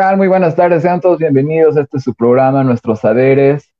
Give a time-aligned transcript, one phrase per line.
[0.00, 0.16] ¿qué tal?
[0.16, 1.76] Muy buenas tardes, sean todos bienvenidos.
[1.76, 3.70] Este es su programa, Nuestros Saberes.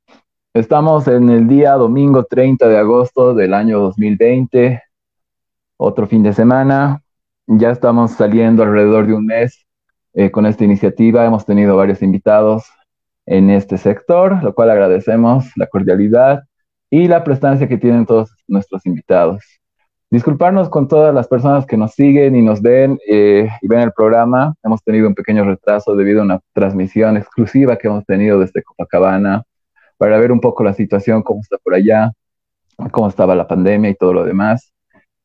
[0.53, 4.83] Estamos en el día domingo 30 de agosto del año 2020,
[5.77, 7.01] otro fin de semana.
[7.47, 9.65] Ya estamos saliendo alrededor de un mes
[10.13, 11.25] eh, con esta iniciativa.
[11.25, 12.65] Hemos tenido varios invitados
[13.25, 16.43] en este sector, lo cual agradecemos la cordialidad
[16.91, 19.43] y la prestancia que tienen todos nuestros invitados.
[20.11, 23.93] Disculparnos con todas las personas que nos siguen y nos ven eh, y ven el
[23.93, 24.53] programa.
[24.61, 29.43] Hemos tenido un pequeño retraso debido a una transmisión exclusiva que hemos tenido desde Copacabana
[29.97, 32.11] para ver un poco la situación, cómo está por allá,
[32.91, 34.73] cómo estaba la pandemia y todo lo demás.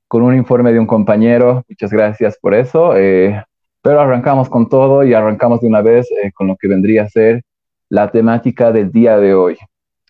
[0.07, 2.97] Con un informe de un compañero, muchas gracias por eso.
[2.97, 3.43] Eh,
[3.83, 7.09] pero arrancamos con todo y arrancamos de una vez eh, con lo que vendría a
[7.09, 7.43] ser
[7.89, 9.59] la temática del día de hoy.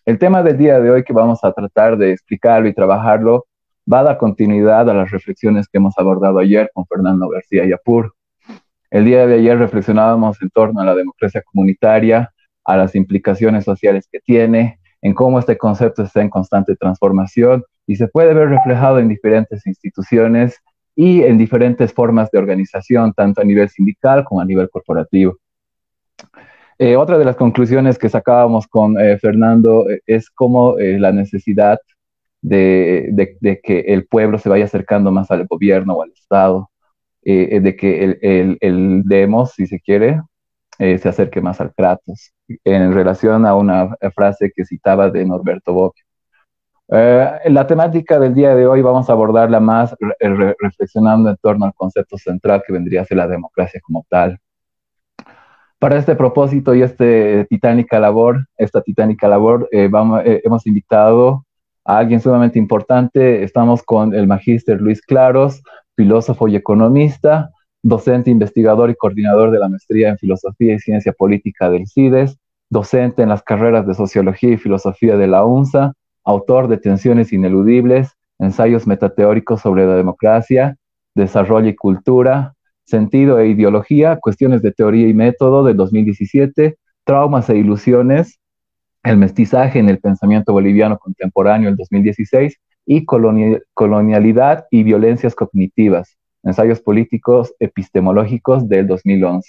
[0.05, 3.47] El tema del día de hoy que vamos a tratar de explicarlo y trabajarlo
[3.91, 8.15] va a dar continuidad a las reflexiones que hemos abordado ayer con Fernando García Yapur.
[8.91, 12.33] El día de ayer reflexionábamos en torno a la democracia comunitaria,
[12.65, 17.97] a las implicaciones sociales que tiene, en cómo este concepto está en constante transformación y
[17.97, 20.61] se puede ver reflejado en diferentes instituciones
[20.97, 25.37] y en diferentes formas de organización, tanto a nivel sindical como a nivel corporativo.
[26.79, 31.79] Eh, otra de las conclusiones que sacábamos con eh, Fernando eh, es cómo la necesidad
[32.47, 36.71] de, que el pueblo se vaya acercando más al gobierno o al Estado,
[37.25, 40.21] eh, eh, de que el, el, demos, si se quiere,
[40.79, 42.33] eh, se acerque más al Kratos,
[42.65, 46.05] en relación a una frase que citaba de Norberto Bobbio.
[46.89, 52.17] la temática del día de hoy vamos a abordarla más reflexionando en torno al concepto
[52.17, 54.39] central que vendría a ser la democracia como tal.
[55.79, 61.46] Para este propósito y este titánica labor, esta titánica labor, vamos, hemos invitado
[61.87, 63.43] a alguien sumamente importante.
[63.43, 65.63] Estamos con el magíster Luis Claros,
[65.97, 67.51] filósofo y economista,
[67.83, 72.37] docente, investigador y coordinador de la maestría en Filosofía y Ciencia Política del CIDES,
[72.69, 75.93] docente en las carreras de Sociología y Filosofía de la UNSA,
[76.25, 80.77] autor de Tensiones Ineludibles, ensayos metateóricos sobre la democracia,
[81.15, 82.55] desarrollo y cultura,
[82.85, 88.39] sentido e ideología, cuestiones de teoría y método de 2017, traumas e ilusiones,
[89.07, 96.81] el mestizaje en el pensamiento boliviano contemporáneo el 2016 y colonialidad y violencias cognitivas, ensayos
[96.81, 99.49] políticos epistemológicos del 2011.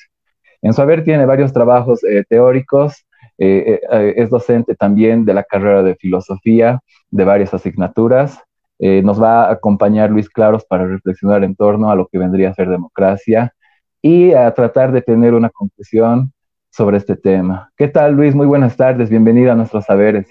[0.62, 3.06] En su haber tiene varios trabajos eh, teóricos,
[3.40, 6.80] eh, eh, es docente también de la carrera de filosofía
[7.10, 8.40] de varias asignaturas.
[8.80, 12.54] nos va a acompañar Luis Claros para reflexionar en torno a lo que vendría a
[12.54, 13.52] ser democracia
[14.04, 16.32] y a tratar de tener una conclusión
[16.78, 17.74] sobre este tema.
[17.76, 18.36] ¿Qué tal, Luis?
[18.36, 20.28] Muy buenas tardes, bienvenido a nuestros saberes.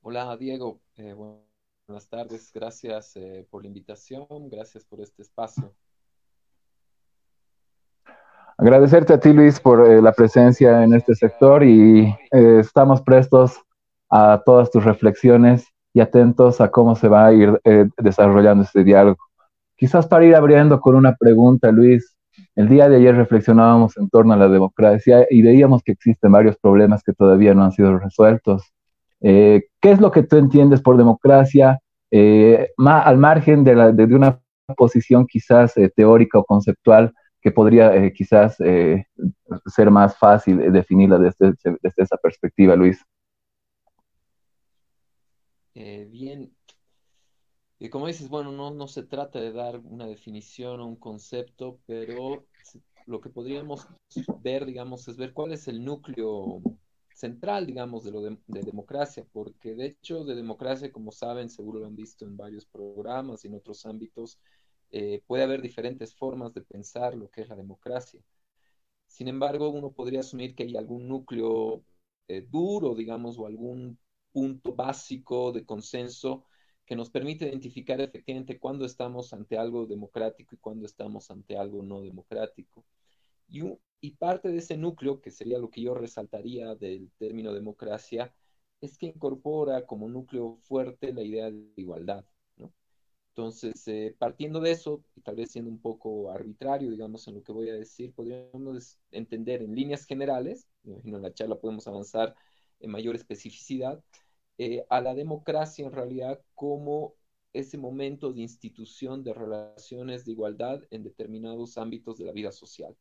[0.00, 0.80] Hola, Diego.
[0.96, 5.74] Eh, buenas tardes, gracias eh, por la invitación, gracias por este espacio.
[8.56, 13.60] Agradecerte a ti, Luis, por eh, la presencia en este sector y estamos prestos
[14.08, 17.60] a todas tus reflexiones y atentos a cómo se va a ir
[17.98, 19.18] desarrollando este diálogo.
[19.76, 22.17] Quizás para ir abriendo con una pregunta, Luis,
[22.58, 26.58] el día de ayer reflexionábamos en torno a la democracia y veíamos que existen varios
[26.58, 28.74] problemas que todavía no han sido resueltos.
[29.20, 31.78] Eh, ¿Qué es lo que tú entiendes por democracia
[32.10, 33.74] eh, al margen de,
[34.12, 34.40] una
[34.76, 42.02] posición quizás eh, teórica o conceptual que podría quizás ser más fácil definirla desde, desde,
[42.02, 43.00] esa perspectiva, Luis?
[45.74, 46.50] bien,
[47.78, 51.78] y como dices, bueno, no, no se trata de dar una definición o un concepto,
[51.86, 52.44] pero
[53.06, 53.86] lo que podríamos
[54.42, 56.60] ver, digamos, es ver cuál es el núcleo
[57.14, 61.86] central, digamos, de lo de, democracia, porque de hecho de democracia, como saben, seguro lo
[61.86, 64.38] han visto en varios programas y en otros ámbitos,
[64.90, 68.20] eh, puede haber diferentes formas de pensar lo que es la democracia.
[69.06, 71.82] Sin embargo, uno podría asumir que hay algún núcleo
[72.28, 73.98] eh, duro, digamos, o algún
[74.32, 76.44] punto básico de consenso
[76.88, 81.82] que nos permite identificar efectivamente cuándo estamos ante algo democrático y cuándo estamos ante algo
[81.82, 82.82] no democrático.
[83.46, 88.34] Y, parte de ese núcleo, que sería lo que yo resaltaría del término democracia,
[88.80, 92.24] es que incorpora como núcleo fuerte la idea de igualdad.
[93.30, 97.42] Entonces, eh, partiendo de eso, y tal vez siendo un poco arbitrario, digamos, en lo
[97.42, 101.86] que voy a decir, podríamos entender en líneas generales, me imagino en la charla podemos
[101.86, 102.34] avanzar
[102.80, 104.02] en mayor especificidad,
[104.58, 107.14] eh, a la democracia en realidad como
[107.52, 112.96] ese momento de institución de relaciones de igualdad en determinados ámbitos de la vida social.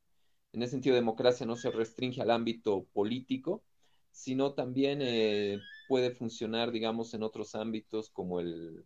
[0.54, 3.64] En ese sentido, democracia no se restringe al ámbito político,
[4.12, 8.86] sino también eh, puede funcionar, digamos, en otros ámbitos como el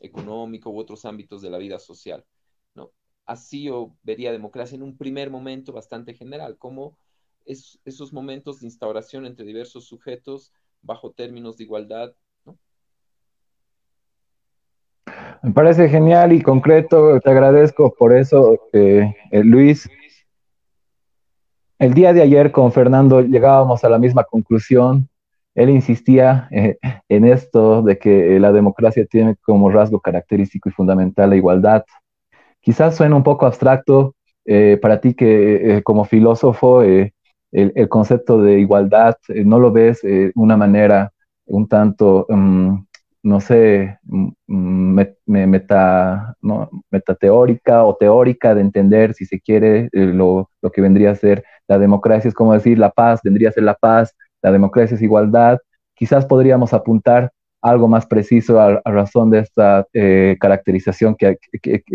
[0.00, 2.24] económico u otros ámbitos de la vida social.
[2.74, 2.92] ¿no?
[3.26, 6.98] así yo vería democracia en un primer momento bastante general, como
[7.44, 10.52] es, esos momentos de instauración entre diversos sujetos
[10.84, 12.12] bajo términos de igualdad.
[15.42, 19.88] Me parece genial y concreto, te agradezco por eso, eh, eh, Luis.
[21.78, 25.08] El día de ayer con Fernando llegábamos a la misma conclusión.
[25.54, 26.78] Él insistía eh,
[27.08, 31.84] en esto de que la democracia tiene como rasgo característico y fundamental la igualdad.
[32.60, 34.14] Quizás suena un poco abstracto
[34.80, 36.82] para ti que como filósofo
[37.54, 41.12] el, concepto de igualdad eh, no lo ves de una manera
[41.46, 42.74] un tanto, mm,
[43.22, 46.36] no sé, mm, meta,
[46.90, 51.78] metateórica o teórica de entender, si se quiere, eh, lo, que vendría a ser la
[51.78, 55.58] democracia, es como decir la paz, vendría a ser la paz, la democracia es igualdad.
[55.94, 57.30] Quizás podríamos apuntar
[57.62, 61.38] algo más preciso a, razón de esta eh, caracterización que,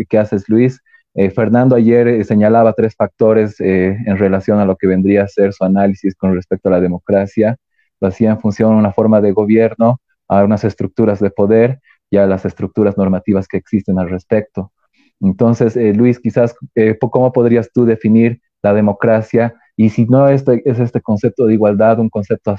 [0.08, 0.80] que haces, Luis,
[1.14, 5.28] eh, Fernando ayer eh, señalaba tres factores eh, en relación a lo que vendría a
[5.28, 7.56] ser su análisis con respecto a la democracia.
[8.00, 11.80] Lo hacía en función de una forma de gobierno, a unas estructuras de poder
[12.10, 14.72] y a las estructuras normativas que existen al respecto.
[15.20, 16.54] Entonces, Luis, quizás,
[17.00, 19.54] ¿cómo podrías tú definir la democracia?
[19.76, 22.54] Y si no este, es este concepto de igualdad, un concepto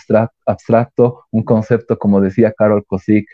[0.46, 3.26] abstracto, un concepto, como decía Carol Kosik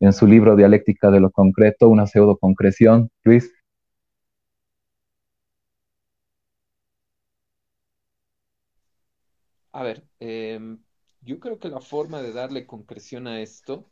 [0.00, 3.10] en su libro Dialéctica de lo Concreto, una pseudo concreción.
[3.24, 3.55] Luis.
[9.76, 10.82] A ver, em,
[11.20, 13.90] yo creo que la forma de darle concreción a esto,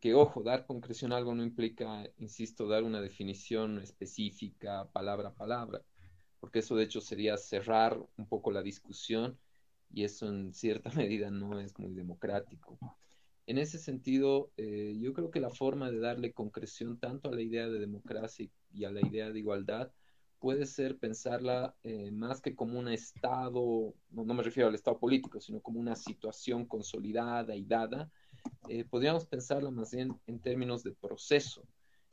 [0.00, 5.34] que ojo, dar concreción a algo no implica, insisto, dar una definición específica, palabra a
[5.34, 5.82] palabra,
[6.40, 9.38] porque eso de hecho sería cerrar un poco la discusión
[9.92, 12.78] y eso en cierta medida no es muy democrático.
[13.46, 17.42] En ese sentido, eh, yo creo que la forma de darle concreción tanto a la
[17.42, 19.92] idea de democracia y a la idea de igualdad
[20.42, 25.40] puede ser pensarla eh, más que como un estado, no, me refiero al estado político,
[25.40, 28.10] sino como una situación consolidada y dada,
[28.68, 31.62] eh, podríamos pensarla más bien en términos de proceso,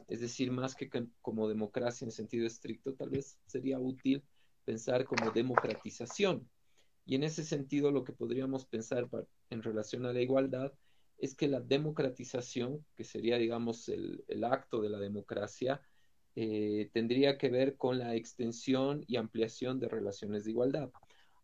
[0.08, 0.92] es decir, más que
[1.24, 4.24] como democracia en sentido estricto, tal vez sería útil
[4.64, 6.48] pensar como democratización.
[7.08, 9.10] Y en ese sentido, lo que podríamos pensar
[9.50, 10.72] en relación a la igualdad
[11.18, 15.82] es que la democratización, que sería, digamos, el, el acto de la democracia,
[16.36, 20.90] eh, tendría que ver con la extensión y ampliación de relaciones de igualdad.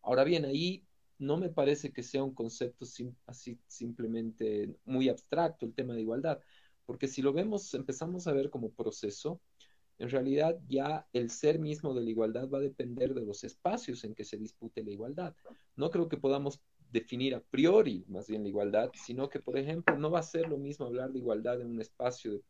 [0.01, 0.85] Ahora bien, ahí
[1.17, 2.85] no me parece que sea un concepto
[3.25, 6.39] así simplemente muy abstracto el tema de igualdad,
[6.85, 9.41] porque si lo vemos, empezamos a ver como proceso,
[9.97, 14.03] en realidad ya el ser mismo de la igualdad va a depender de los espacios
[14.03, 15.35] en que se dispute la igualdad.
[15.75, 16.59] No creo que podamos
[16.91, 20.49] definir a priori más bien la igualdad, sino que, por ejemplo, no va a ser
[20.49, 22.41] lo mismo hablar de igualdad en un espacio de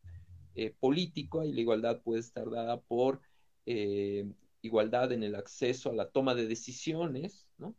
[0.56, 3.22] eh, político y la igualdad puede estar dada por
[3.66, 4.32] eh,
[4.62, 7.76] igualdad en el acceso a la toma de decisiones, ¿no?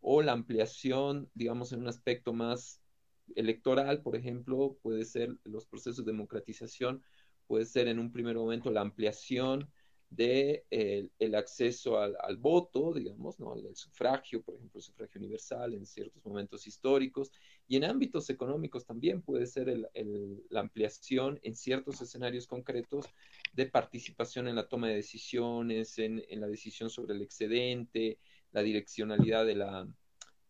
[0.00, 2.80] O la ampliación, digamos, en un aspecto más
[3.36, 7.02] electoral, por ejemplo, puede ser los procesos de democratización,
[7.46, 9.70] puede ser en un primer momento la ampliación
[10.14, 13.52] de el, acceso al, voto, digamos, ¿no?
[13.52, 17.32] al sufragio, por ejemplo, el sufragio universal en ciertos momentos históricos,
[17.66, 19.90] y en ámbitos económicos también puede ser
[20.50, 23.06] la ampliación en ciertos escenarios concretos
[23.52, 28.18] de participación en la toma de decisiones, en, la decisión sobre el excedente,
[28.52, 29.88] la direccionalidad de la,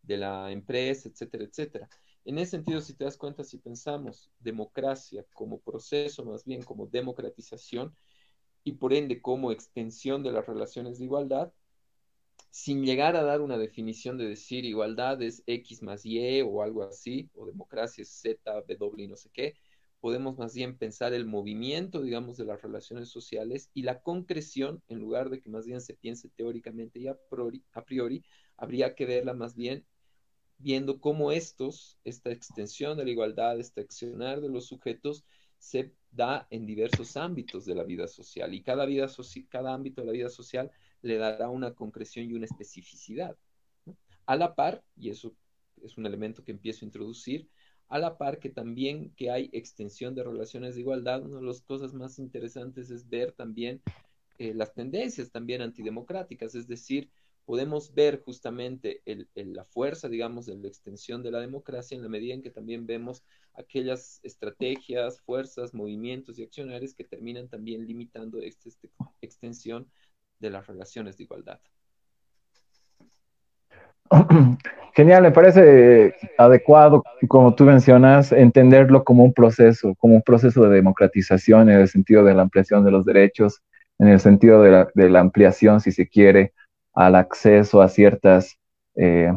[0.02, 1.88] de la empresa, etcétera, etcétera.
[2.24, 6.86] En ese sentido, si te das cuenta, si pensamos democracia como proceso, más bien como
[6.86, 7.94] democratización,
[8.64, 11.52] y por ende como extensión de las relaciones de igualdad,
[12.50, 16.84] sin llegar a dar una definición de decir igualdad es X más Y o algo
[16.84, 19.54] así, o democracia es Z, W no sé qué,
[20.00, 24.98] podemos más bien pensar el movimiento, digamos, de las relaciones sociales y la concreción, en
[24.98, 28.24] lugar de que más bien se piense teóricamente y a priori, a priori
[28.56, 29.84] habría que verla más bien
[30.58, 35.24] viendo cómo estos, esta extensión de la igualdad, este accionar de los sujetos,
[35.64, 39.08] se da en diversos ámbitos de la vida social y cada, vida
[39.48, 43.36] cada ámbito de la vida social le dará una concreción y una especificidad.
[44.26, 45.34] A la par, y eso
[45.82, 47.48] es un elemento que empiezo a introducir,
[47.88, 51.62] a la par que también que hay extensión de relaciones de igualdad, una de las
[51.62, 53.82] cosas más interesantes es ver también
[54.38, 57.10] eh, las tendencias también antidemocráticas, es decir,
[57.44, 59.02] podemos ver justamente
[59.34, 62.86] la fuerza, digamos, de la extensión de la democracia en la medida en que también
[62.86, 63.22] vemos
[63.54, 68.70] aquellas estrategias, fuerzas, movimientos y accionarios que terminan también limitando esta,
[69.20, 69.86] extensión
[70.40, 71.60] de las relaciones de igualdad.
[74.94, 80.76] Genial, me parece adecuado, como tú mencionas, entenderlo como un proceso, como un proceso de
[80.76, 83.60] democratización en el sentido de la ampliación de los derechos
[83.98, 86.52] en el sentido de la, ampliación, si se quiere,
[86.94, 88.56] al acceso a ciertas
[88.96, 89.32] eh,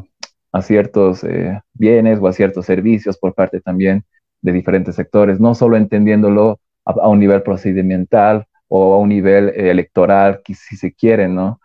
[0.51, 4.05] a ciertos eh, bienes o a ciertos servicios por parte también
[4.41, 9.71] de diferentes sectores, no solo entendiéndolo a, un nivel procedimental o a un nivel eh,
[9.71, 11.59] electoral, si se quiere, ¿no?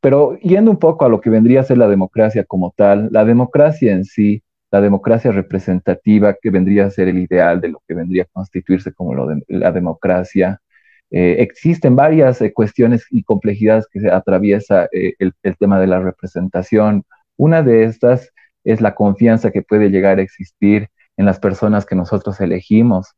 [0.00, 3.24] Pero yendo un poco a lo que vendría a ser la democracia como tal, la
[3.24, 7.94] democracia en sí, la democracia representativa, que vendría a ser el ideal de lo que
[7.94, 9.14] vendría a constituirse como
[9.46, 10.60] la democracia,
[11.10, 17.04] existen varias cuestiones y complejidades que se atraviesa el, el, tema de la representación,
[17.36, 18.30] una de estas
[18.64, 23.14] es la confianza que puede llegar a existir en las personas que nosotros elegimos.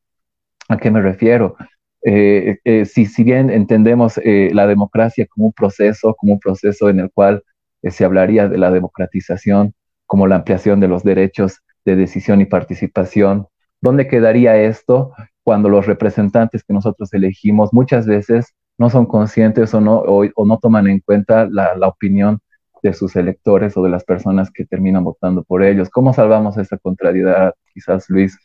[0.69, 1.57] ¿A qué me refiero?
[2.05, 6.89] Eh, eh, si, si, bien entendemos eh, la democracia como un proceso, como un proceso
[6.89, 7.45] en el cual
[7.83, 9.75] se hablaría de la democratización,
[10.07, 13.47] como la ampliación de los derechos de decisión y participación,
[13.81, 19.81] ¿dónde quedaría esto cuando los representantes que nosotros elegimos muchas veces no son conscientes o
[19.81, 22.41] no, o, no toman en cuenta la, la opinión
[22.83, 25.89] de sus electores o de las personas que terminan votando por ellos.
[25.91, 28.37] ¿Cómo salvamos esa contrariedad, quizás Luis?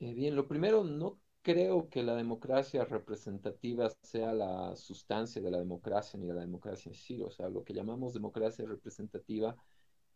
[0.00, 5.58] Eh, bien, lo primero, no creo que la democracia representativa sea la sustancia de la
[5.58, 7.20] democracia ni de la democracia en sí.
[7.22, 9.54] O sea, lo que llamamos democracia representativa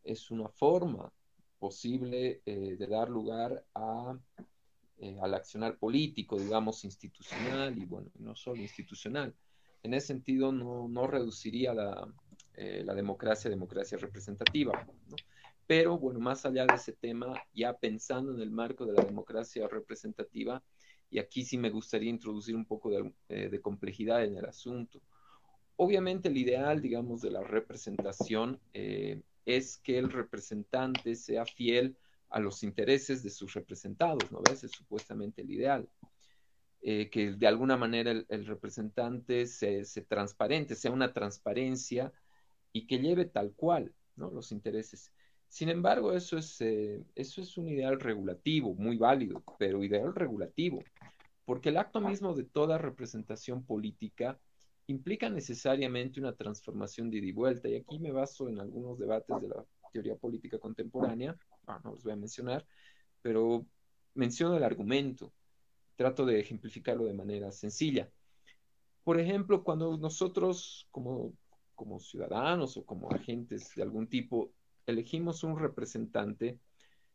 [0.02, 1.12] es una forma
[1.58, 4.18] posible eh, de dar lugar a,
[4.98, 9.34] eh, al accionar político, digamos, institucional y, bueno, no solo institucional
[9.84, 12.08] en ese sentido no, reduciría la,
[12.56, 14.86] eh, la, democracia democracia representativa.
[15.66, 19.68] Pero bueno, más allá de ese tema, ya pensando en el marco de la democracia
[19.68, 20.62] representativa,
[21.10, 25.00] y aquí sí me gustaría introducir un poco de, complejidad en el asunto.
[25.76, 28.58] Obviamente el ideal, digamos, de la representación
[29.44, 31.96] es que el representante sea fiel
[32.30, 34.42] a los intereses de sus representados, ¿no?
[34.50, 35.88] Ese es supuestamente el ideal.
[36.86, 42.12] Eh, que de alguna manera el, representante se, transparente, sea una transparencia
[42.74, 44.30] y que lleve tal cual ¿no?
[44.30, 45.10] los intereses.
[45.48, 50.84] Sin embargo, eso es, eh, eso es un ideal regulativo, muy válido, pero ideal regulativo,
[51.46, 54.38] porque el acto mismo de toda representación política
[54.86, 57.68] implica necesariamente una transformación de ida y vuelta.
[57.68, 61.36] Y aquí me baso en algunos debates de la teoría política contemporánea,
[61.66, 62.66] no los voy a mencionar,
[63.22, 63.64] pero
[64.14, 65.32] menciono el argumento
[65.96, 68.10] trato de ejemplificarlo de manera sencilla.
[69.04, 71.32] Por ejemplo, cuando nosotros como,
[71.74, 74.52] como ciudadanos o como agentes de algún tipo
[74.86, 76.58] elegimos un representante,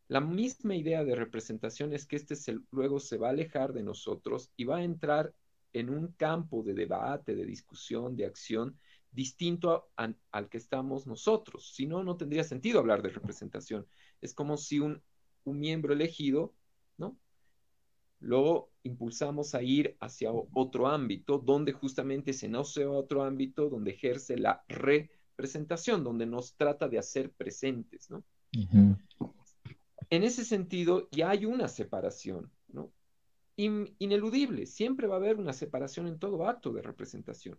[0.08, 2.36] la misma idea de representación es que este
[2.72, 5.34] luego se va a alejar de nosotros y va a entrar
[5.74, 8.78] en un campo de debate, de discusión, de acción
[9.12, 11.72] distinto al que estamos nosotros.
[11.74, 13.88] Si no, no tendría sentido hablar de representación.
[14.22, 15.02] Es como si un,
[15.44, 16.54] un miembro elegido,
[16.98, 17.18] ¿no?
[18.20, 23.92] lo impulsamos a ir hacia otro ámbito, donde justamente se no sea otro ámbito donde
[23.92, 28.24] ejerce la representación, donde nos trata de hacer presentes, ¿no?
[30.12, 32.52] En ese sentido, ya hay una separación,
[33.60, 37.58] ineludible, siempre va a haber una separación en todo acto de representación.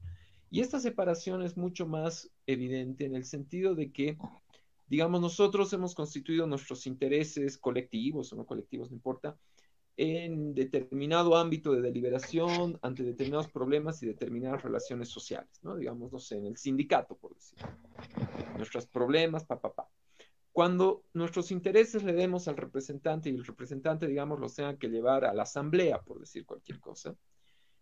[0.51, 4.19] Y esta separación es mucho más evidente en el sentido de que,
[4.89, 9.37] digamos, nosotros hemos constituido nuestros intereses colectivos o no colectivos, no importa,
[9.97, 15.77] en determinado ámbito de deliberación ante determinados problemas y determinadas relaciones sociales, ¿no?
[15.77, 17.59] Digamos, no sé, en el sindicato, por decir.
[18.57, 19.89] Nuestros problemas, pa, pa, pa.
[20.53, 25.25] Cuando nuestros intereses le demos al representante y el representante, digamos, los tenga que llevar
[25.25, 27.17] a la asamblea, por decir cualquier cosa,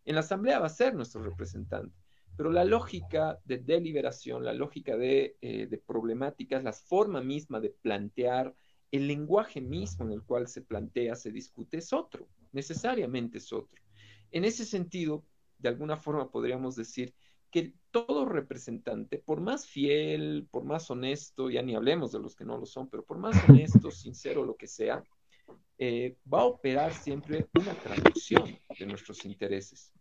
[0.04, 1.94] en la asamblea va a ser nuestro representante.
[2.37, 7.70] Pero la lógica de deliberación, la lógica de, eh, de problemáticas, la forma misma de
[7.70, 8.54] plantear
[8.90, 13.82] el lenguaje mismo en el cual se plantea, se discute, es otro, necesariamente es otro.
[14.30, 15.25] En ese sentido,
[15.58, 17.14] de alguna forma podríamos decir
[17.50, 22.45] que todo representante, por más fiel, por más honesto, ya ni hablemos de los que
[22.45, 25.02] no lo son, pero por más honesto, sincero, lo que sea,
[25.78, 29.93] eh, va a operar siempre una traducción de nuestros intereses.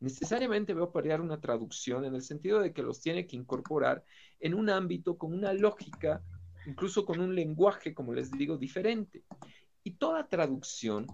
[0.00, 4.04] Necesariamente va a operar una traducción en el sentido de que los tiene que incorporar
[4.40, 6.22] en un ámbito con una lógica
[6.68, 9.24] incluso con un lenguaje, como les digo, diferente.
[9.82, 11.06] Y toda traducción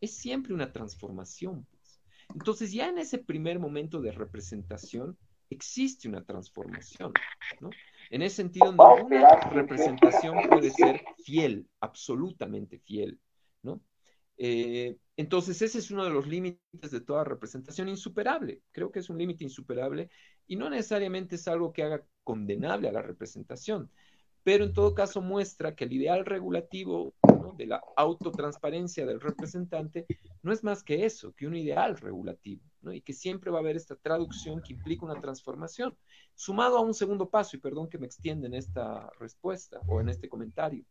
[0.00, 1.66] es siempre una transformación.
[2.34, 5.16] Entonces ya en ese primer momento de representación
[5.50, 7.12] existe una transformación.
[7.60, 7.70] ¿no?
[8.10, 13.20] En ese sentido, ninguna representación puede ser fiel, absolutamente fiel.
[13.62, 13.80] ¿no?
[14.36, 18.62] Eh, entonces ese es uno de los límites de toda representación insuperable.
[18.72, 20.10] Creo que es un límite insuperable
[20.46, 23.90] y no necesariamente es algo que haga condenable a la representación,
[24.42, 27.14] pero en todo caso muestra que el ideal regulativo
[27.56, 30.06] de la autotransparencia del representante
[30.42, 32.92] no es más que eso, que un ideal regulativo, ¿no?
[32.92, 35.96] y que siempre va a haber esta traducción que implica una transformación,
[36.34, 40.08] sumado a un segundo paso, y perdón que me extienda en esta respuesta o en
[40.08, 40.84] este comentario.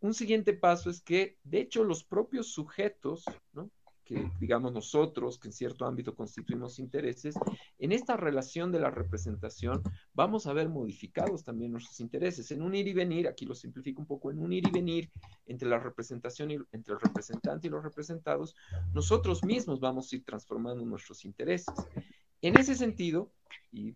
[0.00, 3.70] Un siguiente paso es que, de hecho, los propios sujetos, ¿no?
[4.04, 7.34] Que digamos nosotros, que en cierto ámbito constituimos intereses,
[7.78, 9.82] en esta relación de la representación
[10.12, 12.50] vamos a ver modificados también nuestros intereses.
[12.50, 15.10] En un ir y venir, aquí lo simplifico un poco, en un ir y venir
[15.46, 18.54] entre la representación y entre el representante y los representados,
[18.92, 21.74] nosotros mismos vamos a ir transformando nuestros intereses.
[22.42, 23.32] En ese sentido,
[23.72, 23.94] y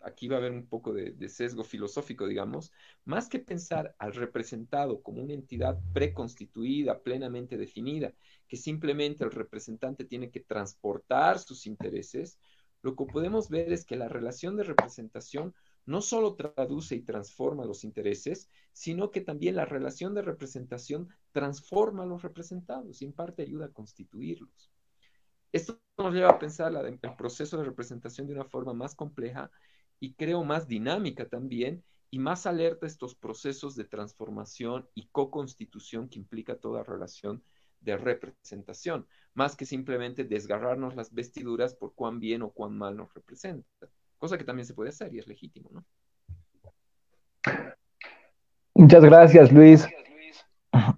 [0.00, 2.72] aquí va a haber un poco de, sesgo filosófico, digamos,
[3.04, 8.14] más que pensar al representado como una entidad preconstituida, plenamente definida,
[8.48, 12.38] que simplemente el representante tiene que transportar sus intereses,
[12.82, 15.54] lo que podemos ver es que la relación de representación
[15.86, 22.02] no solo traduce y transforma los intereses, sino que también la relación de representación transforma
[22.02, 24.70] a los representados y en parte ayuda a constituirlos.
[25.52, 29.50] Esto nos lleva a pensar el proceso de representación de una forma más compleja
[30.00, 36.08] y creo más dinámica también y más alerta a estos procesos de transformación y co-constitución
[36.08, 37.42] que implica toda relación
[37.80, 43.12] de representación, más que simplemente desgarrarnos las vestiduras por cuán bien o cuán mal nos
[43.14, 43.68] representa,
[44.18, 45.84] cosa que también se puede hacer y es legítimo, ¿no?
[48.74, 49.86] Muchas gracias, Luis.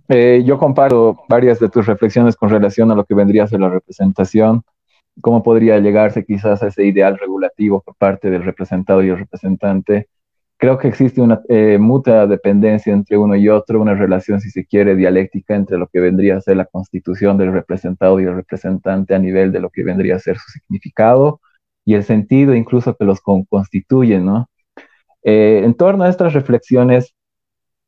[0.09, 3.61] Eh, yo comparto varias de tus reflexiones con relación a lo que vendría a ser
[3.61, 4.65] la representación
[5.21, 10.09] cómo podría llegarse quizás a ese ideal regulativo por parte del representado y el representante.
[10.57, 14.67] Creo que existe una eh, mutua dependencia entre uno y otro, una relación, si se
[14.67, 19.15] quiere, dialéctica entre lo que vendría a ser la constitución del representado y el representante
[19.15, 21.41] a nivel de lo que vendría a ser su significado
[21.85, 24.51] y el sentido incluso que los constituyen, ¿no?
[25.23, 27.15] Eh, en torno a estas reflexiones,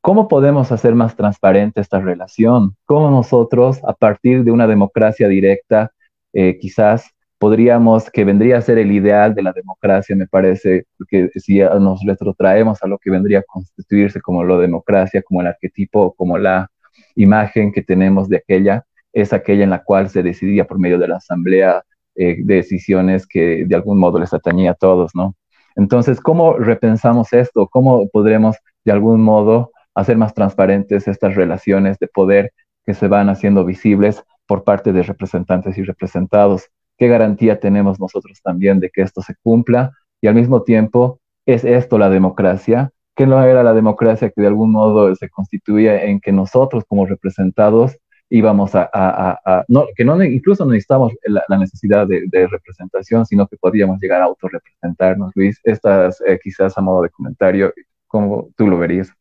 [0.01, 2.77] ¿cómo podemos hacer más transparente esta relación?
[2.87, 5.93] ¿Cómo nosotros, a partir de una democracia directa,
[6.33, 7.11] eh, quizás
[7.41, 12.03] podríamos, que vendría a ser el ideal de la democracia, me parece, que si nos
[12.05, 16.71] retrotraemos a lo que vendría a constituirse como la democracia, como el arquetipo, como la
[17.17, 21.09] imagen que tenemos de aquella, es aquella en la cual se decidía por medio de
[21.09, 21.83] la asamblea
[22.15, 25.35] eh, decisiones que de algún modo les atañía a todos, ¿no?
[25.77, 27.69] Entonces, ¿cómo repensamos esto?
[27.69, 32.53] ¿Cómo podremos de algún modo hacer más transparentes estas relaciones de poder
[32.85, 36.69] que se van haciendo visibles por parte de representantes y representados?
[37.01, 39.91] ¿Qué garantía tenemos nosotros también de que esto se cumpla?
[40.21, 42.93] Y al mismo tiempo, ¿es esto la democracia?
[43.21, 47.05] que no era la democracia que de algún modo se constituía en que nosotros como
[47.05, 47.99] representados
[48.31, 54.01] íbamos a, no, que no incluso no necesitamos la, necesidad de, representación, sino que podíamos
[54.01, 55.61] llegar a autorrepresentarnos, Luis.
[55.65, 57.75] Estas eh, quizás a modo de comentario,
[58.07, 59.13] ¿cómo tú lo verías?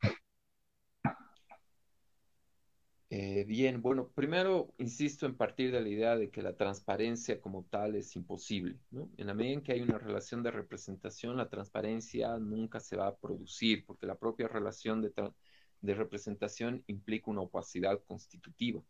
[3.11, 7.63] Eh, bien, bueno, primero insisto en partir de la idea de que la transparencia como
[7.63, 9.09] tal es imposible, ¿no?
[9.17, 13.07] En la medida en que hay una relación de representación, la transparencia nunca se va
[13.07, 18.83] a producir, porque la propia relación de, representación implica una opacidad constitutiva.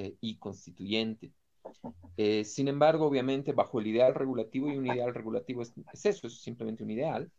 [0.00, 1.32] Eh, y constituyente.
[2.16, 5.72] Eh, sin embargo, obviamente, bajo el ideal regulativo, y un ideal regulativo es
[6.04, 7.32] eso, es simplemente un ideal,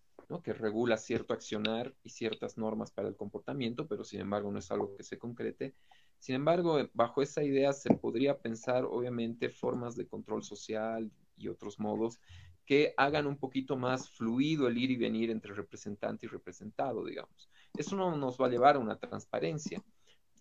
[0.43, 4.69] que regula cierto accionar y ciertas normas para el comportamiento, pero sin embargo no es
[4.71, 5.73] algo que se concrete.
[6.19, 11.47] Sin embargo, eh, bajo esa idea se podría pensar, obviamente, formas de control social y
[11.47, 12.19] otros modos
[12.65, 17.49] que hagan un poquito más fluido el ir y venir entre representante y representado, digamos.
[17.75, 19.83] Eso no nos va a llevar a una transparencia,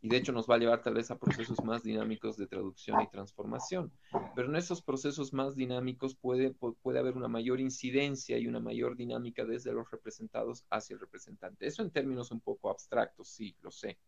[0.00, 3.00] y de hecho nos va a llevar tal vez a procesos más dinámicos de traducción
[3.00, 3.92] y transformación.
[4.34, 8.96] Pero en esos procesos más dinámicos puede, puede haber una mayor incidencia y una mayor
[8.96, 11.66] dinámica desde los representados hacia el representante.
[11.66, 13.98] Eso en términos un poco abstractos, sí, lo sé.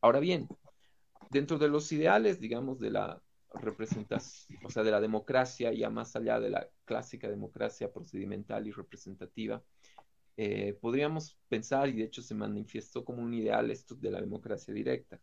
[0.00, 0.48] Ahora bien,
[1.30, 3.22] dentro de los ideales, digamos, de la
[3.54, 8.70] representación, o sea, de la democracia, ya más allá de la clásica democracia procedimental y
[8.70, 9.62] representativa,
[10.36, 14.72] eh, podríamos pensar, y de hecho se manifestó como un ideal esto de la democracia
[14.72, 15.20] directa.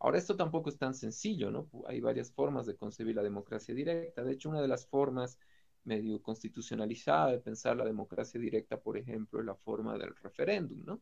[0.00, 1.68] Ahora, esto tampoco es tan sencillo, ¿no?
[1.86, 4.22] Hay varias formas de concebir la democracia directa.
[4.22, 5.38] De hecho, una de las formas
[5.84, 11.00] medio constitucionalizada de pensar la democracia directa, por ejemplo, es la forma del referéndum, ¿no?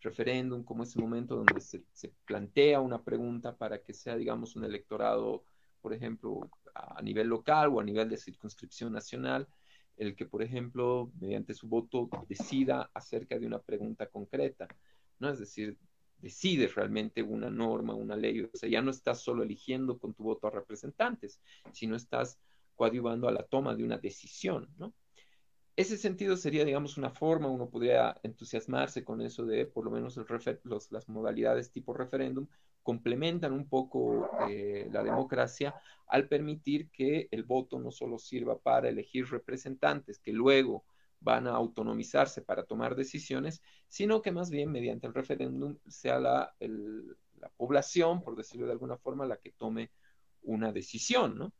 [0.00, 4.64] Referéndum como ese momento donde se, se, plantea una pregunta para que sea, digamos, un
[4.64, 5.44] electorado,
[5.80, 9.48] por ejemplo, a nivel local o a nivel de circunscripción nacional,
[9.96, 14.68] el que, por ejemplo, mediante su voto decida acerca de una pregunta concreta,
[15.18, 15.30] ¿no?
[15.30, 15.78] Es decir,
[16.26, 18.40] decides realmente una norma, una ley.
[18.40, 21.40] O sea, ya no estás solo eligiendo con tu voto a representantes,
[21.72, 22.40] sino estás
[22.74, 24.92] coadyuvando a la toma de una decisión, ¿no?
[25.76, 30.18] Ese sentido sería, digamos, una forma, uno podría entusiasmarse con eso de, por lo menos,
[30.64, 32.46] los, las modalidades tipo referéndum,
[32.82, 35.74] complementan un poco eh, la democracia
[36.08, 40.84] al permitir que el voto no solo sirva para elegir representantes que luego
[41.20, 46.54] van a autonomizarse para tomar decisiones, sino que más bien mediante el referéndum sea la,
[46.60, 49.90] la población, por decirlo de alguna forma, la que tome
[50.42, 51.52] una decisión, ¿no?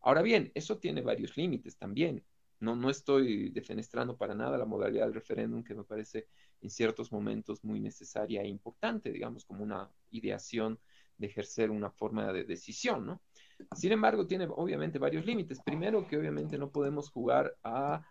[0.00, 2.24] Ahora bien, eso tiene varios límites también.
[2.60, 6.28] No, no estoy defenestrando para nada la modalidad del referéndum que me parece
[6.60, 10.78] en ciertos momentos muy necesaria e importante, digamos, como una ideación
[11.16, 13.22] de ejercer una forma de decisión, ¿no?
[13.74, 15.60] Sin embargo, tiene obviamente varios límites.
[15.62, 18.04] Primero, que obviamente no podemos jugar a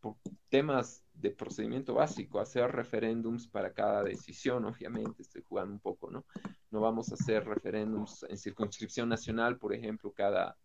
[0.00, 0.16] por
[0.48, 6.24] temas de procedimiento básico, hacer referéndums para cada decisión, obviamente, estoy jugando un poco, ¿no?
[6.70, 10.56] No vamos a hacer referéndums en circunscripción nacional, por ejemplo, cada,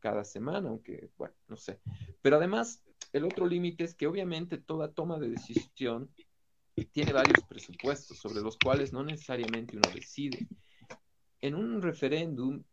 [0.00, 1.78] cada semana, aunque, bueno, no sé.
[2.20, 2.82] Pero además,
[3.12, 6.10] el otro límite es que obviamente toda toma de decisión
[6.92, 10.48] tiene varios presupuestos sobre los cuales no necesariamente uno decide.
[11.40, 12.64] En un referéndum,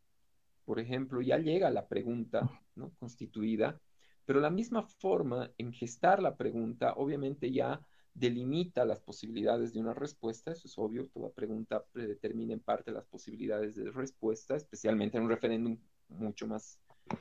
[0.66, 2.92] por ejemplo, ya llega la pregunta ¿no?
[3.00, 3.80] constituida
[4.26, 9.94] pero la misma forma en gestar la pregunta, obviamente ya delimita las posibilidades de una
[9.94, 15.24] respuesta, eso es obvio, toda pregunta predetermina en parte las posibilidades de respuesta, especialmente en
[15.24, 15.78] un referéndum
[16.10, 16.80] mucho más,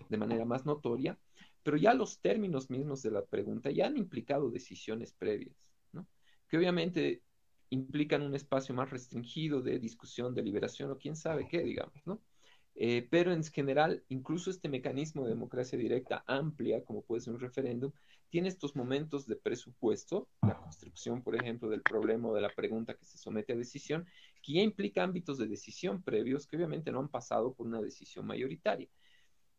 [0.08, 1.18] de manera más notoria,
[1.62, 5.56] pero ya los términos mismos de la pregunta ya han implicado decisiones previas,
[5.92, 6.06] ¿no?
[6.48, 7.22] Que obviamente
[7.70, 12.20] implican un espacio más restringido de discusión, deliberación o quién sabe qué, digamos, ¿no?
[12.74, 17.40] Eh, pero en general, incluso este mecanismo de democracia directa amplia, como puede ser un
[17.40, 17.92] referéndum,
[18.30, 22.94] tiene estos momentos de presupuesto, la construcción, por ejemplo, del problema o de la pregunta
[22.94, 24.06] que se somete a decisión,
[24.42, 28.26] que ya implica ámbitos de decisión previos que obviamente no han pasado por una decisión
[28.26, 28.88] mayoritaria.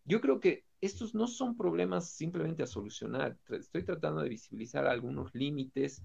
[0.04, 3.38] Yo creo que estos no son problemas simplemente a solucionar.
[3.50, 6.02] Estoy tratando de visibilizar algunos límites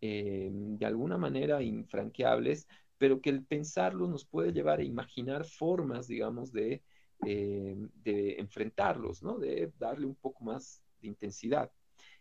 [0.00, 2.68] eh, de alguna manera infranqueables,
[3.00, 6.82] pero que el pensarlo nos puede llevar a imaginar formas, digamos, de,
[7.24, 9.38] eh, de enfrentarlos, ¿no?
[9.38, 11.72] De darle un poco más de intensidad.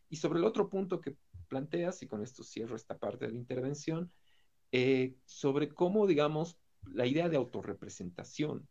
[0.07, 1.17] Y sobre el otro punto que
[1.49, 4.09] planteas, y con esto cierro esta parte de la intervención,
[4.71, 6.57] eh, sobre cómo, digamos,
[6.93, 8.65] la idea de autorrepresentación.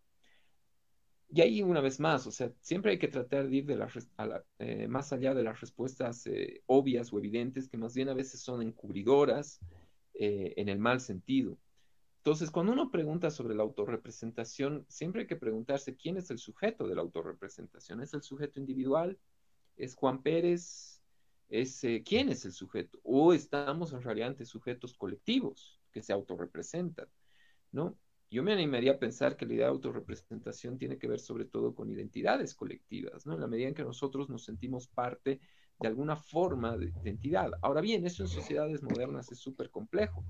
[1.29, 4.47] Y ahí una vez más, o sea, siempre hay que tratar de ir de la,
[4.61, 6.25] eh, más allá de las respuestas
[6.65, 9.61] obvias o evidentes, que más bien a veces son encubridoras
[10.15, 11.59] en el mal sentido.
[12.29, 16.87] Entonces, cuando uno pregunta sobre la autorrepresentación, siempre hay que preguntarse quién es el sujeto
[16.87, 18.03] de la autorrepresentación.
[18.03, 19.19] ¿Es el sujeto individual?
[19.79, 21.03] ¿Es Juan Pérez?
[21.49, 23.01] ¿Es, eh, ¿Quién es el sujeto?
[23.03, 27.07] ¿O estamos en realidad ante sujetos colectivos que se autorrepresentan?
[27.73, 27.97] ¿no?
[28.31, 31.75] Yo me animaría a pensar que la idea de autorrepresentación tiene que ver sobre todo
[31.75, 33.37] con identidades colectivas, ¿no?
[33.37, 35.41] En la medida en que nosotros nos sentimos parte
[35.81, 37.53] de alguna forma de identidad.
[37.63, 40.27] Ahora bien, eso en sociedades modernas es súper complejo,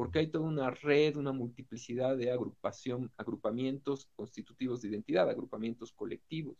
[0.00, 6.56] porque hay toda una red, una multiplicidad de agrupación, agrupamientos constitutivos de identidad, agrupamientos colectivos.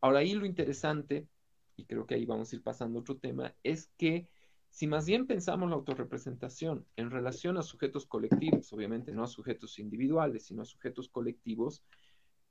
[0.00, 1.26] Ahora ahí lo interesante,
[1.74, 4.28] y creo que ahí vamos a ir pasando a otro tema, es que
[4.70, 9.80] si más bien pensamos la autorrepresentación en relación a sujetos colectivos, obviamente no a sujetos
[9.80, 11.82] individuales, sino a sujetos colectivos,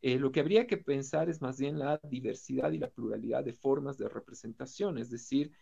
[0.02, 3.54] eh, lo que habría que pensar es más bien la diversidad y la pluralidad de
[3.54, 5.54] formas de representación, es decir,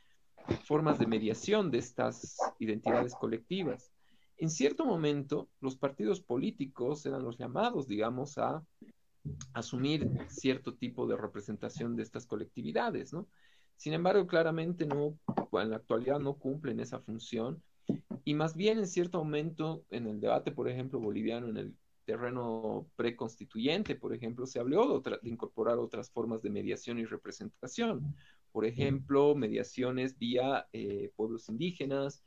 [0.63, 3.91] formas de mediación de estas identidades colectivas
[4.41, 8.65] en cierto momento los partidos políticos eran los llamados, digamos, a
[9.53, 13.27] asumir cierto tipo de representación de estas colectividades, ¿no?
[13.77, 15.15] Sin embargo, claramente no,
[15.53, 17.61] en la actualidad no cumplen esa función
[18.23, 21.75] y más bien en cierto momento en el debate, por ejemplo, boliviano, en el
[22.05, 28.15] terreno preconstituyente, por ejemplo, se habló de, incorporar otras formas de mediación y representación.
[28.51, 32.23] Por ejemplo, mediaciones vía eh, pueblos indígenas,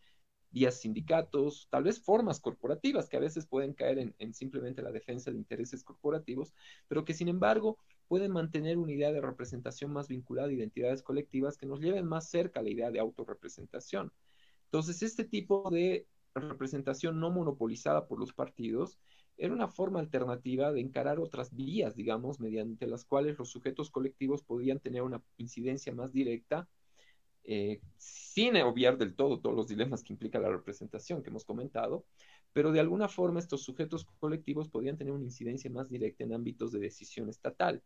[0.55, 5.33] vías sindicatos, tal vez formas corporativas que a veces pueden caer en, simplemente la defensa
[5.33, 6.55] de intereses corporativos,
[6.87, 11.59] pero que sin embargo pueden mantener una idea de representación más vinculada a identidades colectivas
[11.59, 14.13] que nos lleven más cerca a la idea de autorrepresentación.
[14.67, 18.99] Entonces, este tipo de representación no monopolizada por los partidos
[19.37, 24.45] era una forma alternativa de encarar otras vías, digamos, mediante las cuales los sujetos colectivos
[24.45, 26.69] podían tener una incidencia más directa
[27.45, 32.07] eh, sin obviar del todo todos los dilemas que implica la representación que hemos comentado,
[32.53, 36.73] pero de alguna forma estos sujetos colectivos podían tener una incidencia más directa en ámbitos
[36.73, 37.83] de decisión estatal.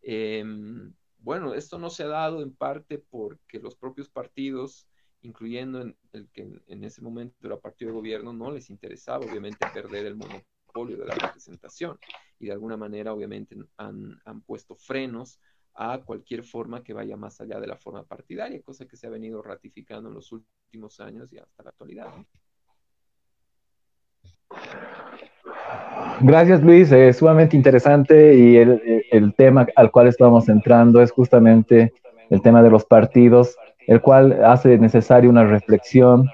[0.00, 4.86] Em, bueno, esto no se ha dado en parte porque los propios partidos,
[5.22, 9.66] incluyendo en el que en, ese momento era partido de gobierno, no les interesaba obviamente
[9.72, 11.98] perder el monopolio de la representación
[12.38, 15.40] y de alguna manera obviamente han, han puesto frenos
[15.74, 19.10] a cualquier forma que vaya más allá de la forma partidaria, cosa que se ha
[19.10, 22.06] venido ratificando en los últimos años y hasta la actualidad.
[26.20, 31.92] gracias Luis, es sumamente interesante y el, el, tema al cual estamos entrando es justamente
[32.30, 33.56] el tema de los partidos,
[33.86, 36.28] el cual hace necesaria una reflexión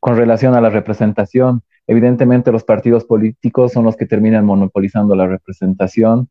[0.00, 1.62] con relación a la representación.
[1.86, 6.28] Evidentemente los partidos políticos son los que terminan monopolizando la representación,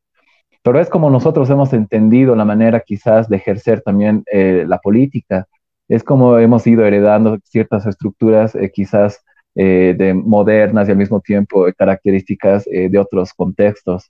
[0.63, 5.47] pero es como nosotros hemos entendido la manera quizás de ejercer también eh, la política.
[5.89, 9.23] Es como hemos ido heredando ciertas estructuras eh, quizás
[9.55, 14.09] eh, de modernas y al mismo tiempo características de otros contextos.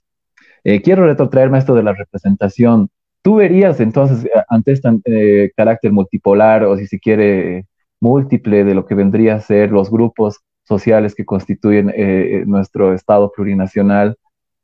[0.82, 2.88] quiero retrotraerme a esto de la representación.
[3.22, 7.66] ¿Tú verías entonces ante este carácter multipolar o si se quiere
[8.00, 11.92] múltiple de lo que vendría a ser los grupos sociales que constituyen
[12.46, 14.16] nuestro Estado plurinacional,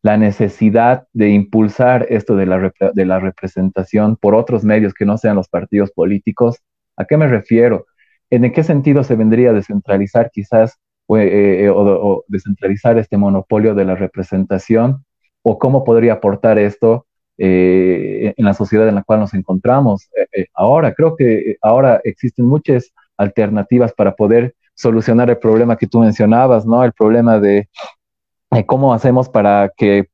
[0.03, 5.19] la necesidad de impulsar esto de la, de la representación por otros medios que no
[5.19, 6.59] sean los partidos políticos.
[6.97, 7.87] ¿A qué me refiero?
[8.31, 10.79] ¿En qué sentido se vendría a descentralizar quizás
[11.17, 15.05] eh, eh, o, descentralizar este monopolio de la representación?
[15.43, 20.09] ¿O cómo podría aportar esto eh, en la sociedad en la cual nos encontramos
[20.55, 20.95] ahora?
[20.95, 26.83] Creo que ahora existen muchas alternativas para poder solucionar el problema que tú mencionabas, ¿no?
[26.85, 27.69] El problema de
[28.67, 30.09] cómo hacemos para que,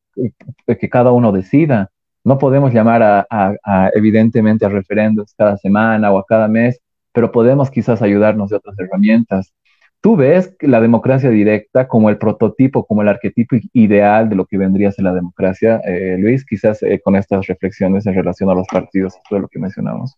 [0.66, 1.90] que, cada uno decida.
[2.24, 6.80] No podemos llamar a, evidentemente a referendos cada semana o a cada mes,
[7.12, 9.54] pero podemos quizás ayudarnos de otras herramientas.
[10.00, 14.58] ¿Tú ves la democracia directa como el prototipo, como el arquetipo ideal de lo que
[14.58, 16.44] vendría a ser la democracia, eh, Luis?
[16.44, 20.16] Quizás eh, con estas reflexiones en relación a los partidos, todo lo que mencionamos.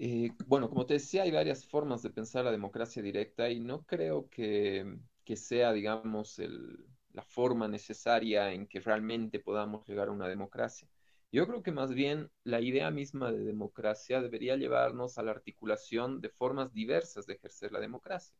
[0.00, 3.82] Eh, bueno, como te decía, hay varias formas de pensar la democracia directa y no
[3.82, 4.86] creo que
[5.28, 6.40] que sea, digamos,
[7.12, 10.88] la forma necesaria en que realmente podamos llegar a una democracia.
[11.30, 16.22] Yo creo que más bien la idea misma de democracia debería llevarnos a la articulación
[16.22, 18.34] de formas diversas de ejercer la democracia.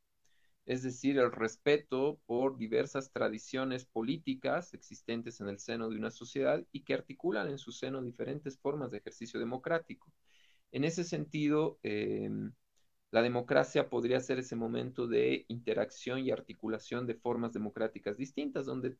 [0.64, 6.64] Es decir, el respeto por diversas tradiciones políticas existentes en el seno de una sociedad
[6.72, 10.10] y que articulan en su seno diferentes formas de ejercicio democrático.
[10.72, 12.54] En ese sentido, em,
[13.10, 18.96] la democracia podría ser ese momento de interacción y articulación de formas democráticas distintas, donde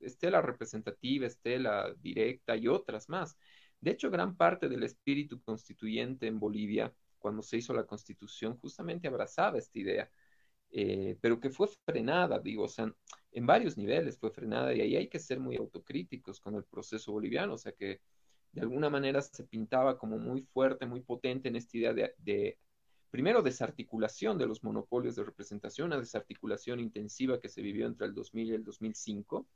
[0.00, 3.36] esté la representativa, esté la directa y otras más.
[3.80, 9.08] De hecho, gran parte del espíritu constituyente en Bolivia, cuando se hizo la constitución, justamente
[9.08, 10.10] abrazaba esta idea,
[10.70, 12.92] eh, pero que fue frenada, digo, o sea,
[13.32, 17.12] en varios niveles fue frenada y ahí hay que ser muy autocríticos con el proceso
[17.12, 18.00] boliviano, o sea que
[18.52, 22.58] de alguna manera se pintaba como muy fuerte, muy potente en esta idea de
[23.10, 28.14] primero desarticulación de los monopolios de representación, una desarticulación intensiva que se vivió entre el
[28.14, 29.46] 2000 y el 2005.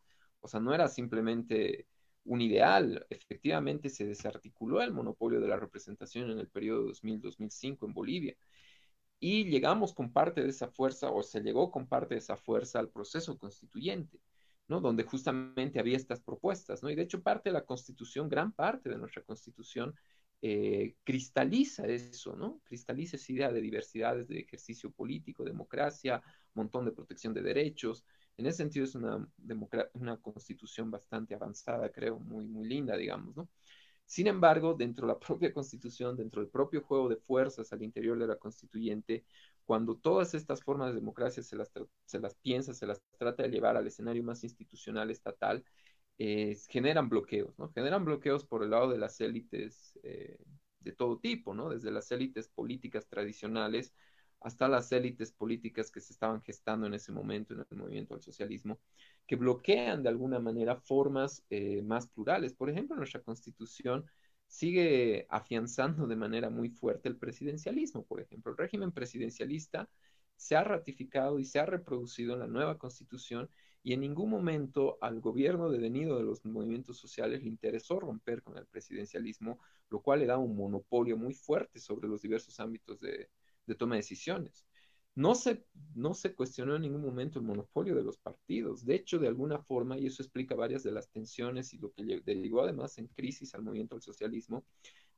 [0.41, 1.87] O sea, no era simplemente
[2.25, 7.95] un ideal, efectivamente se desarticuló el monopolio de la representación en el periodo 2000-2005 en
[7.95, 8.37] Bolivia.
[9.19, 12.79] Y llegamos con parte de esa fuerza, o se llegó con parte de esa fuerza
[12.79, 14.21] al proceso constituyente,
[14.69, 14.81] ¿no?
[14.81, 16.91] Donde justamente había estas propuestas, ¿no?
[16.91, 19.95] Y de hecho parte de la constitución, gran parte de nuestra constitución,
[20.43, 22.61] eh, cristaliza eso, ¿no?
[22.65, 26.23] Cristaliza esa idea de diversidades de ejercicio político, democracia,
[26.55, 28.05] montón de protección de derechos.
[28.37, 29.29] En ese sentido es una,
[30.23, 33.49] constitución bastante avanzada, creo, muy, muy linda, digamos, ¿no?
[34.07, 38.19] Sin embargo, dentro de la propia constitución, dentro del propio juego de fuerzas al interior
[38.19, 39.25] de la constituyente,
[39.65, 41.71] cuando todas estas formas de democracia se las,
[42.07, 45.65] se las piensa, se las trata de llevar al escenario más institucional, estatal,
[46.23, 47.71] eh, generan bloqueos, ¿no?
[47.71, 50.37] Generan bloqueos por el lado de las élites eh,
[50.81, 51.71] de todo tipo, ¿no?
[51.71, 53.95] Desde las élites políticas tradicionales
[54.43, 58.23] hasta las élites políticas que se estaban gestando en ese momento en el movimiento del
[58.23, 58.79] socialismo,
[59.27, 62.53] que bloquean de alguna manera formas eh, más plurales.
[62.53, 64.05] Por ejemplo, nuestra constitución
[64.47, 68.53] sigue afianzando de manera muy fuerte el presidencialismo, por ejemplo.
[68.53, 69.89] El régimen presidencialista
[70.37, 73.49] se ha ratificado y se ha reproducido en la nueva constitución
[73.83, 78.59] y en ningún momento al gobierno devenido de los movimientos sociales le interesó romper con
[78.59, 83.31] el presidencialismo, lo cual le da un monopolio muy fuerte sobre los diversos ámbitos de,
[83.79, 84.67] toma de decisiones.
[85.15, 85.65] No se,
[85.95, 88.85] no se cuestionó en ningún momento el monopolio de los partidos.
[88.85, 92.21] De hecho, de alguna forma, y eso explica varias de las tensiones y lo que
[92.25, 94.65] derivó además en crisis al movimiento del socialismo,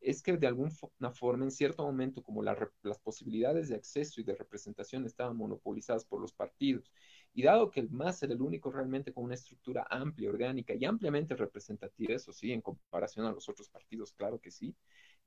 [0.01, 0.70] es que de alguna
[1.12, 6.20] forma, en cierto momento, como las posibilidades de acceso y de representación estaban monopolizadas por
[6.20, 6.90] los partidos
[7.35, 10.85] y dado que el MAS era el único realmente con una estructura amplia, orgánica y
[10.85, 14.75] ampliamente representativa, eso sí, en comparación a los otros partidos, claro que sí,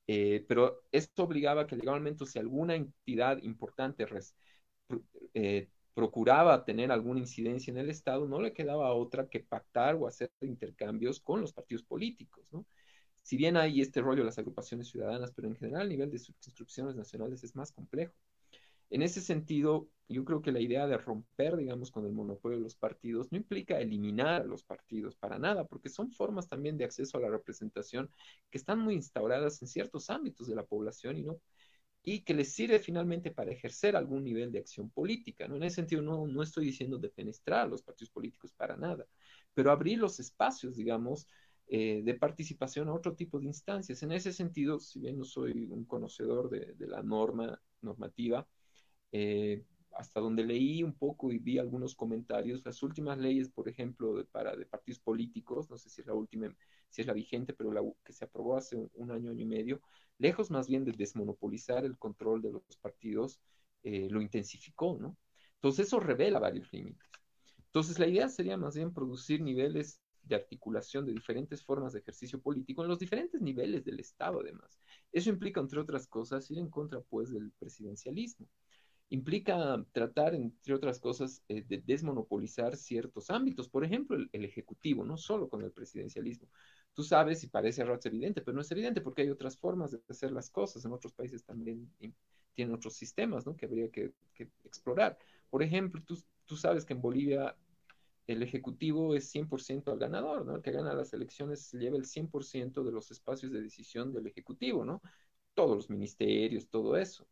[0.08, 4.06] eh, pero esto obligaba que legalmente si alguna entidad importante
[5.34, 10.08] eh, procuraba tener alguna incidencia en el Estado, no le quedaba otra que pactar o
[10.08, 12.66] hacer intercambios con los partidos políticos, ¿no?
[13.24, 16.18] Si bien hay este rollo de las agrupaciones ciudadanas, pero en general a nivel de
[16.18, 18.14] instrucciones nacionales es más complejo.
[18.90, 22.64] En ese sentido, yo creo que la idea de romper, digamos, con el monopolio de
[22.64, 26.86] los partidos no implica eliminar a los partidos para nada, porque son formas también de
[26.86, 28.10] acceso a la representación
[28.50, 31.40] que están muy instauradas en ciertos ámbitos de la población y no
[32.04, 35.48] y que les sirve finalmente para ejercer algún nivel de acción política.
[35.48, 35.56] ¿no?
[35.56, 39.08] En ese sentido, no, no estoy diciendo defenestrar a los partidos políticos para nada,
[39.54, 41.28] pero abrir los espacios, digamos,
[41.68, 44.04] eh, de participación a otro tipo de instancias.
[44.04, 48.48] En ese sentido, si bien no soy un conocedor de, de la norma normativa,
[49.18, 54.14] eh, hasta donde leí un poco y vi algunos comentarios, las últimas leyes, por ejemplo,
[54.14, 56.54] de, para, de partidos políticos, no sé si es la última,
[56.90, 59.80] si es la vigente, pero la que se aprobó hace un, año, año y medio,
[60.18, 63.40] lejos más bien de desmonopolizar el control de los partidos,
[63.84, 65.16] eh, lo intensificó, ¿no?
[65.56, 67.10] Entonces eso revela varios límites.
[67.68, 72.42] Entonces la idea sería más bien producir niveles de articulación de diferentes formas de ejercicio
[72.42, 74.78] político en los diferentes niveles del Estado, además.
[75.14, 78.50] Eso implica, entre otras cosas, ir en contra, pues, del presidencialismo
[79.10, 85.18] implica tratar, entre otras cosas, eh, de desmonopolizar ciertos ámbitos, por ejemplo, el, Ejecutivo, no
[85.18, 86.48] solo con el presidencialismo.
[86.94, 90.02] Tú sabes, y parece a evidente, pero no es evidente porque hay otras formas de
[90.10, 90.86] hacer las cosas.
[90.86, 91.92] En otros países también
[92.54, 93.56] tienen otros sistemas ¿no?
[93.56, 94.14] que habría que,
[94.64, 95.18] explorar.
[95.50, 97.56] Por ejemplo, tú, tú, sabes que en Bolivia
[98.28, 100.56] el Ejecutivo es 100% al ganador, ¿no?
[100.56, 104.84] El que gana las elecciones lleva el 100% de los espacios de decisión del Ejecutivo,
[104.84, 105.02] ¿no?
[105.54, 107.28] Todos los ministerios, todo eso.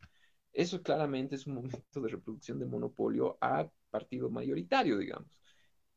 [0.53, 5.37] Eso claramente es un momento de reproducción de monopolio a partido mayoritario, digamos.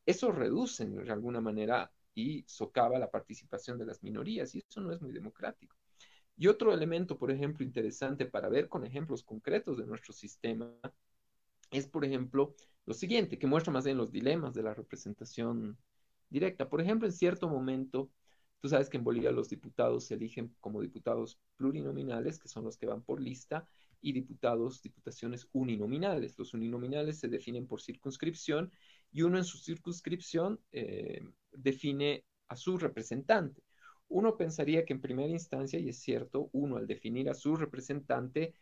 [0.05, 4.91] Eso reduce de alguna manera y socava la participación de las minorías y eso no
[4.91, 5.75] es muy democrático.
[6.35, 10.71] Y otro elemento, por ejemplo, interesante para ver con ejemplos concretos de nuestro sistema
[11.71, 15.77] es, por ejemplo, lo siguiente, que muestra más bien los dilemas de la representación
[16.29, 16.69] directa.
[16.69, 18.09] Por ejemplo, en cierto momento,
[18.59, 22.77] tú sabes que en Bolivia los diputados se eligen como diputados plurinominales, que son los
[22.77, 23.67] que van por lista,
[24.01, 26.37] y diputados, diputaciones uninominales.
[26.37, 28.71] Los uninominales se definen por circunscripción
[29.11, 33.63] y uno en su circunscripción eh, define a su representante.
[34.09, 38.53] Uno pensaría que en primera instancia, y es cierto, uno al definir a su representante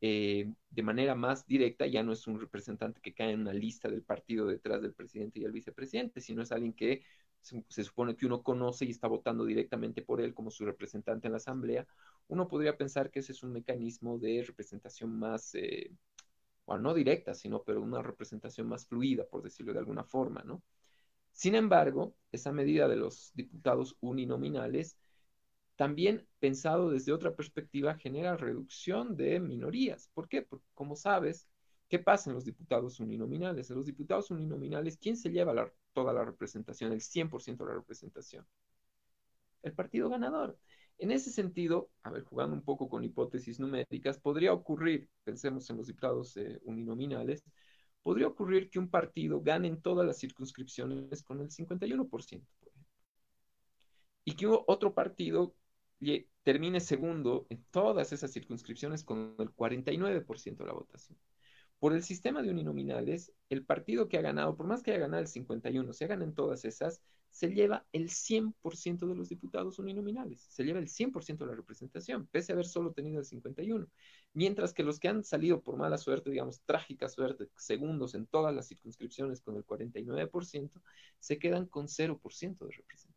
[0.00, 3.88] eh, de manera más directa ya no es un representante que cae en una lista
[3.88, 7.04] del partido detrás del presidente y el vicepresidente, sino es alguien que
[7.44, 11.32] se, supone que uno conoce y está votando directamente por él como su representante en
[11.32, 11.86] la asamblea,
[12.28, 15.92] uno podría pensar que ese es un mecanismo de representación más, eh,
[16.66, 20.62] bueno, no directa, sino pero una representación más fluida, por decirlo de alguna forma, ¿no?
[21.32, 24.96] Sin embargo, esa medida de los diputados uninominales,
[25.76, 30.08] también pensado desde otra perspectiva, genera reducción de minorías.
[30.14, 30.42] ¿Por qué?
[30.42, 31.48] Porque, como sabes,
[31.88, 33.70] ¿qué pasa en los diputados uninominales?
[33.70, 37.76] En los diputados uninominales, ¿quién se lleva la toda la representación, el 100% de la
[37.76, 38.46] representación.
[39.62, 40.58] El partido ganador.
[40.98, 45.78] En ese sentido, a ver, jugando un poco con hipótesis numéricas, podría ocurrir, pensemos en
[45.78, 47.42] los diputados eh, uninominales,
[48.02, 52.48] podría ocurrir que un partido gane en todas las circunscripciones con el 51%, por ejemplo,
[54.24, 55.54] y que otro partido
[56.42, 61.18] termine segundo en todas esas circunscripciones con el 49% de la votación.
[61.84, 65.20] Por el sistema de uninominales, el partido que ha ganado, por más que haya ganado
[65.20, 70.46] el 51, se hagan en todas esas, se lleva el 100% de los diputados uninominales,
[70.48, 73.86] se lleva el 100% de la representación, pese a haber solo tenido el 51.
[74.32, 78.54] Mientras que los que han salido por mala suerte, digamos, trágica suerte, segundos en todas
[78.54, 80.80] las circunscripciones con el 49%,
[81.18, 83.13] se quedan con 0% de representación.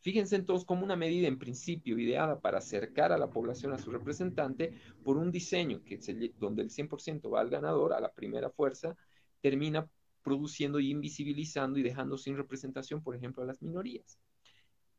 [0.00, 3.90] Fíjense entonces como una medida en principio ideada para acercar a la población a su
[3.90, 5.98] representante por un diseño que
[6.38, 8.96] donde el 100% va al ganador, a la primera fuerza,
[9.40, 9.88] termina
[10.22, 14.18] produciendo y invisibilizando y dejando sin representación, por ejemplo, a las minorías.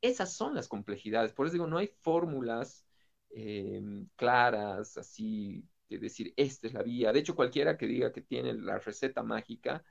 [0.02, 1.34] Esas son las complejidades.
[1.34, 2.86] Por eso digo, no hay fórmulas
[3.30, 7.12] em, claras, así, de decir, esta es la vía.
[7.12, 9.84] De hecho, cualquiera que diga que tiene la receta mágica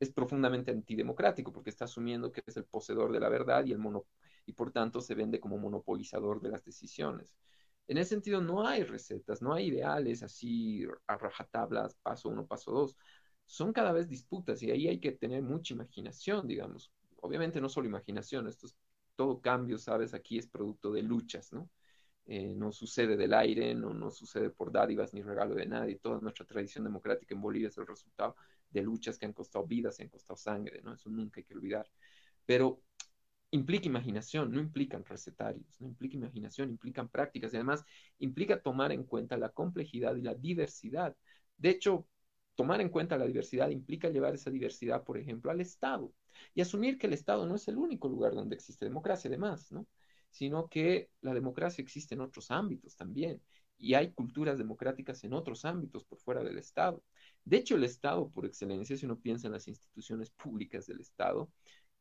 [0.00, 3.78] es profundamente antidemocrático, porque está asumiendo que es el poseedor de la verdad y el
[3.78, 4.10] monopolio
[4.46, 7.36] y por tanto se vende como monopolizador de las decisiones.
[7.86, 12.72] En ese sentido, no hay recetas, no hay ideales así a rajatablas, paso uno, paso
[12.72, 12.96] dos.
[13.46, 16.92] Son cada vez disputas y ahí hay que tener mucha imaginación, digamos.
[17.20, 18.76] Obviamente no solo imaginación, esto es
[19.16, 21.68] todo cambio, sabes, aquí es producto de luchas, ¿no?
[22.26, 25.96] Eh, no sucede del aire, no, no sucede por dádivas ni regalo de nadie.
[25.96, 28.36] Toda nuestra tradición democrática en Bolivia es el resultado
[28.70, 30.94] de luchas que han costado vidas y han costado sangre, ¿no?
[30.94, 31.90] Eso nunca hay que olvidar.
[32.46, 32.82] Pero
[33.50, 37.84] implica imaginación, no implican recetarios, no implica imaginación, implican prácticas y además
[38.18, 41.16] implica tomar en cuenta la complejidad y la diversidad.
[41.56, 42.06] De hecho,
[42.54, 46.12] tomar en cuenta la diversidad implica llevar esa diversidad, por ejemplo, al Estado
[46.54, 49.86] y asumir que el Estado no es el único lugar donde existe democracia, además, ¿no?
[50.30, 53.42] Sino que la democracia existe en otros ámbitos también
[53.78, 57.02] y hay culturas democráticas en otros ámbitos por fuera del Estado.
[57.50, 61.50] De hecho, el Estado, por excelencia, si uno piensa en las instituciones públicas del Estado,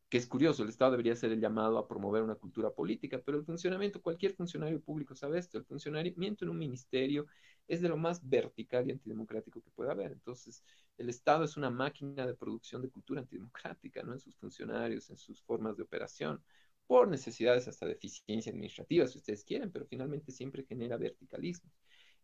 [0.08, 3.40] que es curioso, el Estado debería ser el llamado a promover una cultura política, pero
[3.40, 7.26] el funcionamiento, cualquier funcionario público sabe esto, el funcionamiento en un ministerio
[7.68, 10.12] es de lo más vertical y antidemocrático que puede haber.
[10.12, 10.64] Entonces,
[11.00, 14.14] el Estado es una máquina de producción de cultura antidemocrática, ¿no?
[14.14, 16.44] En sus funcionarios, en sus formas de operación,
[16.86, 21.72] por necesidades hasta de eficiencia administrativa, si ustedes quieren, pero finalmente siempre genera verticalismo.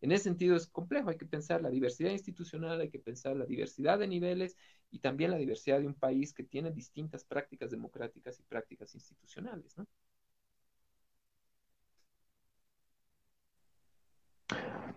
[0.01, 3.45] En ese sentido es complejo, hay que pensar la diversidad institucional, hay que pensar la
[3.45, 4.55] diversidad de niveles
[4.91, 9.75] y también la diversidad de un país que tiene distintas prácticas democráticas y prácticas institucionales.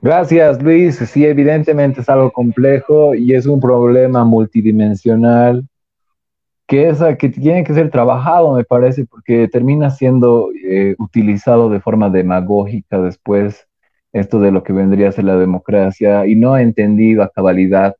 [0.01, 0.97] Gracias, Luis.
[0.97, 5.67] Sí, evidentemente es algo complejo y es un problema multidimensional
[6.67, 11.81] que, es, que tiene que ser trabajado, me parece, porque termina siendo eh, utilizado de
[11.81, 13.68] forma demagógica después
[14.13, 17.95] esto de lo que vendría a ser la democracia y no entendido a cabalidad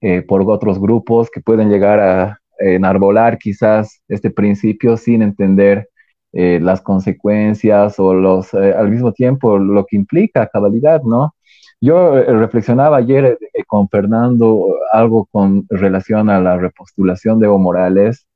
[0.00, 5.88] eh, por otros grupos que pueden llegar a enarbolar quizás este principio sin entender
[6.32, 11.34] eh, las consecuencias o los, eh, al mismo tiempo lo que implica cabalidad, ¿no?
[11.80, 18.26] Yo reflexionaba ayer con Fernando algo con relación a la repostulación de Evo Morales.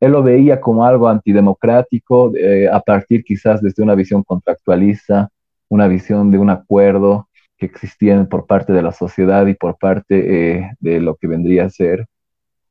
[0.00, 2.32] Él lo veía como algo antidemocrático
[2.70, 5.28] a partir quizás desde una visión contractualista,
[5.74, 10.58] una visión de un acuerdo que existía por parte de la sociedad y por parte
[10.58, 12.06] eh, de lo que vendría a ser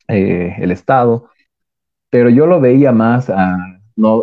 [0.07, 1.29] eh, el Estado,
[2.09, 3.57] pero yo lo veía más a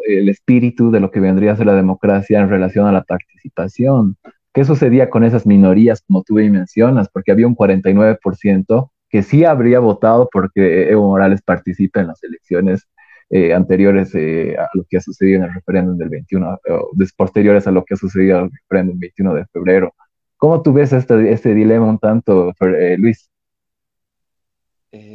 [0.07, 4.17] el espíritu de lo que vendría a ser la democracia en relación a la participación.
[4.53, 7.09] ¿Qué sucedía con esas minorías, como tú bien mencionas?
[7.09, 12.89] Porque había un 49% que sí habría votado porque Evo Morales participe en las elecciones
[13.33, 17.65] eh, anteriores eh, a lo que ha sucedido en el referéndum del 21, o posteriores
[17.69, 19.95] a lo que ha sucedido el referéndum del 21 de febrero.
[20.37, 23.31] ¿Cómo tú ves este, este dilema un tanto, eh, Luis?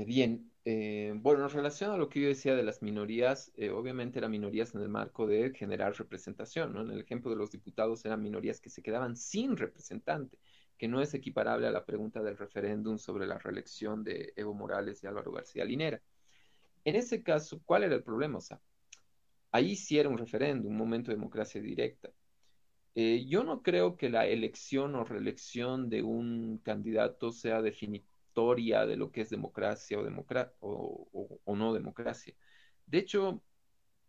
[0.07, 0.49] bien,
[1.15, 4.81] bueno, en relación a lo que yo decía de las minorías, obviamente eran minorías en
[4.81, 6.81] el marco de generar representación, ¿no?
[6.81, 10.37] En el ejemplo de los diputados eran minorías que se quedaban sin representante,
[10.77, 15.03] que no es equiparable a la pregunta del referéndum sobre la reelección de Evo Morales
[15.03, 16.01] y Álvaro García Linera.
[16.85, 18.37] En ese caso, ¿cuál era el problema?
[18.37, 18.61] O sea,
[19.51, 22.11] ahí sí era un referéndum, un momento de democracia directa.
[22.93, 28.97] Eh, yo no creo que la elección o reelección de un candidato sea definitoria de
[28.97, 29.97] lo que es democracia
[30.59, 32.35] o, no democracia.
[32.85, 33.43] De hecho,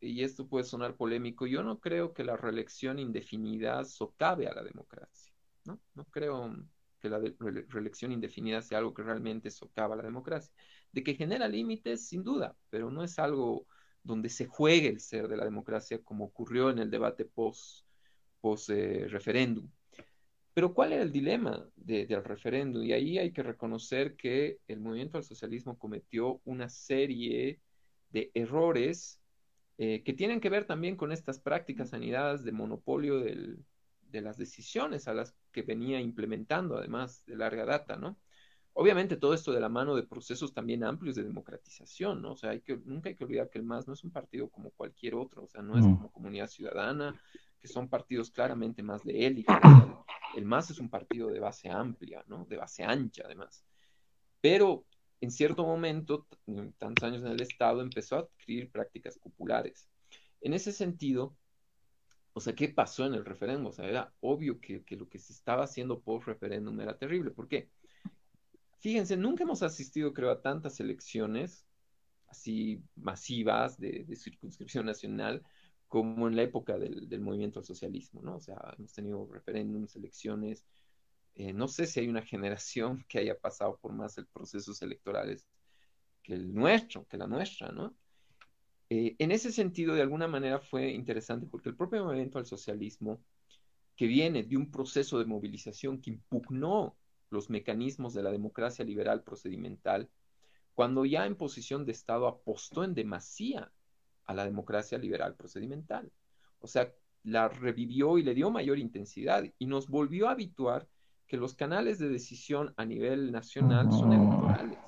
[0.00, 4.62] y esto puede sonar polémico, yo no creo que la reelección indefinida socave a la
[4.62, 5.32] democracia.
[5.64, 6.54] No, no creo
[7.00, 7.18] que la
[7.68, 10.52] reelección indefinida sea algo que realmente socava la democracia
[10.96, 13.66] de que genera límites, sin duda, pero no es algo
[14.02, 17.86] donde se juegue el ser de la democracia como ocurrió en el debate post,
[18.40, 19.68] post eh, referéndum.
[20.54, 22.82] Pero ¿cuál era el dilema del referéndum?
[22.82, 27.60] Y ahí hay que reconocer que el movimiento al socialismo cometió una serie
[28.08, 29.20] de errores
[29.76, 35.08] eh, que tienen que ver también con estas prácticas anidadas de monopolio de las decisiones
[35.08, 38.18] a las que venía implementando, además de larga data, ¿no?
[38.78, 42.32] Obviamente todo esto de la mano de procesos también amplios de democratización, ¿no?
[42.32, 44.50] O sea, hay que, nunca hay que olvidar que el MAS no es un partido
[44.50, 45.96] como cualquier otro, o sea, no es mm.
[45.96, 47.18] como Comunidad Ciudadana,
[47.58, 49.50] que son partidos claramente más de élite.
[50.36, 52.44] El MAS es un partido de base amplia, ¿no?
[52.44, 53.64] De base ancha, además.
[54.42, 54.84] Pero
[55.22, 56.26] en cierto momento,
[56.76, 59.88] tantos años en el Estado, empezó a adquirir prácticas populares.
[60.42, 61.34] En ese sentido,
[62.34, 63.68] o sea, ¿qué pasó en el referéndum?
[63.68, 67.30] O sea, era obvio que, que lo que se estaba haciendo post referéndum era terrible.
[67.30, 67.70] ¿Por qué?
[68.78, 71.66] Fíjense, nunca hemos asistido, creo, a tantas elecciones
[72.28, 75.42] así masivas de, circunscripción nacional
[75.88, 78.36] como en la época del, movimiento al socialismo, ¿no?
[78.36, 80.66] O sea, hemos tenido referéndums, elecciones.
[81.34, 85.46] Eh, no sé si hay una generación que haya pasado por más procesos electorales
[86.22, 87.94] que el nuestro, que la nuestra, ¿no?
[88.90, 93.22] Eh, en ese sentido, de alguna manera fue interesante porque el propio movimiento al socialismo,
[93.96, 96.96] que viene de un proceso de movilización que impugnó
[97.30, 100.08] los mecanismos de la democracia liberal procedimental,
[100.74, 103.72] cuando ya en posición de Estado apostó en demasía
[104.24, 106.12] a la democracia liberal procedimental.
[106.60, 110.88] O sea, la revivió y le dio mayor intensidad y nos volvió a habituar
[111.26, 114.78] que los canales de decisión a nivel nacional son electorales.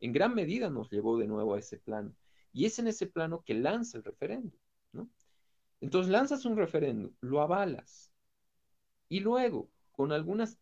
[0.00, 2.14] En gran medida nos llevó de nuevo a ese plano.
[2.52, 4.58] Y es en ese plano que lanza el referéndum.
[5.80, 8.12] Entonces lanzas un referéndum, lo avalas.
[9.08, 10.58] Y luego, con algunas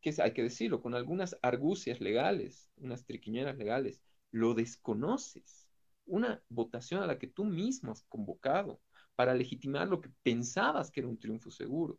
[0.00, 5.68] que hay que decirlo, con algunas argucias legales, unas triquiñeras legales, lo desconoces.
[6.06, 8.80] Una votación a la que tú mismo has convocado
[9.16, 11.98] para legitimar lo que pensabas que era un triunfo seguro.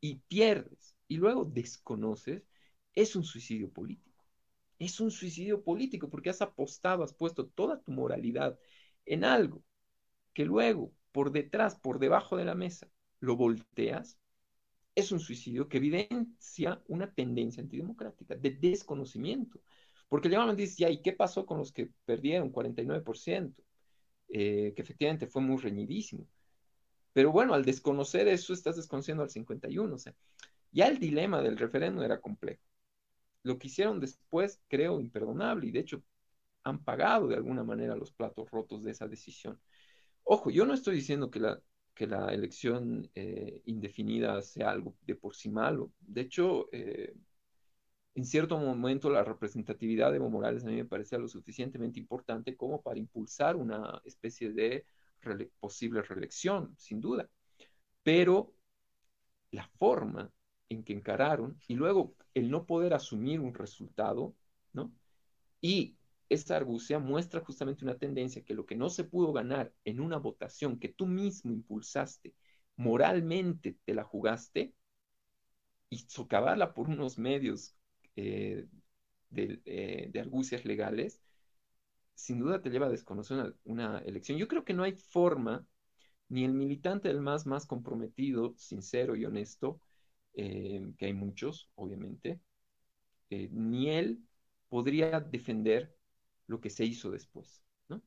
[0.00, 2.48] y pierdes y luego desconoces,
[2.94, 4.24] es un suicidio político.
[4.78, 8.58] Es un suicidio político porque has apostado, has puesto toda tu moralidad
[9.06, 9.62] en algo
[10.34, 12.88] que luego por detrás, por debajo de la mesa,
[13.20, 14.18] lo volteas,
[14.96, 19.60] es un suicidio que evidencia una tendencia antidemocrática de desconocimiento.
[20.08, 23.62] Porque me dice, ya, ¿y qué pasó con los que perdieron 49%?
[24.28, 26.26] Eh, que efectivamente fue muy reñidísimo.
[27.12, 29.94] Pero bueno, al desconocer eso, estás desconociendo al 51.
[29.94, 30.14] O sea,
[30.72, 32.62] ya el dilema del referéndum era complejo.
[33.42, 36.02] Lo que hicieron después, creo, imperdonable, y de hecho
[36.64, 39.60] han pagado de alguna manera los platos rotos de esa decisión.
[40.24, 41.60] Ojo, yo no estoy diciendo que la,
[41.96, 45.92] que la elección eh, indefinida sea algo de por sí malo.
[46.00, 47.14] De hecho, eh,
[48.14, 52.54] en cierto momento la representatividad de Evo Morales a mí me parecía lo suficientemente importante
[52.56, 54.86] como para impulsar una especie de
[55.58, 57.28] posible reelección, sin duda.
[58.02, 58.54] Pero
[59.50, 60.30] la forma
[60.68, 64.34] en que encararon y luego el no poder asumir un resultado,
[64.72, 64.92] ¿no?
[65.60, 65.96] Y
[66.28, 70.18] esta argucia muestra justamente una tendencia que lo que no se pudo ganar en una
[70.18, 72.34] votación que tú mismo impulsaste,
[72.76, 74.74] moralmente te la jugaste,
[75.88, 77.76] y socavarla por unos medios
[78.16, 78.66] eh,
[79.34, 81.22] eh, de, argucias legales,
[82.14, 84.38] sin duda te lleva a desconocer una, elección.
[84.38, 85.66] Yo creo que no hay forma,
[86.28, 89.80] ni el militante del más, más comprometido, sincero y honesto,
[90.34, 92.40] eh, que hay muchos, obviamente,
[93.30, 94.20] ni él
[94.68, 95.95] podría defender
[96.46, 97.62] lo que se hizo después.
[97.88, 98.02] ¿no?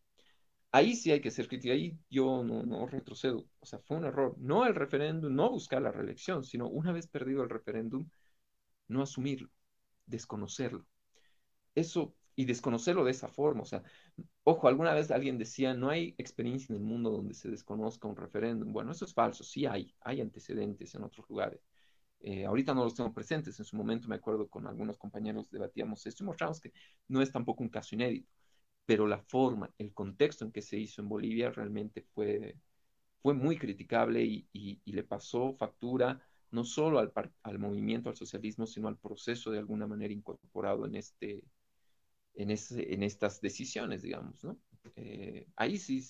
[0.71, 3.47] Ahí sí hay que ser crítico, ahí yo no, no retrocedo.
[3.59, 4.35] O sea, fue un error.
[4.39, 8.07] No el referéndum, no buscar la reelección, sino una vez perdido el referéndum,
[8.89, 9.49] no asumirlo
[10.07, 10.85] desconocerlo.
[11.75, 13.83] Eso, y desconocerlo de esa forma, o sea,
[14.43, 18.15] ojo, alguna vez alguien decía, no hay experiencia en el mundo donde se desconozca un
[18.17, 18.73] referéndum.
[18.73, 21.61] Bueno, eso es falso, sí hay, hay antecedentes en otros lugares.
[22.21, 26.05] Eh, ahorita no los tengo presentes, en su momento me acuerdo con algunos compañeros debatíamos
[26.05, 26.73] esto y mostramos que
[27.07, 28.29] no es tampoco un caso inédito,
[28.85, 32.57] pero la forma, el contexto en que se hizo en Bolivia realmente fue,
[33.21, 37.11] fue muy criticable y le pasó factura no solo al,
[37.43, 41.43] al, movimiento, al socialismo, sino al proceso de alguna manera incorporado en, este,
[42.35, 44.59] en, ese, en estas decisiones, digamos, ¿no?
[44.95, 46.03] Eh, ahí sí,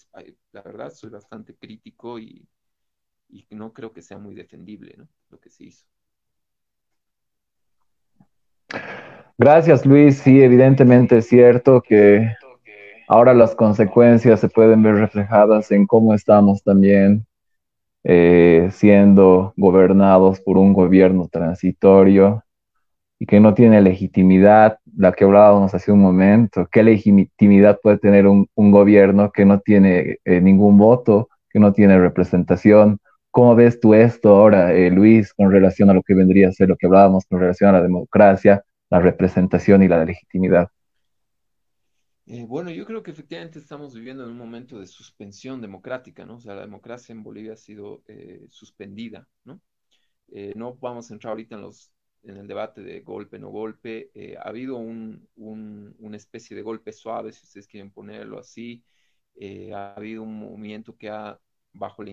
[0.52, 2.48] la verdad, soy bastante crítico y,
[3.30, 5.10] y, no creo que sea muy defendible, ¿no?
[5.30, 5.86] Lo que se hizo.
[9.40, 10.18] Gracias, Luis.
[10.18, 12.36] Sí, evidentemente es cierto que
[13.08, 17.26] ahora las consecuencias se pueden ver reflejadas en cómo estamos también
[18.04, 22.44] eh, siendo gobernados por un gobierno transitorio
[23.18, 28.28] y que no tiene legitimidad, la que hablábamos hace un momento, ¿qué legitimidad puede tener
[28.28, 33.00] un, gobierno que no tiene eh, ningún voto, que no tiene representación?
[33.32, 36.68] ¿Cómo ves tú esto ahora, eh, Luis, con relación a lo que vendría a ser
[36.68, 40.70] lo que hablábamos con relación a la democracia, la representación y la legitimidad?
[42.26, 46.36] Eh, bueno, yo creo que efectivamente estamos viviendo en un momento de suspensión democrática, ¿no?
[46.36, 49.60] O sea, la democracia en Bolivia ha sido eh, suspendida, ¿no?
[50.32, 51.92] Eh, no vamos a entrar ahorita en, los,
[52.24, 54.12] en el debate de golpe, no golpe.
[54.40, 58.84] ha habido un, una especie de golpe suave, si ustedes quieren ponerlo así.
[59.74, 61.40] ha habido un movimiento que ha,
[61.74, 62.12] bajo la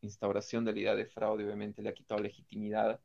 [0.00, 3.00] instauración de la idea de fraude, obviamente le ha quitado legitimidad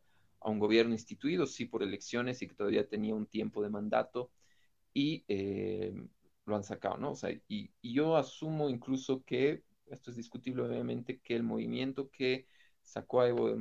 [0.47, 4.31] a un gobierno instituido, sí, por elecciones y que todavía tenía un tiempo de mandato.
[4.93, 5.25] Y
[6.47, 7.11] lo han sacado, ¿no?
[7.11, 12.47] O sea, y, yo asumo incluso que, esto es discutible obviamente, que el movimiento que
[12.81, 13.57] sacó a Evo de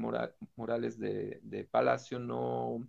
[0.57, 2.87] Morales de, Palacio no,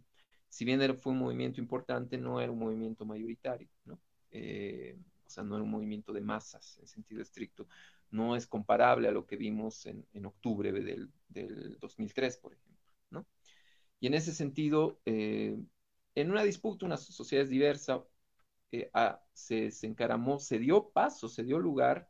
[0.49, 3.99] si bien era, fue un movimiento importante, no era un movimiento mayoritario, ¿no?
[4.31, 7.67] Eh, o sea, no era un movimiento de masas en sentido estricto.
[8.11, 11.11] No es comparable a lo que vimos en, octubre del,
[11.79, 12.66] 2003, por ejemplo.
[13.99, 15.57] Y en ese sentido, eh,
[16.15, 18.03] en una disputa, una sociedad es diversa,
[18.71, 18.91] eh,
[19.33, 22.09] se, encaramó, se dio paso, se dio lugar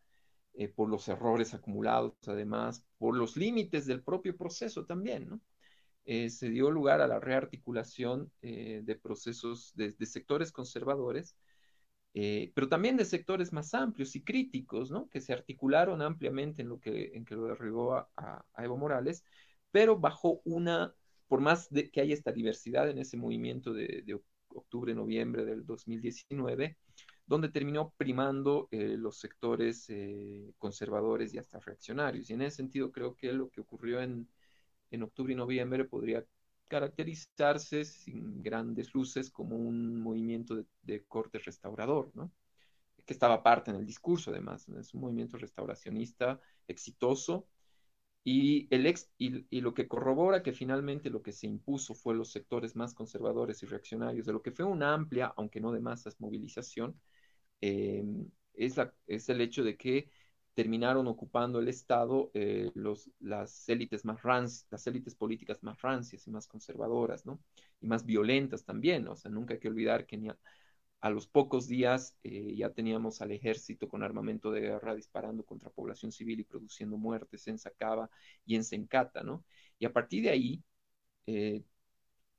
[0.53, 5.41] eh, por los errores acumulados, además, por los límites del propio proceso también, ¿no?
[6.05, 11.35] Se dio lugar a la rearticulación de procesos de, sectores conservadores,
[12.13, 15.09] pero también de sectores más amplios y críticos, ¿no?
[15.09, 19.25] Que se articularon ampliamente en lo que, en que lo derribó a, Evo Morales,
[19.69, 20.95] pero bajo una,
[21.28, 24.19] por más de que haya esta diversidad en ese movimiento de,
[24.49, 26.78] octubre, noviembre del 2019,
[27.25, 32.30] donde terminó primando eh, los sectores eh, conservadores y hasta reaccionarios.
[32.30, 34.28] Y en ese sentido creo que lo que ocurrió en,
[35.03, 36.25] octubre y noviembre podría
[36.67, 42.32] caracterizarse sin grandes luces como un movimiento de, corte restaurador, ¿no?
[43.05, 47.47] que estaba parte en el discurso además, es un movimiento restauracionista exitoso
[48.24, 52.32] Y, el ex, y, lo que corrobora que finalmente lo que se impuso fue los
[52.32, 56.20] sectores más conservadores y reaccionarios de lo que fue una amplia, aunque no de masas,
[56.20, 56.99] movilización,
[57.61, 58.03] eh,
[58.53, 60.09] es, la, es el hecho de que
[60.53, 66.26] terminaron ocupando el Estado eh, los, las élites más rancias, las élites políticas más rancias
[66.28, 67.39] y más conservadoras, ¿no?
[67.80, 70.38] Y más violentas también, o sea, nunca hay que olvidar que ni a,
[71.03, 76.11] los pocos días eh, ya teníamos al ejército con armamento de guerra disparando contra población
[76.11, 78.09] civil y produciendo muertes en Sacaba
[78.45, 79.45] y en Sencata, ¿no?
[79.79, 80.63] Y a partir de ahí
[81.27, 81.63] eh,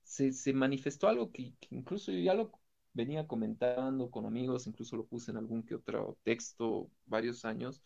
[0.02, 2.52] se, manifestó algo que, que incluso yo ya lo
[2.94, 7.82] venía comentando con amigos, incluso lo puse en algún que otro texto varios años,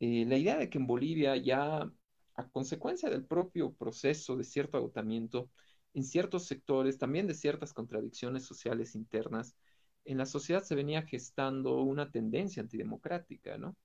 [0.00, 1.90] eh, la idea de que en Bolivia ya,
[2.34, 5.48] a consecuencia del propio proceso de cierto agotamiento,
[5.94, 9.56] en ciertos sectores, también de ciertas contradicciones sociales internas,
[10.04, 13.76] en la sociedad se venía gestando una tendencia antidemocrática, ¿no?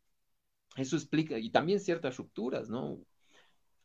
[0.76, 3.00] Eso explica, y también ciertas rupturas, ¿no?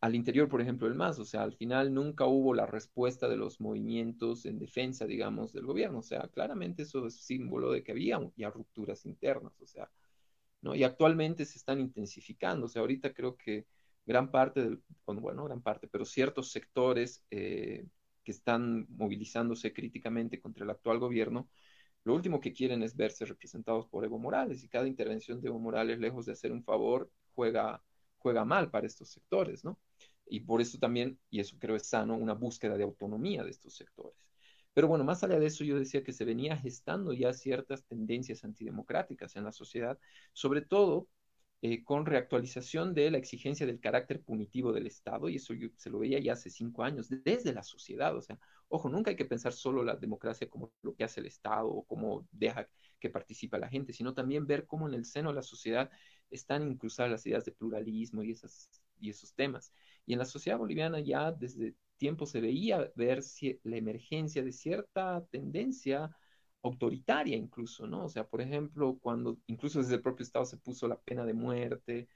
[0.01, 3.37] Al interior, por ejemplo, del MAS, o sea, al final nunca hubo la respuesta de
[3.37, 7.93] los movimientos en defensa, digamos, del gobierno, o sea, claramente eso es símbolo de que
[7.93, 9.91] había ya rupturas internas, o sea,
[10.61, 10.75] ¿no?
[10.75, 13.67] Y actualmente se están intensificando, o sea, ahorita creo que
[14.05, 17.87] gran parte del, bueno, gran parte, pero ciertos sectores eh,
[18.23, 21.49] que están movilizándose críticamente contra el actual gobierno,
[22.05, 25.59] lo último que quieren es verse representados por Evo Morales y cada intervención de Evo
[25.61, 27.83] Morales, lejos de hacer un favor, juega,
[28.19, 29.79] juega mal para estos sectores, ¿no?
[30.27, 33.75] Y por eso también, y eso creo es sano, una búsqueda de autonomía de estos
[33.75, 34.29] sectores.
[34.75, 38.43] Pero bueno, más allá de eso, yo decía que se venía gestando ya ciertas tendencias
[38.45, 39.99] antidemocráticas en la sociedad,
[40.33, 41.09] sobre todo
[41.65, 45.91] eh, con reactualización de la exigencia del carácter punitivo del Estado, y eso yo se
[45.91, 48.17] lo veía ya hace cinco años, desde la sociedad.
[48.17, 48.37] O sea,
[48.69, 51.85] ojo, nunca hay que pensar solo la democracia como lo que hace el Estado o
[51.85, 55.43] cómo deja que participe la gente, sino también ver cómo en el seno de la
[55.43, 55.89] sociedad
[56.31, 59.73] están inclusadas las ideas de pluralismo y, esas, y esos temas.
[60.05, 64.51] Y en la sociedad boliviana ya desde tiempo se veía ver si, la emergencia de
[64.51, 66.11] cierta tendencia
[66.63, 68.05] autoritaria incluso, ¿no?
[68.05, 71.35] O sea, por ejemplo, cuando incluso desde el propio Estado se puso la pena de
[71.35, 72.09] muerte,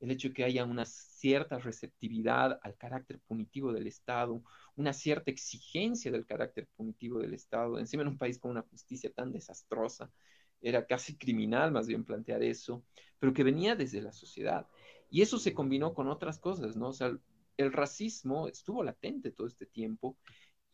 [0.00, 4.42] el hecho de que haya una cierta receptividad al carácter punitivo del Estado,
[4.76, 9.12] una cierta exigencia del carácter punitivo del Estado, encima en un país con una justicia
[9.12, 10.12] tan desastrosa,
[10.60, 12.84] era casi criminal más bien plantear eso,
[13.18, 14.68] pero que venía desde la sociedad.
[15.10, 16.88] Y eso se combinó con otras cosas, ¿no?
[16.88, 17.16] O sea,
[17.56, 20.16] el racismo estuvo latente todo este tiempo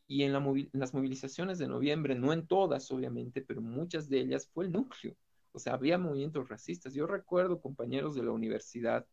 [0.07, 0.33] y en,
[0.73, 5.17] las movilizaciones de noviembre, no en todas obviamente, pero muchas de ellas fue el núcleo.
[5.53, 6.95] O sea, había movimientos racistas.
[6.95, 9.07] Yo recuerdo compañeros de la universidad,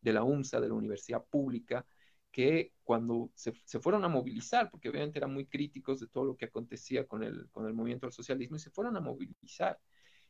[0.00, 1.86] de la UMSA, de la universidad pública,
[2.30, 6.44] que cuando se, fueron a movilizar, porque obviamente eran muy críticos de todo lo que
[6.44, 9.80] acontecía con el, con el movimiento del socialismo, y se fueron a movilizar.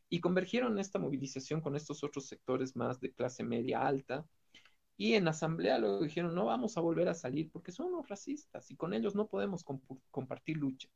[0.09, 4.26] Y convergieron en esta movilización con estos otros sectores más de clase media alta,
[4.99, 8.70] y en asamblea luego dijeron, no vamos a volver a salir porque son los racistas
[8.70, 9.64] y con ellos no podemos
[10.11, 10.88] compartir lucha.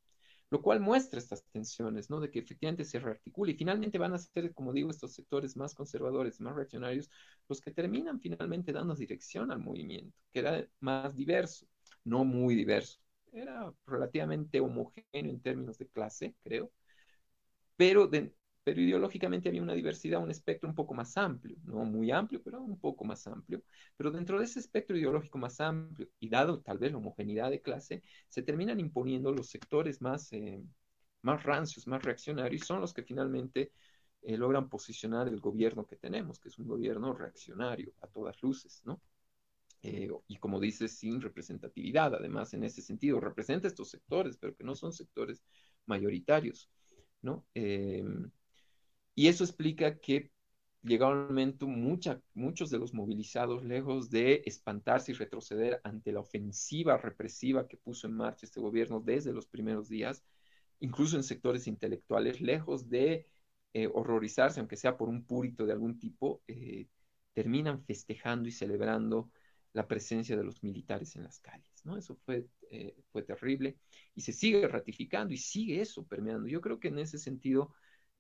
[0.50, 2.20] Lo cual muestra estas tensiones, ¿no?
[2.20, 5.74] De que efectivamente se rearticula y finalmente van a ser, como digo, estos sectores más
[5.74, 7.08] conservadores, más reaccionarios,
[7.48, 11.66] los que terminan finalmente dando dirección al movimiento, que era más diverso,
[12.04, 12.98] no muy diverso,
[13.32, 16.70] era relativamente homogéneo en términos de clase, creo,
[17.76, 18.34] pero de,
[18.64, 22.60] pero ideológicamente había una diversidad, un espectro un poco más amplio, no muy amplio, pero
[22.62, 23.62] un poco más amplio.
[23.96, 27.60] Pero dentro de ese espectro ideológico más amplio y dado tal vez la homogeneidad de
[27.60, 30.62] clase, se terminan imponiendo los sectores más, eh,
[31.22, 33.72] más rancios, más reaccionarios, y son los que finalmente
[34.22, 38.82] eh, logran posicionar el gobierno que tenemos, que es un gobierno reaccionario a todas luces,
[38.84, 39.00] ¿no?
[39.82, 44.62] Eh, y como dices, sin representatividad, además, en ese sentido, representa estos sectores, pero que
[44.62, 45.42] no son sectores
[45.86, 46.70] mayoritarios,
[47.20, 47.44] ¿no?
[49.14, 50.30] Y eso explica que
[50.82, 56.96] llegó un momento, muchos de los movilizados, lejos de espantarse y retroceder ante la ofensiva
[56.96, 60.24] represiva que puso en marcha este gobierno desde los primeros días,
[60.80, 63.28] incluso en sectores intelectuales, lejos de
[63.74, 66.88] eh, horrorizarse, aunque sea por un púrito de algún tipo, eh,
[67.32, 69.30] terminan festejando y celebrando
[69.72, 71.96] la presencia de los militares en las calles, ¿no?
[71.96, 73.78] Eso fue, eh, fue terrible
[74.14, 76.46] y se sigue ratificando y sigue eso permeando.
[76.48, 77.72] Yo creo que en ese sentido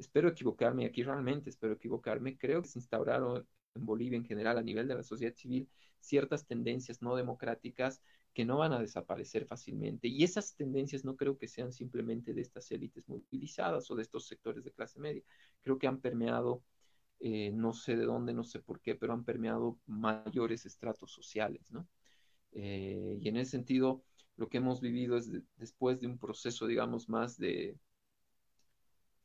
[0.02, 4.62] espero equivocarme, aquí realmente espero equivocarme, creo que se instauraron en Bolivia en general a
[4.62, 5.68] nivel de la sociedad civil
[6.00, 8.02] ciertas tendencias no democráticas
[8.34, 10.08] que no van a desaparecer fácilmente.
[10.08, 14.26] Y esas tendencias no creo que sean simplemente de estas élites movilizadas o de estos
[14.26, 15.22] sectores de clase media.
[15.60, 16.62] Creo que han permeado,
[17.20, 21.70] eh, no sé de dónde, no sé por qué, pero han permeado mayores estratos sociales,
[21.70, 21.86] ¿no?
[22.52, 24.02] Eh, y en ese sentido,
[24.36, 27.78] lo que hemos vivido es después de un proceso, digamos, más de,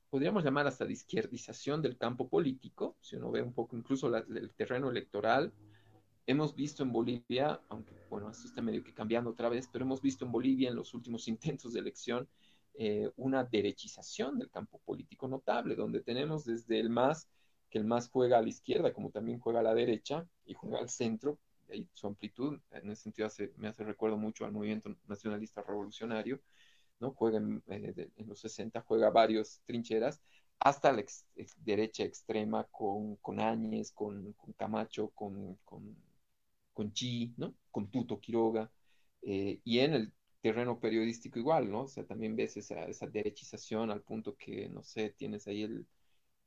[0.10, 4.54] podríamos llamar hasta de izquierdización del campo político, si uno ve un poco incluso el
[4.56, 5.54] terreno electoral,
[6.26, 10.02] hemos visto en Bolivia, aunque bueno, esto está medio que cambiando otra vez, pero hemos
[10.02, 12.28] visto en Bolivia en los últimos intentos de elección
[12.80, 17.28] eh, una derechización del campo político notable, donde tenemos desde el MAS,
[17.72, 20.78] que el MAS juega a la izquierda, como también juega a la derecha, y juega
[20.78, 21.40] al centro,
[21.72, 23.28] ahí su amplitud, en ese sentido
[23.58, 26.40] me hace recuerdo mucho al movimiento nacionalista revolucionario,
[27.00, 27.12] ¿no?
[27.14, 30.22] Juega en, eh, los 60, juega varios trincheras,
[30.60, 31.04] hasta la
[31.58, 35.96] derecha extrema con, con Áñez, con, Camacho, con, con,
[36.74, 37.56] con, Chi, ¿no?
[37.72, 38.72] Con Tuto Quiroga,
[39.22, 41.84] eh, y en el terreno periodístico igual, ¿no?
[41.84, 45.88] O sea, también ves esa, esa derechización al punto que, no sé, tienes ahí el,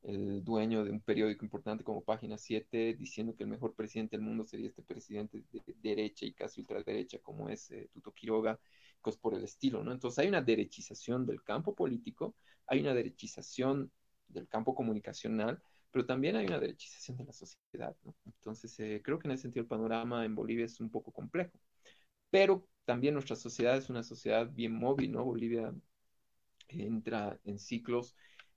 [0.03, 4.25] el dueño de un periódico importante como Página 7 diciendo que el mejor presidente del
[4.25, 8.59] mundo sería este presidente de derecha y casi ultraderecha como es eh, Tuto Quiroga,
[9.01, 9.91] cosas por el estilo, ¿no?
[9.91, 12.35] Entonces hay una derechización del campo político,
[12.67, 13.91] hay una derechización
[14.27, 18.15] del campo comunicacional, pero también hay una derechización de la sociedad, ¿no?
[18.25, 21.59] Entonces eh, creo que en ese sentido el panorama en Bolivia es un poco complejo,
[22.29, 25.25] pero también nuestra sociedad es una sociedad bien móvil, ¿no?
[25.25, 25.73] Bolivia
[26.69, 28.15] entra en ciclos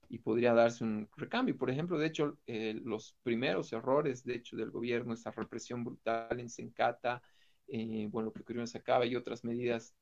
[0.09, 1.57] y podría darse un recambio.
[1.57, 6.39] Por ejemplo, de hecho, eh, los primeros errores, de hecho, del gobierno, esa represión brutal
[6.39, 7.21] en Sencata,
[7.67, 9.95] eh, bueno, lo que ocurrió en Sacaba y otras medidas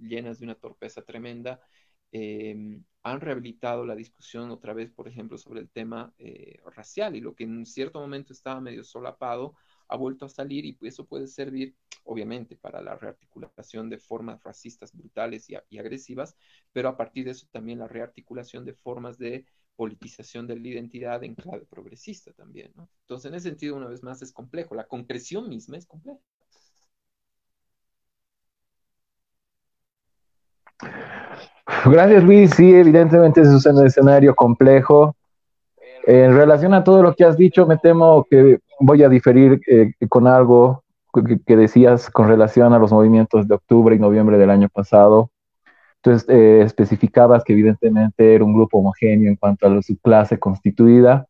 [0.00, 1.60] llenas de una torpeza tremenda,
[2.12, 6.12] eh, han rehabilitado la discusión otra vez, por ejemplo, sobre el tema
[6.74, 9.54] racial y lo que en cierto momento estaba medio solapado
[9.88, 14.92] ha vuelto a salir y eso puede servir, obviamente, para la rearticulación de formas racistas
[14.92, 16.36] brutales y, agresivas,
[16.72, 21.22] pero a partir de eso también la rearticulación de formas de politización de la identidad
[21.22, 22.88] en clave progresista también, ¿no?
[23.02, 24.74] Entonces, en ese sentido, una vez más, es complejo.
[24.74, 26.18] La concreción misma es compleja.
[31.84, 32.50] Gracias, Luis.
[32.54, 35.14] Sí, evidentemente es un escenario complejo.
[36.06, 39.92] En relación a todo lo que has dicho, me temo que voy a diferir eh,
[40.08, 40.84] con algo
[41.44, 45.30] que, decías con relación a los movimientos de octubre y noviembre del año pasado.
[45.96, 51.26] Entonces, eh, especificabas que evidentemente era un grupo homogéneo en cuanto a su clase constituida,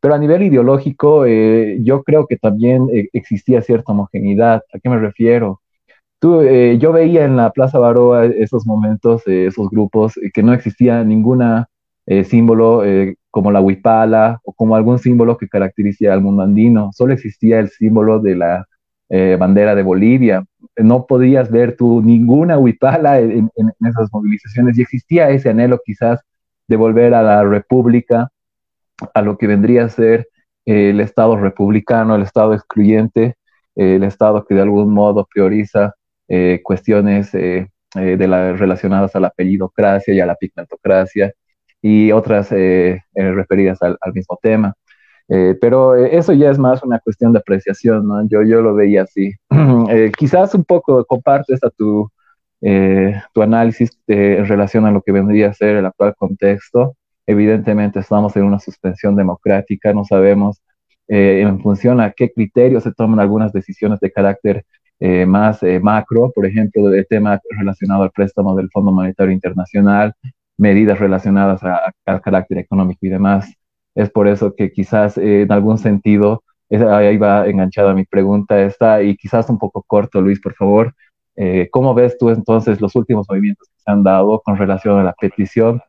[0.00, 4.62] pero a nivel ideológico eh, yo creo que también existía cierta homogeneidad.
[4.72, 5.60] ¿A qué me refiero?
[6.20, 11.68] Tú, yo veía en la Plaza Baroa esos momentos, esos grupos, que no existía ninguna
[12.24, 12.82] símbolo
[13.30, 16.90] como la huipala o como algún símbolo que caracteriza al mundo andino.
[16.92, 18.66] Solo existía el símbolo de la
[19.10, 20.44] eh, bandera de Bolivia.
[20.76, 23.50] No podías ver tú ninguna huipala en,
[23.80, 26.20] esas movilizaciones y existía ese anhelo quizás
[26.68, 28.30] de volver a la república,
[29.14, 30.28] a lo que vendría a ser
[30.66, 33.36] eh, el Estado republicano, el Estado excluyente,
[33.76, 35.94] eh, el Estado que de algún modo prioriza
[36.62, 41.32] cuestiones de la, relacionadas a la apellidocracia y a la pigmentocracia
[41.82, 44.74] y otras eh, eh, referidas al, mismo tema.
[45.28, 48.26] Eh, pero eso ya es más una cuestión de apreciación, ¿no?
[48.28, 49.32] Yo, yo lo veía así.
[50.18, 52.10] quizás un poco compartes a tu,
[52.60, 56.96] tu análisis en relación a lo que vendría a ser el actual contexto.
[57.26, 60.62] Evidentemente estamos en una suspensión democrática, no sabemos
[61.10, 64.64] en función a qué criterios se toman algunas decisiones de carácter
[65.00, 70.14] más macro, por ejemplo, el tema relacionado al préstamo del Fondo Monetario Internacional,
[70.58, 71.62] medidas relacionadas
[72.04, 73.54] al carácter económico y demás.
[73.94, 79.02] Es por eso que quizás eh, en algún sentido, ahí va enganchada mi pregunta esta,
[79.02, 80.94] y quizás un poco corto, Luis, por favor.
[81.36, 85.04] Eh, ¿Cómo ves tú entonces los últimos movimientos que se han dado con relación a
[85.04, 85.80] la petición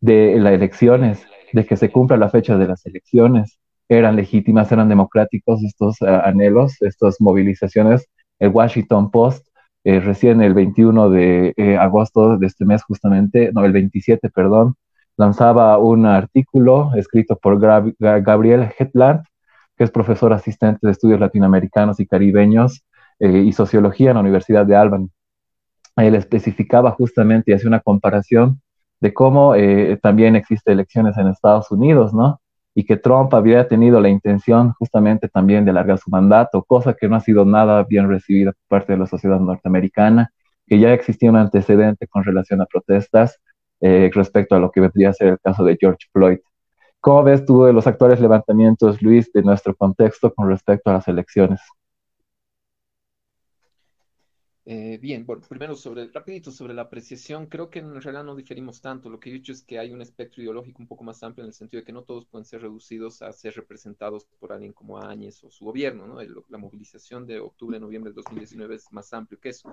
[0.00, 3.58] de las elecciones, de que se cumpla la fecha de las elecciones?
[3.88, 8.06] ¿Eran legítimas, eran democráticos estos eh, anhelos, estas movilizaciones?
[8.38, 9.48] El Washington Post
[9.84, 14.74] eh, recién el 21 de eh, agosto de este mes justamente, no, el 27, perdón,
[15.16, 19.22] lanzaba un artículo escrito por Gabriel Hetland,
[19.76, 22.84] que es profesor asistente de estudios latinoamericanos y caribeños
[23.18, 25.08] eh, y sociología en la Universidad de Albany.
[25.96, 28.60] Él especificaba justamente y hacía una comparación
[29.00, 29.54] de cómo
[30.02, 32.40] también existen elecciones en Estados Unidos, ¿no?
[32.78, 37.08] Y que Trump había tenido la intención justamente también de alargar su mandato, cosa que
[37.08, 40.30] no ha sido nada bien recibida por parte de la sociedad norteamericana,
[40.64, 43.40] que ya existía un antecedente con relación a protestas
[43.80, 46.38] eh, respecto a lo que vendría a ser el caso de George Floyd.
[47.00, 51.58] ¿Cómo ves tú los actuales levantamientos, Luis, de nuestro contexto con respecto a las elecciones?
[54.70, 58.82] Eh, bien, bueno, primero sobre, rapidito sobre la apreciación, creo que en realidad no diferimos
[58.82, 59.08] tanto.
[59.08, 61.48] Lo que he dicho es que hay un espectro ideológico un poco más amplio en
[61.48, 64.98] el sentido de que no todos pueden ser reducidos a ser representados por alguien como
[64.98, 66.20] Áñez o su gobierno, ¿no?
[66.20, 69.72] la movilización de octubre, noviembre de 2019 es más amplio que eso,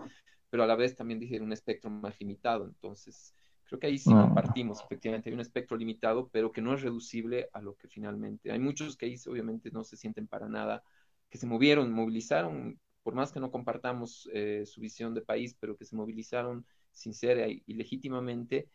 [0.50, 2.64] pero a la vez también dije un espectro más limitado.
[2.64, 3.36] Entonces,
[3.66, 4.22] creo que ahí sí ah.
[4.22, 8.50] compartimos, efectivamente, hay un espectro limitado, pero que no es reducible a lo que finalmente.
[8.50, 10.86] Hay muchos que ahí obviamente no se sienten para nada
[11.30, 15.78] que se movieron, movilizaron, por más que no compartamos eh, su visión de país, pero
[15.78, 18.68] que se movilizaron sincera y, legítimamente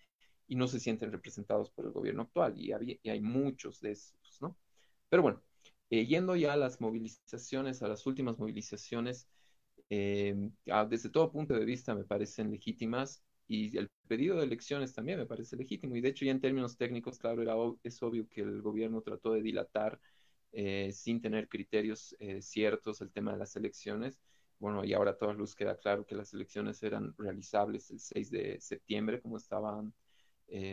[0.47, 2.55] y no se sienten representados por el gobierno actual.
[2.57, 4.57] Y, hay muchos de esos, ¿no?
[5.09, 5.43] Pero bueno,
[5.91, 9.29] eh, yendo ya a las movilizaciones, a las últimas movilizaciones,
[9.89, 10.37] eh,
[10.89, 15.27] desde todo punto de vista me parecen legítimas y el pedido de elecciones también me
[15.27, 15.97] parece legítimo.
[15.97, 19.33] Y de hecho ya en términos técnicos, claro, era, es obvio que el gobierno trató
[19.33, 20.01] de dilatar
[20.53, 24.21] eh, sin tener criterios eh, ciertos el tema de las elecciones.
[24.59, 28.31] Bueno, y ahora a todos luz queda claro que las elecciones eran realizables el 6
[28.31, 29.95] de septiembre como estaban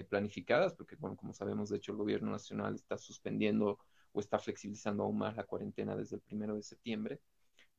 [0.09, 3.78] planificadas, porque bueno, como sabemos, de hecho el gobierno nacional está suspendiendo
[4.11, 7.21] o está flexibilizando aún más la cuarentena desde el 1 de septiembre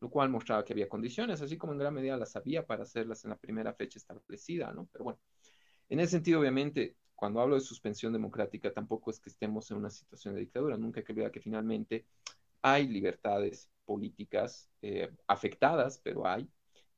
[0.01, 3.25] lo cual mostraba que había condiciones, así como en gran medida las había para hacerlas
[3.25, 4.89] en la primera fecha establecida, ¿no?
[4.93, 5.21] Pero bueno,
[5.89, 9.91] en ese sentido, obviamente, cuando hablo de suspensión democrática, tampoco es que estemos en una
[9.91, 12.07] situación de dictadura, nunca hay que que finalmente
[12.63, 16.49] hay libertades políticas eh, afectadas, pero hay,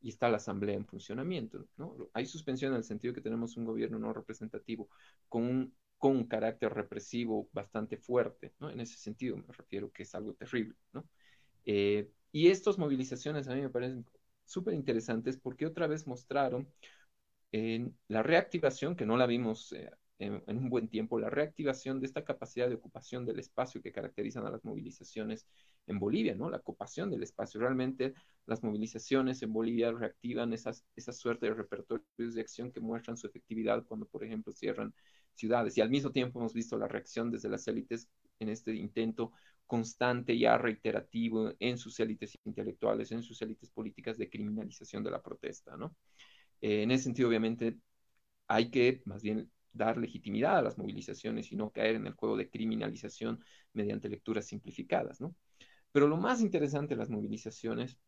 [0.02, 1.96] y está la asamblea en funcionamiento, ¿no?
[2.12, 4.90] Hay suspensión en el sentido que tenemos un gobierno no representativo
[5.26, 8.68] con un, con un carácter represivo bastante fuerte, ¿no?
[8.68, 11.08] En ese sentido me refiero que es algo terrible, ¿no?
[11.64, 14.04] Eh, y estas movilizaciones a mí me parecen
[14.44, 16.68] súper interesantes porque otra vez mostraron
[17.52, 19.90] en la reactivación, que no la vimos eh,
[20.20, 24.46] en, un buen tiempo, la reactivación de esta capacidad de ocupación del espacio que caracterizan
[24.46, 25.46] a las movilizaciones
[25.86, 26.50] en Bolivia, ¿no?
[26.50, 27.60] La ocupación del espacio.
[27.60, 28.12] Realmente
[28.46, 33.26] las movilizaciones en Bolivia reactivan esas, esa suerte de repertorios de acción que muestran su
[33.26, 34.94] efectividad cuando, por ejemplo, cierran
[35.32, 35.78] ciudades.
[35.78, 38.08] Y al mismo tiempo hemos visto la reacción desde las élites
[38.38, 39.32] en este intento
[39.66, 45.22] constante ya reiterativo en sus élites intelectuales, en sus élites políticas de criminalización de la
[45.22, 45.94] protesta, ¿no?
[46.60, 47.78] Eh, en ese sentido, obviamente,
[48.48, 52.36] hay que más bien dar legitimidad a las movilizaciones y no caer en el juego
[52.36, 55.34] de criminalización mediante lecturas simplificadas, ¿no?
[55.92, 57.98] Pero lo más interesante de las movilizaciones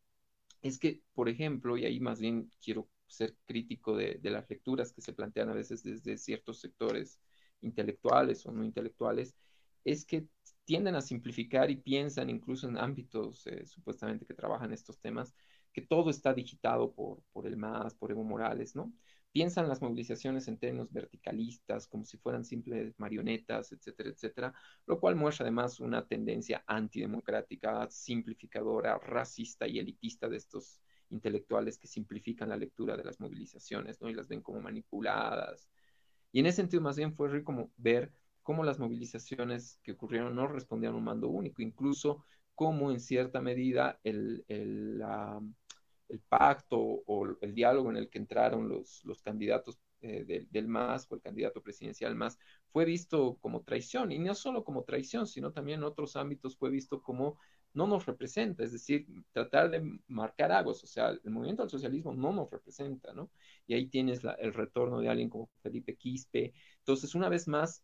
[0.62, 5.02] es que, por ejemplo, y ahí más bien quiero ser crítico de, las lecturas que
[5.02, 7.20] se plantean a veces desde ciertos sectores
[7.60, 9.36] intelectuales o no intelectuales,
[9.84, 10.26] es que
[10.64, 15.34] tienden a simplificar y piensan incluso en ámbitos eh, supuestamente que trabajan estos temas,
[15.72, 18.92] que todo está digitado por, por el MAS, por Evo Morales, ¿no?
[19.32, 24.54] Piensan las movilizaciones en términos verticalistas, como si fueran simples marionetas, etcétera, etcétera,
[24.86, 31.86] lo cual muestra además una tendencia antidemocrática, simplificadora, racista y elitista de estos intelectuales que
[31.86, 34.10] simplifican la lectura de las movilizaciones, ¿no?
[34.10, 35.68] Y las ven como manipuladas.
[36.30, 38.12] Y en ese sentido, más bien fue rico ver
[38.42, 42.24] cómo las movilizaciones que ocurrieron no respondían a un mando único, incluso
[42.54, 45.00] cómo en cierta medida el, el,
[46.28, 51.14] pacto o el diálogo en el que entraron los, los candidatos eh, del MAS o
[51.14, 55.78] el candidato presidencial MAS fue visto como traición, y no solo como traición, sino también
[55.78, 57.38] en otros ámbitos fue visto como
[57.74, 62.12] no nos representa, es decir, tratar de marcar aguas, o sea, el movimiento del socialismo
[62.12, 63.30] no nos representa, ¿no?
[63.66, 66.52] Y ahí tienes el retorno de alguien como Felipe Quispe.
[66.78, 67.82] Entonces, una vez más,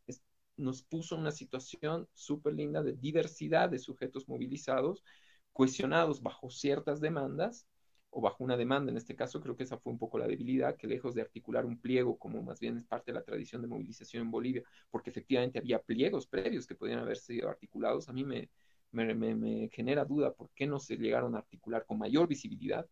[0.56, 5.04] nos puso una situación súper linda de diversidad de sujetos movilizados,
[5.52, 7.66] cuestionados bajo ciertas demandas,
[8.10, 10.76] o bajo una demanda, en este caso creo que esa fue un poco la debilidad,
[10.76, 13.68] que lejos de articular un pliego, como más bien es parte de la tradición de
[13.68, 18.24] movilización en Bolivia, porque efectivamente había pliegos previos que podían haber sido articulados, a mí
[18.24, 18.50] me,
[18.92, 22.86] me, me genera duda por qué no se llegaron a articular con mayor visibilidad,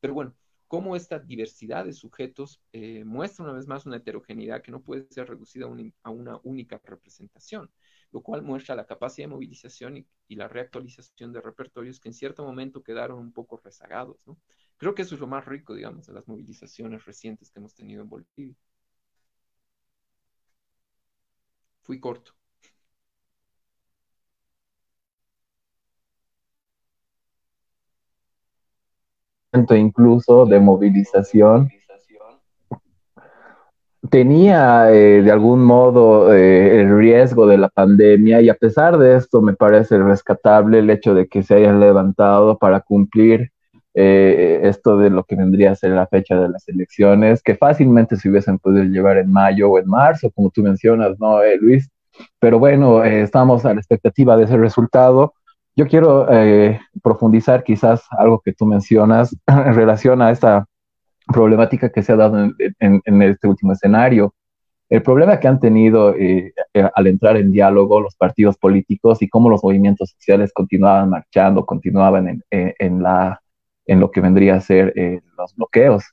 [0.00, 0.34] pero bueno,
[0.74, 5.06] cómo esta diversidad de sujetos eh, muestra una vez más una heterogeneidad que no puede
[5.10, 5.66] ser reducida
[6.02, 7.70] a, una única representación,
[8.14, 9.96] lo cual muestra la capacidad de movilización
[10.28, 14.18] y, la reactualización de repertorios que en cierto momento quedaron un poco rezagados.
[14.26, 14.38] ¿no?
[14.76, 18.02] Creo que eso es lo más rico, digamos, de las movilizaciones recientes que hemos tenido
[18.02, 18.54] en Bolivia.
[21.82, 22.32] Fui corto.
[29.76, 31.70] incluso de movilización
[34.10, 39.16] tenía eh, de algún modo eh, el riesgo de la pandemia y a pesar de
[39.16, 43.50] esto me parece rescatable el hecho de que se hayan levantado para cumplir
[43.94, 48.16] eh, esto de lo que vendría a ser la fecha de las elecciones, que fácilmente
[48.16, 51.88] se hubiesen podido llevar en mayo o en marzo, como tú mencionas, ¿no, Luis?
[52.40, 55.34] Pero bueno, estamos a la expectativa de ese resultado
[55.76, 60.66] yo quiero eh, profundizar quizás algo que tú mencionas en relación a esta
[61.26, 64.34] problemática que se ha dado en, este último escenario.
[64.88, 69.28] El problema que han tenido eh, eh, al entrar en diálogo los partidos políticos y
[69.28, 73.40] cómo los movimientos sociales continuaban marchando, continuaban en, la,
[73.86, 74.92] en lo que vendría a ser
[75.38, 76.04] los bloqueos.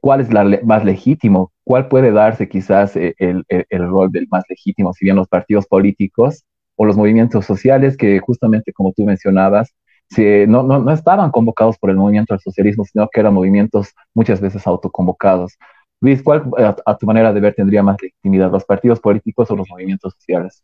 [0.00, 1.52] ¿Cuál es la más legítimo?
[1.62, 4.92] ¿Cuál puede darse quizás el, el rol del más legítimo?
[4.92, 6.44] Si bien los partidos políticos
[6.76, 9.74] o los movimientos sociales que justamente como tú mencionabas,
[10.10, 13.94] si no, no, no, estaban convocados por el movimiento del socialismo, sino que eran movimientos
[14.14, 15.56] muchas veces autoconvocados.
[16.00, 16.44] Luis, ¿cuál
[16.84, 20.62] a, tu manera de ver tendría más legitimidad, los partidos políticos o los movimientos sociales?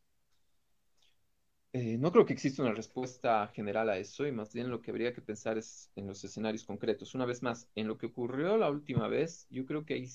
[1.72, 4.90] Eh, no creo que exista una respuesta general a eso y más bien lo que
[4.90, 7.14] habría que pensar es en los escenarios concretos.
[7.14, 10.08] Una vez más, en lo que ocurrió la última vez, yo creo que hay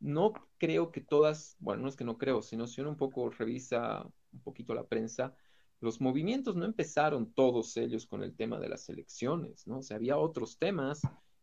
[0.00, 3.30] no creo que todas, bueno, no es que no creo, sino si uno un poco
[3.30, 5.34] revisa un poquito la prensa,
[5.80, 9.78] los movimientos no empezaron todos ellos con el tema de las elecciones, ¿no?
[9.78, 11.02] O sea, había otros temas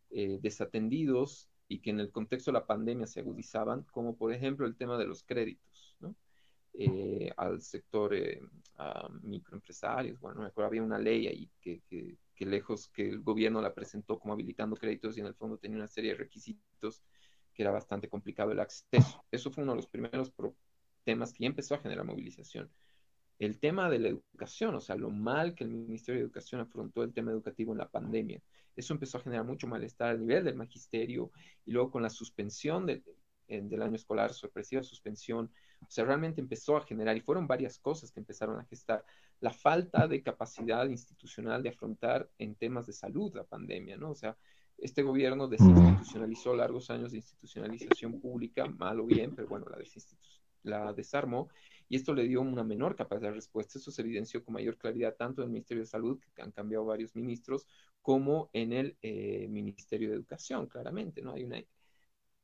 [0.10, 4.68] eh, desatendidos y que en el contexto de la pandemia se agudizaban, como por ejemplo
[4.68, 6.16] el tema de los créditos, ¿no?
[6.74, 8.42] Eh, al sector eh,
[9.22, 14.20] microempresarios, bueno, me acuerdo, había una ley ahí que, lejos que el gobierno la presentó
[14.20, 17.02] como habilitando créditos y en el fondo tenía una serie de requisitos
[17.54, 19.24] que era bastante complicado el acceso.
[19.32, 20.34] Eso fue uno de los primeros
[21.06, 22.70] temas que empezó a generar movilización.
[23.38, 27.04] El tema de la educación, o sea, lo mal que el Ministerio de Educación afrontó
[27.04, 28.42] el tema educativo en la pandemia.
[28.76, 31.32] Eso empezó a generar mucho malestar a nivel del magisterio
[31.66, 36.86] y luego con la suspensión del año escolar, sorpresiva suspensión, o sea, realmente empezó a
[36.86, 39.06] generar, y fueron varias cosas que empezaron a gestar,
[39.40, 44.12] la falta de capacidad institucional de afrontar en temas de salud la pandemia, ¿no?
[44.12, 44.38] O sea,
[44.78, 49.78] este gobierno desinstitucionalizó largos años de institucionalización pública, mal o bien, pero bueno, la,
[50.66, 51.50] la desarmó
[51.88, 53.80] y esto le dio una menor capacidad de respuesta.
[53.80, 56.86] Eso se evidenció con mayor claridad tanto en el Ministerio de Salud, que han cambiado
[56.86, 57.68] varios ministros,
[58.02, 61.34] como en el eh, Ministerio de Educación, claramente, ¿no?
[61.34, 61.64] Hay una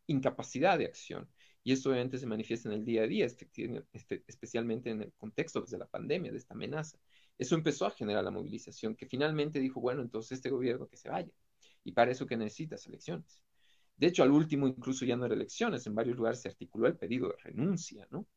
[0.07, 1.28] incapacidad de acción.
[1.63, 5.61] Y eso obviamente se manifiesta en el día a día, este, especialmente en el contexto
[5.61, 6.97] de la pandemia, de esta amenaza.
[7.38, 11.09] Eso empezó a generar la movilización, que finalmente dijo, bueno, entonces este gobierno que se
[11.09, 11.32] vaya.
[11.84, 13.41] Y para eso que necesitas elecciones.
[14.02, 16.97] De hecho, al último incluso ya no era elecciones, en varios lugares se articuló el
[16.97, 18.28] pedido de renuncia, ¿no?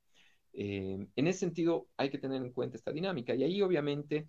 [0.53, 3.35] Eh, en ese sentido, hay que tener en cuenta esta dinámica.
[3.35, 4.29] Y ahí, obviamente,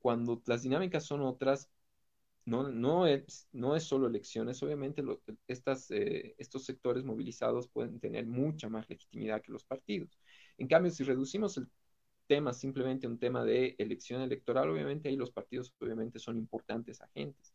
[0.00, 1.70] cuando las dinámicas son otras,
[2.46, 5.02] no, no, es, no es solo elecciones, obviamente
[5.48, 10.18] estas, eh, estos sectores movilizados pueden tener mucha más legitimidad que los partidos.
[10.58, 11.68] En cambio, si reducimos el
[12.26, 17.00] tema simplemente a un tema de elección electoral, obviamente ahí los partidos obviamente son importantes
[17.02, 17.54] agentes.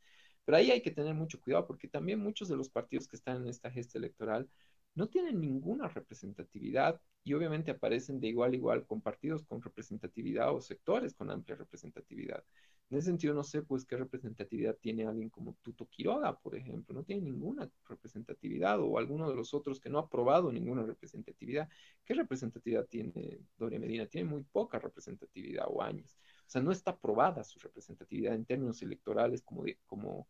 [0.50, 3.44] Pero ahí hay que tener mucho cuidado porque también muchos de los partidos que están
[3.44, 4.50] en esta gesta electoral
[4.96, 10.52] no tienen ninguna representatividad y obviamente aparecen de igual a igual con partidos con representatividad
[10.52, 12.44] o sectores con amplia representatividad.
[12.90, 16.96] En ese sentido, no sé, pues, qué representatividad tiene alguien como Tuto Quiroga, por ejemplo.
[16.96, 21.70] No tiene ninguna representatividad, o alguno de los otros que no ha aprobado ninguna representatividad.
[22.04, 24.08] ¿Qué representatividad tiene Doria Medina?
[24.08, 26.18] Tiene muy poca representatividad o años.
[26.48, 30.28] O sea, no está aprobada su representatividad en términos electorales como, como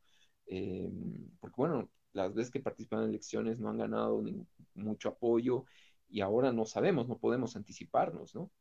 [0.50, 0.92] eh,
[1.40, 4.24] porque bueno, las veces que participan en elecciones no han ganado
[4.74, 5.66] mucho apoyo
[6.10, 8.52] y ahora no sabemos, no podemos anticiparnos, ¿no?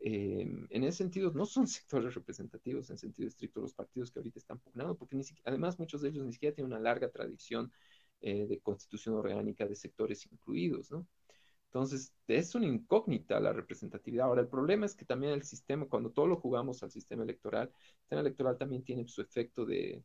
[0.00, 4.38] Eh, en ese sentido, no son sectores representativos en sentido estricto los partidos que ahorita
[4.40, 7.72] están pugnando, porque ni además muchos de ellos ni siquiera tienen una larga tradición
[8.20, 11.06] eh, de constitución orgánica de sectores incluidos, ¿no?
[11.66, 14.26] Entonces, es una incógnita la representatividad.
[14.26, 17.68] Ahora, el problema es que también el sistema, cuando todo lo jugamos al sistema electoral,
[17.68, 20.02] el sistema electoral también tiene su efecto de,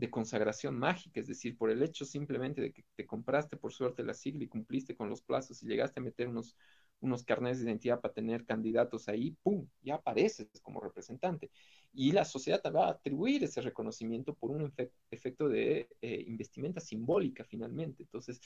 [0.00, 4.02] de consagración mágica, es decir, por el hecho simplemente de que te compraste por suerte
[4.02, 6.56] la sigla y cumpliste con los plazos y llegaste a meter unos,
[7.00, 11.50] unos de identidad para tener candidatos ahí, ¡pum!, ya apareces como representante.
[11.92, 14.72] Y la sociedad te va a atribuir ese reconocimiento por un
[15.10, 18.02] efecto de eh, investimenta simbólica finalmente.
[18.02, 18.40] Entonces,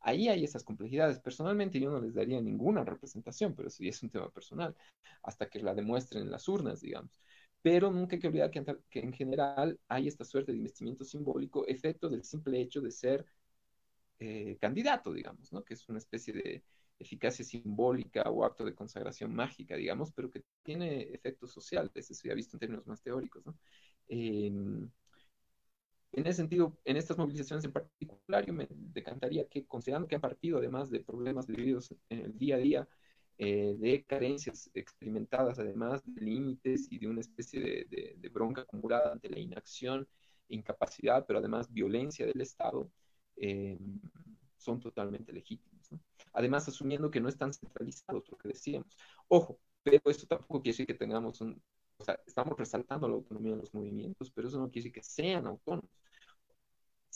[0.00, 1.20] ahí hay esas complejidades.
[1.20, 4.74] Personalmente yo no les daría ninguna representación, pero eso es un tema personal,
[5.22, 7.20] hasta que la demuestren en las urnas, digamos
[7.66, 12.08] pero nunca hay que olvidar que, en general hay esta suerte de investimento simbólico, efecto
[12.08, 13.26] del simple hecho de ser
[14.20, 15.64] eh, candidato, digamos, ¿no?
[15.64, 16.62] que es una especie de
[16.96, 22.34] eficacia simbólica o acto de consagración mágica, digamos, pero que tiene efectos sociales, eso ha
[22.34, 23.44] visto en términos más teóricos.
[23.44, 23.58] ¿no?
[24.06, 24.92] en
[26.12, 30.58] ese sentido, en estas movilizaciones en particular, yo me decantaría que, considerando que han partido
[30.58, 32.88] además de problemas vividos en el día a día,
[33.38, 39.28] eh, de carencias experimentadas, además de límites y de una especie de, bronca acumulada ante
[39.28, 40.08] la inacción,
[40.48, 42.90] incapacidad, pero además violencia del Estado,
[43.36, 43.78] eh,
[44.56, 45.90] son totalmente legítimos.
[46.32, 48.96] Además, asumiendo que no están centralizados, lo que decíamos.
[49.28, 51.60] Ojo, pero esto tampoco quiere decir que tengamos un...
[51.98, 55.02] O sea, estamos resaltando la autonomía de los movimientos, pero eso no quiere decir que
[55.02, 55.90] sean autónomos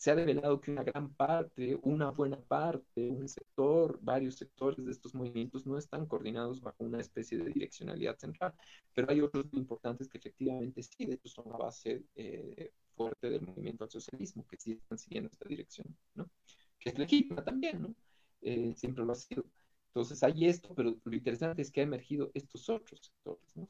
[0.00, 4.92] se ha revelado que una gran parte, una buena parte, un sector, varios sectores de
[4.92, 8.54] estos movimientos no están coordinados bajo una especie de direccionalidad central,
[8.94, 13.42] pero hay otros importantes que efectivamente sí, de hecho son la base eh, fuerte del
[13.42, 16.30] movimiento al socialismo, que sí están siguiendo esta dirección, ¿no?
[16.78, 17.94] Que es legítima también, ¿no?
[18.40, 19.44] Eh, siempre lo ha sido.
[19.88, 23.68] Entonces hay esto, pero lo interesante es que ha emergido estos otros sectores, ¿no?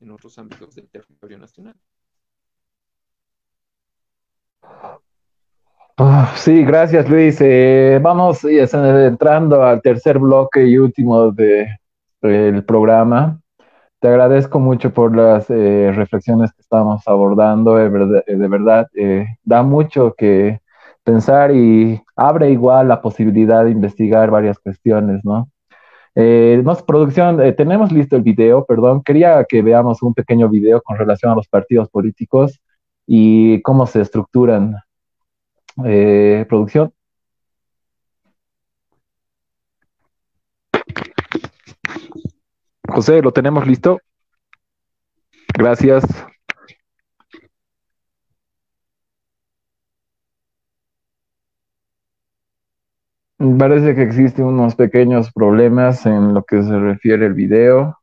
[0.00, 1.76] en otros ámbitos del territorio nacional.
[6.36, 7.38] Sí, gracias Luis.
[7.40, 11.68] Eh, vamos entrando al tercer bloque y último del
[12.20, 13.40] de, programa.
[14.00, 17.76] Te agradezco mucho por las eh, reflexiones que estamos abordando.
[17.76, 18.88] De verdad, de verdad
[19.44, 20.60] da mucho que
[21.04, 25.48] pensar y abre igual la posibilidad de investigar varias cuestiones, ¿no?
[26.16, 29.02] Eh, producción, eh, tenemos listo el video, perdón.
[29.02, 32.60] Quería que veamos un pequeño video con relación a los partidos políticos
[33.06, 34.76] y cómo se estructuran.
[35.82, 36.92] Eh, producción.
[42.88, 43.98] José, ¿lo tenemos listo?
[45.56, 46.04] Gracias.
[53.58, 57.98] Parece que existen unos pequeños problemas en lo que se refiere al video.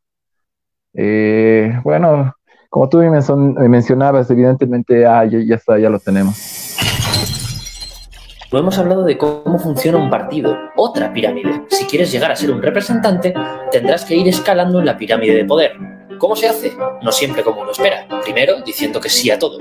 [0.94, 2.36] Eh, bueno,
[2.70, 6.61] como tú me mencionabas, evidentemente ah, ya, está, ya lo tenemos.
[8.52, 11.64] No hemos hablado de cómo funciona un partido, otra pirámide.
[11.70, 13.34] Si quieres llegar a ser un representante,
[13.72, 15.72] tendrás que ir escalando en la pirámide de poder.
[16.18, 16.74] ¿Cómo se hace?
[17.02, 18.06] No siempre como uno espera.
[18.24, 19.58] Primero, diciendo que sí a todo.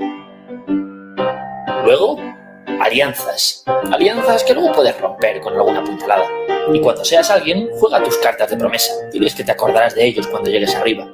[1.85, 2.17] Luego,
[2.81, 3.63] alianzas.
[3.93, 6.25] Alianzas que luego puedes romper con alguna puntalada.
[6.73, 8.91] Y cuando seas alguien, juega tus cartas de promesa.
[9.13, 11.07] Diles que te acordarás de ellos cuando llegues arriba.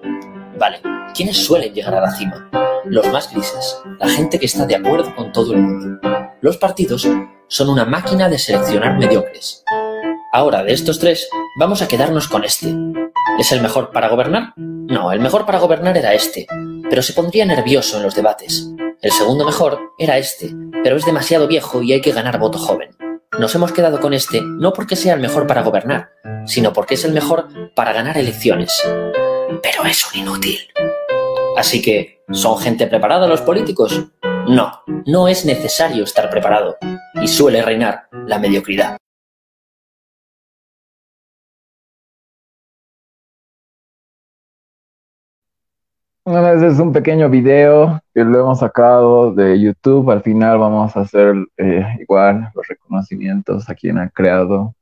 [0.57, 0.81] Vale,
[1.13, 2.49] ¿quiénes suelen llegar a la cima?
[2.85, 6.16] Los más grises, la gente que está de acuerdo con todo el mundo.
[6.39, 7.07] Los partidos
[7.47, 9.63] son una máquina de seleccionar mediocres.
[10.31, 11.27] Ahora, de estos tres,
[11.59, 12.75] vamos a quedarnos con este.
[13.39, 14.53] ¿Es el mejor para gobernar?
[14.55, 16.45] No, el mejor para gobernar era este,
[16.89, 18.69] pero se pondría nervioso en los debates.
[19.01, 22.95] El segundo mejor era este, pero es demasiado viejo y hay que ganar voto joven.
[23.39, 26.11] Nos hemos quedado con este no porque sea el mejor para gobernar,
[26.45, 28.79] sino porque es el mejor para ganar elecciones.
[29.63, 30.59] Pero es un inútil.
[31.55, 34.03] Así que, ¿son gente preparada los políticos?
[34.47, 34.71] No,
[35.05, 36.77] no es necesario estar preparado,
[37.21, 38.95] y suele reinar la mediocridad.
[46.23, 50.11] Bueno, ese es un pequeño video que lo hemos sacado de YouTube.
[50.11, 54.75] Al final vamos a hacer eh, igual los reconocimientos a quien ha creado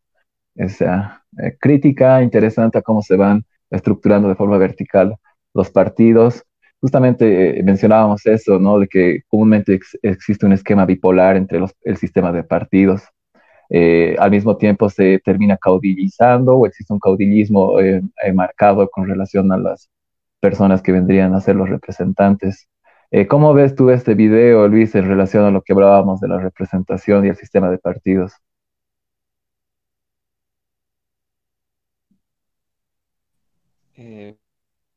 [0.56, 5.16] esa eh, crítica interesante a cómo se van estructurando de forma vertical
[5.56, 6.44] los partidos.
[6.82, 8.80] Justamente eh, mencionábamos eso, ¿no?
[8.80, 13.04] De que comúnmente existe un esquema bipolar entre los, el sistema de partidos.
[14.20, 17.74] al mismo tiempo se termina caudillizando o existe un caudillismo
[18.34, 19.90] marcado con relación a las
[20.40, 22.70] personas que vendrían a ser los representantes.
[23.12, 26.40] Eh, ¿Cómo ves tú este video, Luis, en relación a lo que hablábamos de la
[26.40, 28.34] representación y el sistema de partidos?
[33.98, 34.36] Eh,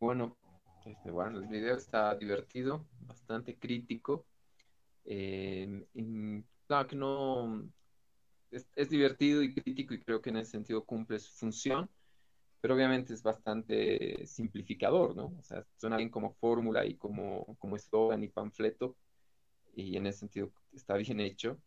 [0.00, 0.37] bueno,
[1.10, 4.26] bueno, el video está divertido, bastante crítico.
[5.04, 5.84] Eh,
[6.66, 7.68] claro que no
[8.50, 11.88] es, divertido y crítico y creo que en ese sentido cumple su función
[12.60, 15.32] pero obviamente es bastante simplificador, ¿no?
[15.38, 18.96] O sea, suena bien como fórmula y como, como eslogan y panfleto,
[19.74, 21.60] y en ese sentido está bien hecho,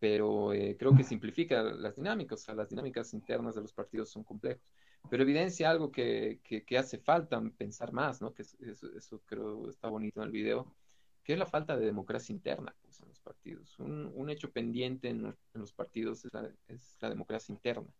[0.00, 4.10] pero eh, creo que simplifica las dinámicas, o sea, las dinámicas internas de los partidos
[4.10, 4.62] son complejos,
[5.10, 8.32] pero evidencia algo que, que, hace falta pensar más, ¿no?
[8.32, 10.74] Que eso, creo está bonito en el video,
[11.22, 13.78] que es la falta de democracia interna pues, en los partidos.
[13.78, 17.92] Un, un hecho pendiente en, en los partidos es la, es la democracia interna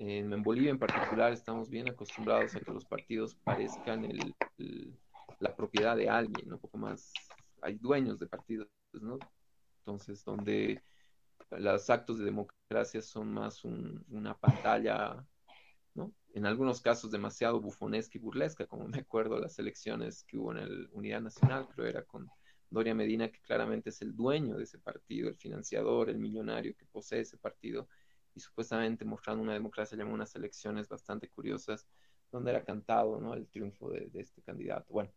[0.00, 4.08] en, Bolivia en particular estamos bien acostumbrados a que los partidos parezcan
[5.38, 7.12] la propiedad de alguien, un poco más,
[7.62, 9.18] hay dueños de partidos, ¿no?
[9.80, 10.82] Entonces, donde
[11.50, 15.24] los actos de democracia son más una pantalla,
[16.00, 16.14] ¿no?
[16.32, 20.58] En algunos casos demasiado bufonesca y burlesca, como me acuerdo las elecciones que hubo en
[20.58, 22.30] el Unidad Nacional, creo era con
[22.70, 26.86] Doria Medina, que claramente es el dueño de ese partido, el financiador, el millonario que
[26.86, 27.88] posee ese partido,
[28.34, 31.86] y supuestamente mostrando una democracia, llamó unas elecciones bastante curiosas
[32.30, 33.34] donde era cantado ¿no?
[33.34, 34.92] el triunfo de, este candidato.
[34.92, 35.10] Bueno,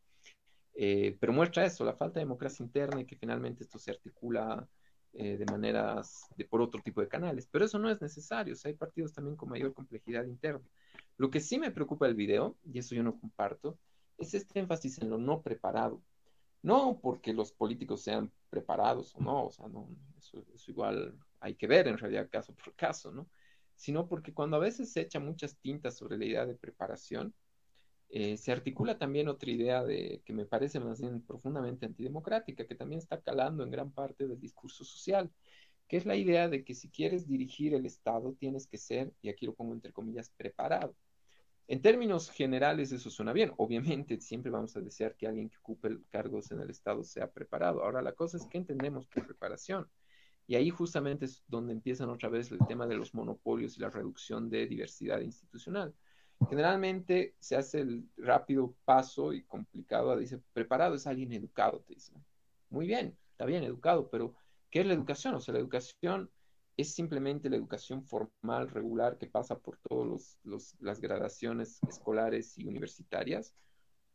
[0.74, 4.68] eh, pero muestra eso, la falta de democracia interna y que finalmente esto se articula
[5.14, 7.48] eh, de maneras, por otro tipo de canales.
[7.52, 10.68] Pero eso no es necesario, o sea, hay partidos también con mayor complejidad interna.
[11.18, 13.78] Lo que sí me preocupa del video, y eso yo no comparto,
[14.18, 16.02] es este énfasis en lo no preparado.
[16.62, 19.88] No porque los políticos sean preparados o no, o sea, no,
[20.18, 23.30] eso, eso igual hay que ver en realidad caso por caso, ¿no?
[23.76, 27.34] Sino porque cuando a veces se echa muchas tintas sobre la idea de preparación,
[28.16, 32.76] eh, se articula también otra idea de que me parece más bien profundamente antidemocrática, que
[32.76, 35.32] también está calando en gran parte del discurso social,
[35.88, 39.30] que es la idea de que si quieres dirigir el Estado tienes que ser, y
[39.30, 40.96] aquí lo pongo entre comillas, preparado.
[41.68, 43.52] En términos generales eso suena bien.
[43.58, 47.84] Obviamente siempre vamos a desear que alguien que ocupe cargos en el Estado sea preparado.
[47.84, 49.90] Ahora la cosa es que entendemos por preparación.
[50.46, 53.90] Y ahí justamente es donde empiezan otra vez el tema de los monopolios y la
[53.90, 55.96] reducción de diversidad institucional.
[56.50, 62.14] Generalmente se hace el rápido paso y complicado, dice, preparado es alguien educado, te dice.
[62.70, 64.36] Muy bien, está bien educado, pero
[64.70, 65.36] ¿qué es la educación?
[65.36, 66.30] O sea, la educación
[66.76, 70.40] es simplemente la educación formal, regular, que pasa por todas
[70.80, 73.56] las gradaciones escolares y universitarias.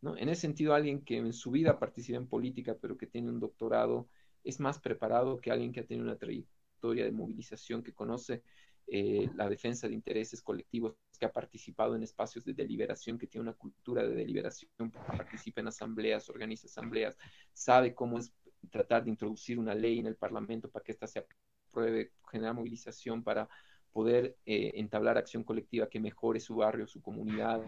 [0.00, 0.16] ¿no?
[0.16, 3.40] En ese sentido, alguien que en su vida participa en política, pero que tiene un
[3.40, 4.08] doctorado,
[4.42, 8.42] es más preparado que alguien que ha tenido una trayectoria de movilización, que conoce
[8.90, 13.42] eh, la defensa de intereses colectivos, que ha participado en espacios de deliberación, que tiene
[13.42, 17.18] una cultura de deliberación, participa en asambleas, organiza asambleas,
[17.52, 18.32] sabe cómo es
[18.70, 21.24] tratar de introducir una ley en el Parlamento para que ésta se
[21.68, 23.48] apruebe, generar movilización para
[23.92, 27.62] poder eh, entablar acción colectiva que mejore su barrio, su comunidad,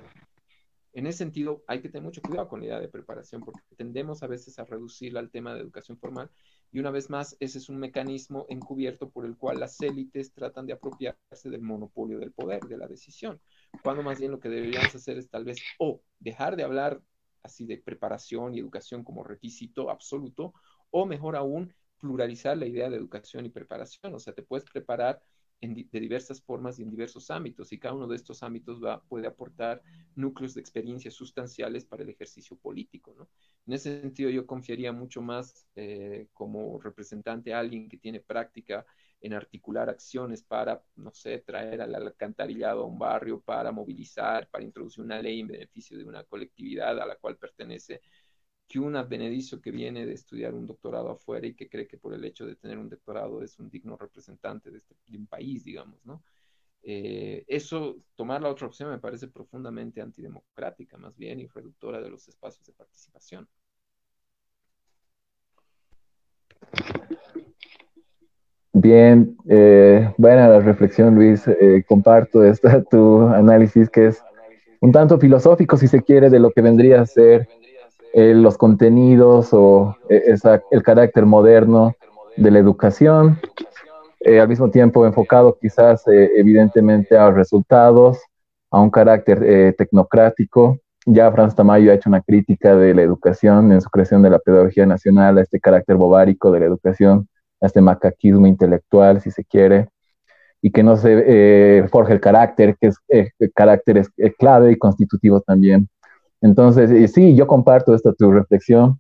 [0.92, 4.22] en ese sentido, hay que tener mucho cuidado con la idea de preparación, porque tendemos
[4.22, 6.30] a veces a reducirla al tema de educación formal,
[6.72, 10.66] y una vez más, ese es un mecanismo encubierto por el cual las élites tratan
[10.66, 13.40] de apropiarse del monopolio del poder, de la decisión,
[13.82, 17.02] cuando más bien lo que deberíamos hacer es tal vez o dejar de hablar
[17.42, 20.52] así de preparación y educación como requisito absoluto,
[20.90, 25.22] o mejor aún, pluralizar la idea de educación y preparación, o sea, te puedes preparar
[25.60, 29.26] de diversas formas y en diversos ámbitos, y cada uno de estos ámbitos va, puede
[29.26, 29.82] aportar
[30.14, 33.14] núcleos de experiencias sustanciales para el ejercicio político.
[33.16, 33.28] ¿no?
[33.66, 38.86] En ese sentido, yo confiaría mucho más eh, como representante a alguien que tiene práctica
[39.20, 44.64] en articular acciones para, no sé, traer al alcantarillado a un barrio, para movilizar, para
[44.64, 48.00] introducir una ley en beneficio de una colectividad a la cual pertenece
[48.70, 52.14] que un advenedizo que viene de estudiar un doctorado afuera y que cree que por
[52.14, 55.98] el hecho de tener un doctorado es un digno representante de, este, un país, digamos,
[56.06, 56.22] ¿no?
[56.80, 62.10] Eh, eso, tomar la otra opción me parece profundamente antidemocrática, más bien, y reductora de
[62.10, 63.48] los espacios de participación.
[68.72, 71.47] Bien, eh, buena la reflexión, Luis.
[71.48, 74.22] Eh, comparto esta, tu análisis que es
[74.78, 77.48] un tanto filosófico, si se quiere, de lo que vendría a ser
[78.12, 80.34] eh, los contenidos o eh,
[80.70, 81.94] el carácter moderno
[82.36, 83.38] de la educación,
[84.18, 88.18] eh, al mismo tiempo enfocado quizás evidentemente a resultados,
[88.70, 90.78] a un carácter tecnocrático.
[91.06, 94.38] Ya Franz Tamayo ha hecho una crítica de la educación en su creación de la
[94.38, 97.28] pedagogía nacional, a este carácter bobárico de la educación,
[97.60, 99.88] a este macaquismo intelectual, si se quiere,
[100.60, 105.88] y que no se forja el carácter, que es carácter es, clave y constitutivo también
[106.40, 108.98] entonces, sí, yo comparto esta tu reflexión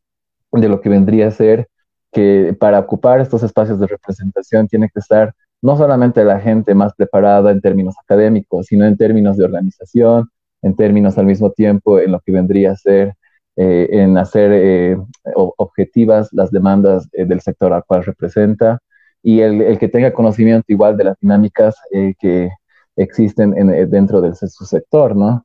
[0.52, 1.68] de lo que vendría a ser
[2.12, 6.94] que para ocupar estos espacios de representación tiene que estar no solamente la gente más
[6.94, 10.28] preparada en términos académicos, sino en términos de organización,
[10.62, 13.14] en términos al mismo tiempo en lo que vendría a ser
[13.56, 14.96] eh, en hacer eh,
[15.34, 18.78] objetivas las demandas eh, del sector al cual representa
[19.22, 22.48] y el, que tenga conocimiento igual de las dinámicas que
[22.96, 23.52] existen
[23.90, 25.44] dentro de su sector, ¿no?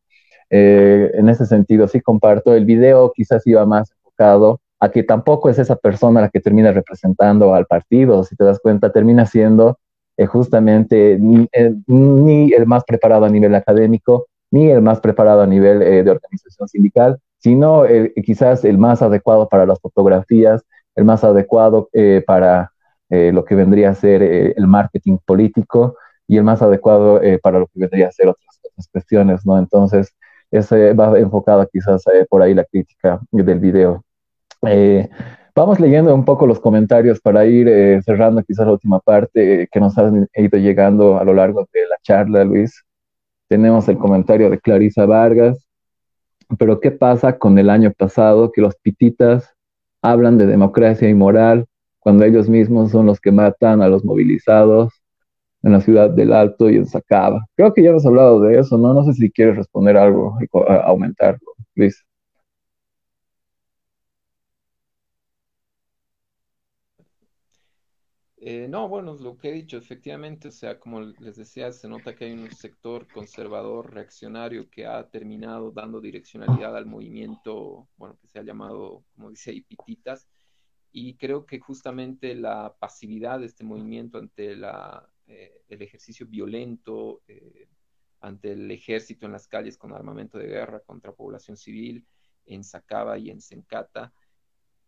[0.58, 2.54] Eh, en ese sentido, sí comparto.
[2.54, 6.72] El video quizás iba más enfocado a que tampoco es esa persona la que termina
[6.72, 9.80] representando al partido, si te das cuenta, termina siendo
[10.16, 11.50] eh, justamente ni,
[12.54, 16.70] el más preparado a nivel académico, ni el más preparado a nivel eh, de organización
[16.70, 17.84] sindical, sino
[18.24, 20.64] quizás el más adecuado para las fotografías,
[20.96, 21.90] el más adecuado
[22.26, 22.72] para
[23.10, 25.96] lo que vendría a ser el marketing político
[26.28, 29.60] y el más adecuado para lo que vendría a ser otras, otras cuestiones, ¿no?
[29.60, 30.16] Entonces,
[30.52, 34.04] ese va enfocada quizás eh, por ahí la crítica del video.
[34.68, 35.10] Eh,
[35.56, 39.80] vamos leyendo un poco los comentarios para ir eh, cerrando quizás la última parte que
[39.80, 42.84] nos han ido llegando a lo largo de la charla, Luis.
[43.48, 45.60] Tenemos el comentario de Clarisa Vargas.
[46.60, 49.56] Pero ¿qué pasa con el año pasado que los pititas
[50.02, 51.66] hablan de democracia y moral
[52.00, 54.95] cuando ellos mismos son los que matan a los movilizados
[55.66, 57.44] en la ciudad del Alto y en Sacaba.
[57.56, 58.94] Creo que ya hemos hablado de eso, ¿no?
[58.94, 60.38] No sé si quieres responder algo,
[60.84, 62.06] aumentarlo, Luis.
[68.38, 72.16] Eh, no, bueno, lo que he dicho, efectivamente, o sea, como les decía, se nota
[72.16, 78.28] que hay un sector conservador, reaccionario, que ha terminado dando direccionalidad al movimiento, bueno, que
[78.28, 80.28] se ha llamado, como dice ahí, pititas,
[80.92, 87.22] y creo que justamente la pasividad de este movimiento ante la eh, el ejercicio violento
[87.28, 87.68] eh,
[88.20, 92.06] ante el ejército en las calles con armamento de guerra contra población civil
[92.46, 94.14] en Sacaba y en Sencata,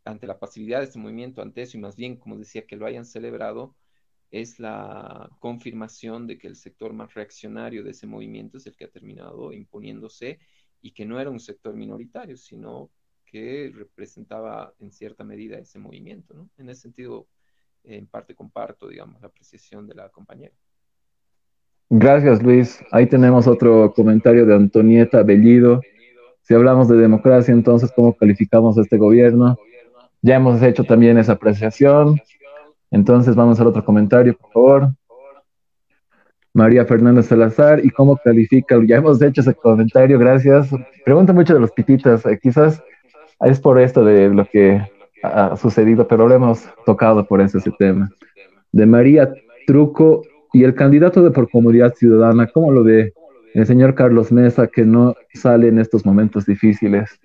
[0.03, 2.85] ante la pasividad de este movimiento, ante eso, y más bien, como decía, que lo
[2.85, 3.76] hayan celebrado,
[4.31, 8.85] es la confirmación de que el sector más reaccionario de ese movimiento es el que
[8.85, 10.39] ha terminado imponiéndose
[10.81, 12.91] y que no era un sector minoritario, sino
[13.26, 16.34] que representaba en cierta medida ese movimiento.
[16.34, 16.49] ¿no?
[16.57, 17.27] En ese sentido,
[17.83, 20.53] en parte comparto, digamos, la apreciación de la compañera.
[21.89, 22.83] Gracias, Luis.
[22.91, 25.81] Ahí tenemos otro comentario de Antonieta Bellido.
[26.41, 29.57] Si hablamos de democracia, entonces, ¿cómo calificamos a este gobierno?
[30.21, 32.19] Ya hemos hecho también esa apreciación.
[32.91, 34.89] Entonces, vamos al otro comentario, por favor.
[36.53, 38.79] María Fernández Salazar, ¿y cómo califica?
[38.83, 40.69] Ya hemos hecho ese comentario, gracias.
[41.05, 42.81] Pregunta mucho de los pititas, eh, quizás
[43.41, 44.81] es por esto de lo que
[45.23, 48.10] ha sucedido, pero lo hemos tocado por eso ese tema.
[48.72, 49.34] De María
[49.65, 50.23] Truco
[50.53, 53.14] y el candidato de por Comunidad Ciudadana, ¿cómo lo ve
[53.53, 57.19] el señor Carlos Mesa que no sale en estos momentos difíciles?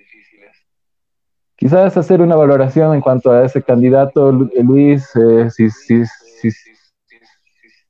[1.57, 6.51] Quizás hacer una valoración en cuanto a ese candidato, Luis, eh, si, si, si,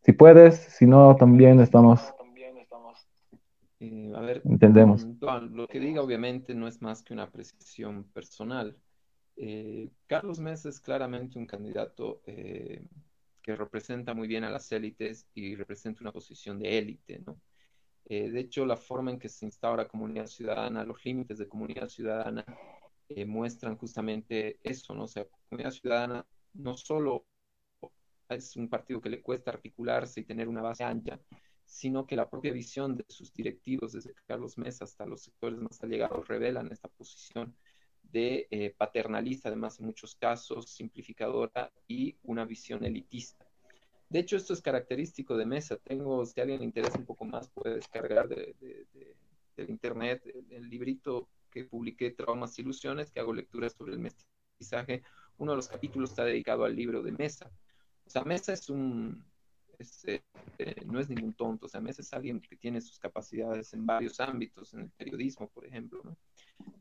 [0.03, 2.13] si, puedes, si no, también estamos...
[3.81, 5.07] Eh, a ver, entendemos.
[5.07, 8.77] Mm, lo que diga obviamente no es más que una apreciación personal.
[9.37, 12.87] Eh, Carlos Mesa es claramente un candidato eh,
[13.41, 17.41] que representa muy bien a las élites y representa una posición de élite, ¿no?
[18.05, 21.89] Eh, de hecho, la forma en que se instaura comunidad ciudadana, los límites de comunidad
[21.89, 22.45] ciudadana,
[23.27, 25.07] muestran justamente eso, ¿no?
[25.49, 27.27] Comunidad ciudadana no solo
[28.29, 31.21] es un partido que le cuesta articularse y tener una base ancha,
[31.65, 35.83] sino que la propia visión de sus directivos, desde Carlos Mesa hasta los sectores más
[35.83, 37.55] allegados, revelan esta posición
[38.13, 43.47] de eh, paternalista, además en muchos casos, simplificadora y una visión elitista.
[44.09, 45.79] De hecho, esto es característico de Mesa.
[45.79, 48.55] Tengo, si alguien le interesa un poco más, puede descargar de,
[49.57, 55.03] del internet el, librito que publiqué, Traumas e Ilusiones, que hago lecturas sobre el mestizaje.
[55.39, 57.51] Uno de los capítulos está dedicado al libro de Mesa.
[58.05, 59.25] O sea, Mesa es un,
[60.05, 60.23] eh,
[60.59, 63.87] eh, no es ningún tonto, o sea, Mesa es alguien que tiene sus capacidades en
[63.87, 66.17] varios ámbitos, en el periodismo, por ejemplo, ¿no?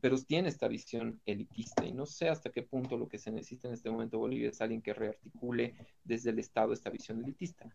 [0.00, 3.68] pero tiene esta visión elitista y no sé hasta qué punto lo que se necesita
[3.68, 5.74] en este momento Bolivia es alguien que rearticule
[6.04, 7.74] desde el Estado esta visión elitista,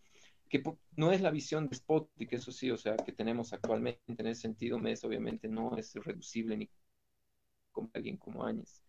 [0.50, 0.64] que
[0.96, 4.80] no es la visión que eso sí, o sea, que tenemos actualmente en ese sentido,
[4.80, 6.70] MES obviamente no es reducible ni
[7.72, 8.82] como alguien como Áñez,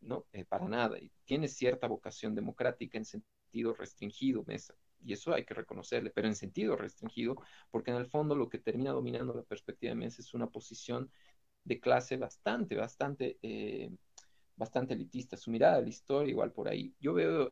[0.00, 0.26] ¿no?
[0.32, 4.74] Eh, para nada, y tiene cierta vocación democrática en sentido restringido, Mesa,
[5.04, 7.36] y eso hay que reconocerle, pero en sentido restringido,
[7.70, 11.10] porque en el fondo lo que termina dominando la perspectiva de Mesa es una posición
[11.64, 13.90] de clase bastante, bastante, eh,
[14.56, 15.36] bastante elitista.
[15.36, 16.94] Su mirada a la historia igual por ahí.
[17.00, 17.50] Yo veo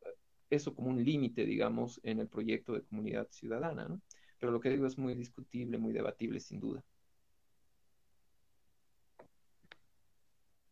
[0.50, 4.00] eso como un límite, digamos, en el proyecto de comunidad ciudadana, ¿no?
[4.38, 6.82] Pero lo que digo es muy discutible, muy debatible, sin duda.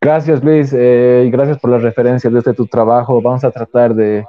[0.02, 3.20] Gracias, Luis, eh, y gracias por las referencias desde tu trabajo.
[3.20, 4.24] Vamos a tratar de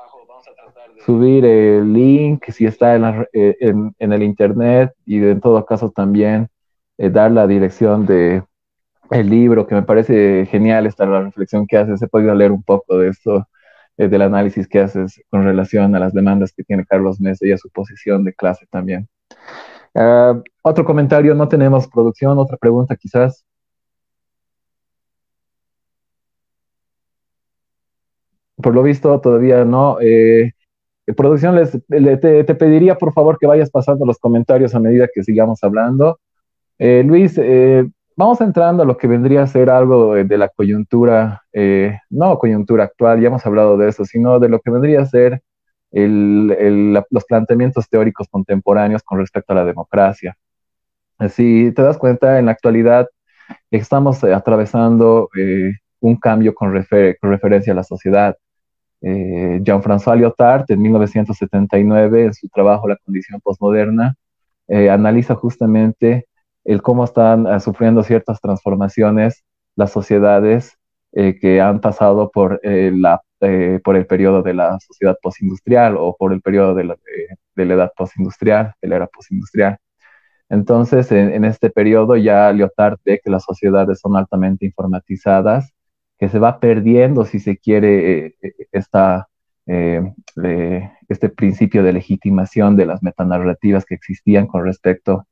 [1.05, 6.47] subir el link, si está en, eh, el internet, y en todo caso también
[6.97, 8.43] dar la dirección de,
[9.11, 12.01] el libro, que me parece genial esta la reflexión que haces.
[12.01, 13.47] He podido leer un poco de esto,
[13.97, 17.51] eh, del análisis que haces con relación a las demandas que tiene Carlos Mesa y
[17.51, 19.07] a su posición de clase también.
[19.95, 23.45] Ah, otro comentario, no tenemos producción, otra pregunta quizás.
[28.55, 29.97] Por lo visto, todavía no.
[30.01, 30.51] Eh,
[31.13, 35.63] producción, les, te, pediría por favor que vayas pasando los comentarios a medida que sigamos
[35.63, 36.19] hablando.
[36.79, 37.85] Eh, Luis, eh,
[38.21, 42.83] Vamos entrando a lo que vendría a ser algo de, la coyuntura, eh, no coyuntura
[42.83, 45.41] actual, ya hemos hablado de eso, sino de lo que vendría a ser
[45.91, 50.37] los planteamientos teóricos contemporáneos con respecto a la democracia.
[51.29, 53.07] Si te das cuenta, en la actualidad
[53.71, 58.37] estamos eh, atravesando eh, un cambio con, referencia a la sociedad.
[59.01, 64.15] Jean-François Lyotard, en 1979, en su trabajo La condición postmoderna,
[64.67, 66.27] analiza justamente
[66.63, 69.43] el cómo están eh, sufriendo ciertas transformaciones
[69.75, 70.77] las sociedades
[71.13, 73.21] eh, que han pasado por, eh, la,
[73.83, 76.97] por el periodo de la sociedad postindustrial o por el periodo de la,
[77.55, 79.77] de la edad postindustrial, de la era postindustrial.
[80.49, 85.71] Entonces, en, este periodo ya Lyotard ve que las sociedades son altamente informatizadas,
[86.21, 88.35] que se va perdiendo, si se quiere,
[88.71, 89.27] esta,
[89.65, 95.25] este principio de legitimación de las metanarrativas que existían con respecto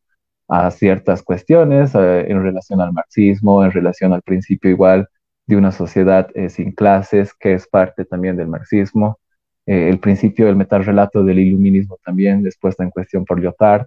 [0.50, 5.08] a ciertas cuestiones eh, en relación al marxismo, en relación al principio igual
[5.46, 9.20] de una sociedad eh, sin clases, que es parte también del marxismo,
[9.68, 13.86] eh, el principio del metal-relato del iluminismo también, después en cuestión por Lyotard.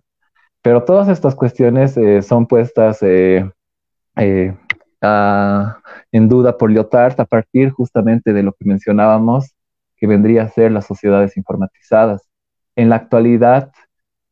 [0.62, 3.00] Pero todas estas cuestiones son puestas
[5.02, 9.54] en duda por Lyotard a partir justamente de lo que mencionábamos,
[9.96, 12.28] que vendría a ser las sociedades informatizadas.
[12.76, 13.72] En la actualidad,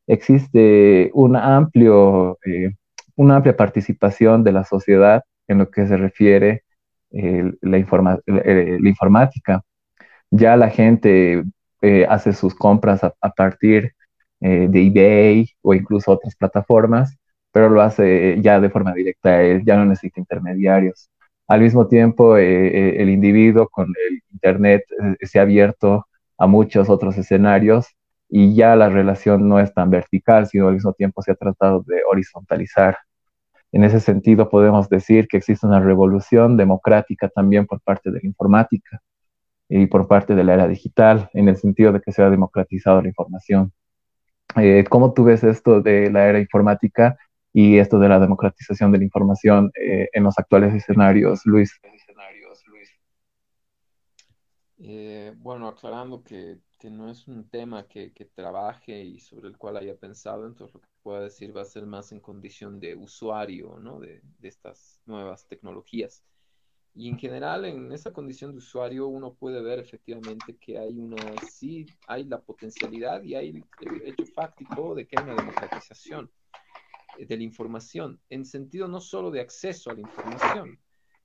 [0.07, 2.75] existe un amplio, eh,
[3.15, 6.63] una amplia participación de la sociedad en lo que se refiere
[7.11, 7.77] eh, la,
[8.25, 9.61] la, informática.
[10.31, 11.43] Ya la gente
[11.81, 13.93] eh, hace sus compras a, partir
[14.39, 17.17] eh, de eBay o incluso otras plataformas,
[17.51, 21.09] pero lo hace ya de forma directa, ya no necesita intermediarios.
[21.47, 24.83] Al mismo tiempo, el individuo con el Internet
[25.21, 26.07] se ha abierto
[26.37, 27.87] a muchos otros escenarios
[28.29, 31.83] y ya la relación no es tan vertical, sino al mismo tiempo se ha tratado
[31.85, 32.97] de horizontalizar.
[33.73, 38.27] En ese sentido, podemos decir que existe una revolución democrática también por parte de la
[38.27, 39.01] informática
[39.69, 43.01] y por parte de la era digital, en el sentido de que se ha democratizado
[43.01, 43.71] la información.
[44.55, 47.17] Eh, ¿Cómo tú ves esto de la era informática
[47.53, 51.79] y esto de la democratización de la información eh, en los actuales escenarios, Luis?
[54.83, 59.77] Eh, bueno, aclarando que que no es un tema que, trabaje y sobre el cual
[59.77, 63.77] haya pensado, entonces lo que puedo decir va a ser más en condición de usuario,
[63.79, 63.99] ¿no?
[63.99, 66.23] De, estas nuevas tecnologías.
[66.95, 71.21] Y en general, en esa condición de usuario, uno puede ver efectivamente que hay una,
[71.51, 76.31] sí, hay la potencialidad y hay el hecho fáctico de que hay una democratización
[77.17, 80.79] de la información, en sentido no solo de acceso a la información,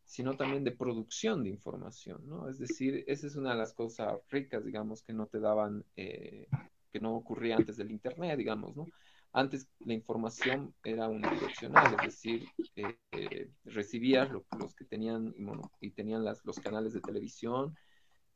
[0.07, 2.49] sino también de producción de información, ¿no?
[2.49, 6.47] Es decir, esa es una de las cosas ricas, digamos, que no te daban, eh,
[6.93, 8.87] que no ocurría antes del Internet, digamos, ¿no?
[9.33, 12.47] Antes la información era unidireccional, es decir,
[12.77, 15.35] eh, eh, recibías los que tenían,
[15.81, 17.75] y tenían las, los canales de televisión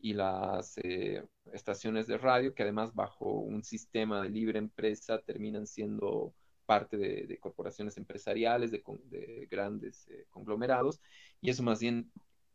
[0.01, 0.77] y las
[1.53, 6.35] estaciones de radio, que además bajo un sistema de libre empresa terminan siendo
[6.71, 8.81] parte de, corporaciones empresariales, de,
[9.51, 11.01] grandes eh, conglomerados,
[11.41, 12.13] y eso más bien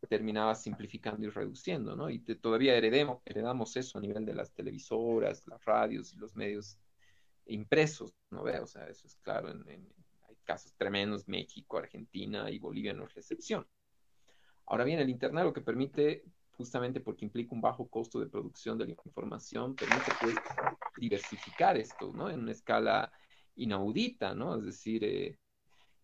[0.08, 2.08] terminaba simplificando y reduciendo, ¿no?
[2.08, 6.78] Y todavía heredemos, heredamos eso a nivel de las televisoras, las radios y los medios
[7.44, 8.44] impresos, ¿no?
[8.44, 9.86] O sea, eso es claro, en,
[10.26, 13.66] hay casos tremendos, México, Argentina y Bolivia no es la excepción.
[14.64, 16.24] Ahora bien, el Internet lo que permite,
[16.56, 20.36] justamente porque implica un bajo costo de producción de la información, permite pues
[20.96, 22.30] diversificar esto, ¿no?
[22.30, 23.12] En una escala
[23.56, 24.56] inaudita, ¿no?
[24.56, 25.38] Es decir, eh,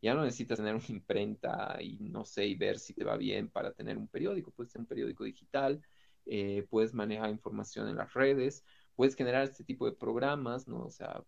[0.03, 3.49] ya no necesitas tener una imprenta y no sé, y ver si te va bien
[3.51, 5.81] para tener un periódico, puedes tener un periódico digital,
[6.27, 8.65] eh, puedes manejar información en las redes,
[8.97, 10.85] puedes generar este tipo de programas, ¿no?
[10.85, 11.23] O sea,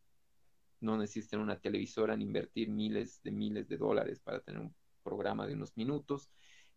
[0.80, 4.74] no necesitas tener una televisora ni invertir miles de miles de dólares para tener un
[5.02, 6.30] programa de unos minutos.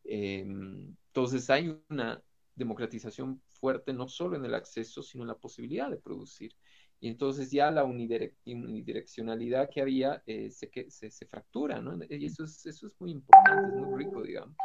[0.03, 2.21] Em, entonces hay una
[2.55, 6.53] democratización fuerte no solo en el acceso, sino en la posibilidad de producir.
[6.99, 11.97] Y entonces ya la unidireccionalidad que había eh, se, se, se, fractura, ¿no?
[12.09, 14.55] Y eso es, eso es muy importante, es muy rico, digamos.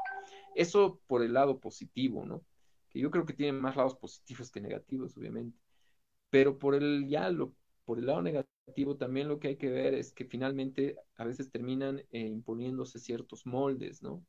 [0.55, 2.43] Eso por el lado positivo, ¿no?
[2.89, 5.59] Que yo creo que tiene más lados positivos que negativos, obviamente.
[6.31, 7.55] Pero por el, ya lo,
[7.85, 11.51] por el lado negativo también lo que hay que ver es que finalmente a veces
[11.51, 14.25] terminan eh, imponiéndose ciertos moldes, ¿no?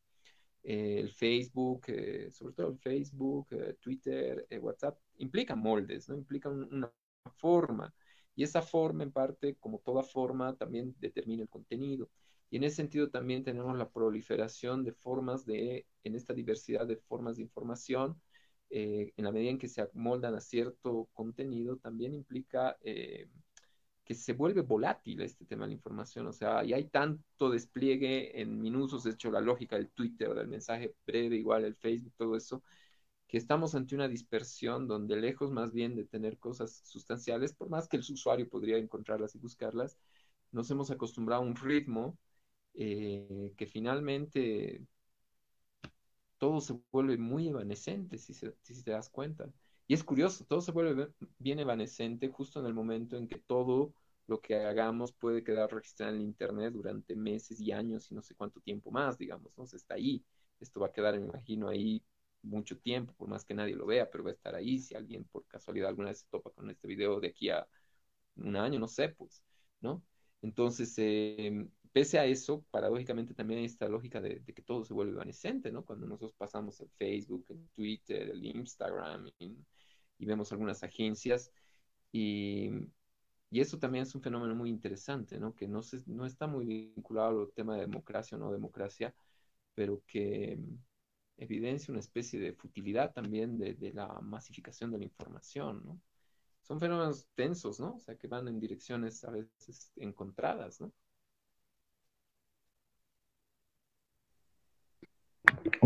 [0.63, 1.85] Eh, el Facebook,
[2.31, 3.47] sobre todo el Facebook,
[3.79, 6.17] Twitter, WhatsApp, implican moldes, ¿no?
[6.17, 6.91] Implican una
[7.31, 7.93] forma.
[8.35, 12.09] Y esa forma, en parte, como toda forma, también determina el contenido.
[12.49, 16.97] Y en ese sentido también tenemos la proliferación de formas de, en esta diversidad de
[16.97, 18.21] formas de información,
[18.69, 23.27] eh, en la medida en que se amoldan a cierto contenido, también implica eh,
[24.03, 26.27] que se vuelve volátil este tema de la información.
[26.27, 30.47] O sea, y hay tanto despliegue en minutos, de hecho, la lógica del Twitter, del
[30.47, 32.63] mensaje breve, igual el Facebook, todo eso,
[33.33, 37.87] que estamos ante una dispersión donde lejos más bien de tener cosas sustanciales, por más
[37.87, 39.97] que el usuario podría encontrarlas y buscarlas,
[40.51, 42.15] nos hemos acostumbrado a un ritmo
[42.75, 44.85] eh, que finalmente
[46.37, 48.35] todo se vuelve muy evanescente, si,
[48.83, 49.49] te das cuenta.
[49.87, 53.95] Y es curioso, todo se vuelve bien evanescente justo en el momento en que todo
[54.27, 58.35] lo que hagamos puede quedar registrado en Internet durante meses y años y no sé
[58.35, 59.63] cuánto tiempo más, digamos, ¿no?
[59.63, 60.23] está ahí.
[60.59, 62.03] Esto va a quedar, me imagino, ahí
[62.43, 64.79] mucho tiempo, por más que nadie lo vea, pero va a estar ahí.
[64.79, 67.67] Si alguien por casualidad alguna vez se topa con este video de aquí a
[68.35, 69.43] un año, no sé, pues,
[69.81, 70.03] ¿no?
[70.41, 75.13] Entonces, em, pese a eso, paradójicamente también hay esta lógica de, que todo se vuelve
[75.13, 75.85] evanescente, ¿no?
[75.85, 79.57] Cuando nosotros pasamos el Facebook, el Twitter, el Instagram y,
[80.25, 81.51] vemos algunas agencias
[82.11, 82.69] y,
[83.51, 85.53] y, eso también es un fenómeno muy interesante, ¿no?
[85.53, 89.13] Que no, se, no está muy vinculado al tema de democracia o no democracia,
[89.75, 90.59] pero que
[91.43, 95.99] evidencia una especie de futilidad también de, la masificación de la información, ¿no?
[96.61, 97.95] Son fenómenos tensos, ¿no?
[97.95, 100.91] O sea, que van en direcciones a veces encontradas, ¿no?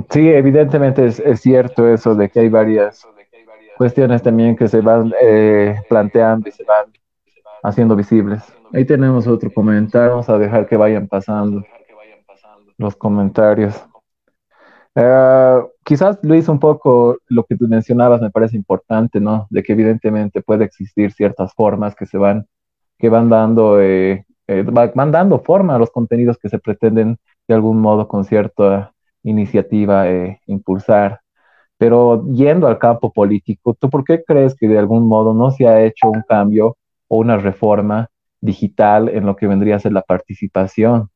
[0.10, 3.08] Sí, evidentemente es, cierto eso de que hay varias
[3.78, 6.92] cuestiones también que se van eh, planteando y se van
[7.64, 8.44] haciendo visibles.
[8.74, 11.64] Ahí tenemos otro comentario, vamos a dejar que vayan pasando
[12.78, 13.76] los comentarios.
[15.00, 19.46] Eh, quizás Luis, un poco lo que tú mencionabas me parece importante, ¿no?
[19.52, 22.48] De que evidentemente puede existir ciertas formas que se van,
[22.98, 27.18] que van dando, eh, eh, van dando forma a los contenidos que se pretenden
[27.48, 28.92] de algún modo con cierta
[29.24, 30.06] iniciativa
[30.48, 31.22] impulsar.
[31.78, 35.68] Pero yendo al campo político, ¿tú por qué crees que de algún modo no se
[35.68, 38.10] ha hecho un cambio o una reforma
[38.42, 41.10] digital en lo que vendría a ser la participación?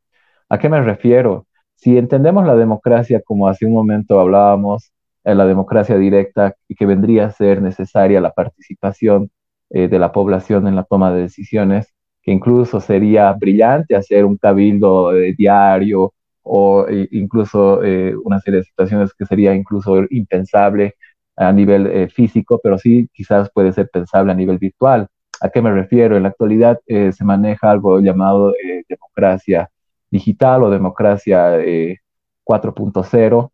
[0.50, 1.48] ¿A qué me refiero?
[1.82, 4.92] Si entendemos la democracia como hace un momento hablábamos,
[5.24, 9.32] en la democracia directa y que vendría a ser necesaria la participación
[9.72, 11.92] eh, de la población en la toma de decisiones,
[12.22, 16.14] que incluso sería brillante hacer un cabildo eh, diario
[16.44, 20.96] o incluso eh, una serie de situaciones que sería incluso impensable
[21.36, 25.08] a nivel físico, pero sí quizás puede ser pensable a nivel virtual.
[25.42, 26.16] ¿A qué me refiero?
[26.16, 28.54] En la actualidad se maneja algo llamado
[28.88, 29.70] democracia
[30.12, 33.52] digital o democracia 4.0.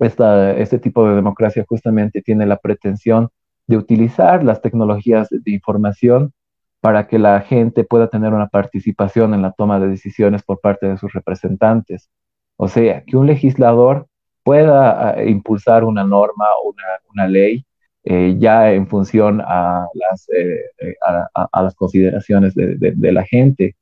[0.00, 3.30] Eh, este tipo de democracia justamente tiene la pretensión
[3.66, 6.32] de utilizar las tecnologías de información
[6.80, 10.86] para que la gente pueda tener una participación en la toma de decisiones por parte
[10.86, 12.10] de sus representantes.
[12.56, 14.06] O sea, que un legislador
[14.42, 16.44] pueda ah, impulsar una norma
[17.14, 17.64] una, ley
[18.04, 23.76] eh, ya en función a las, eh, consideraciones de, de, la gente.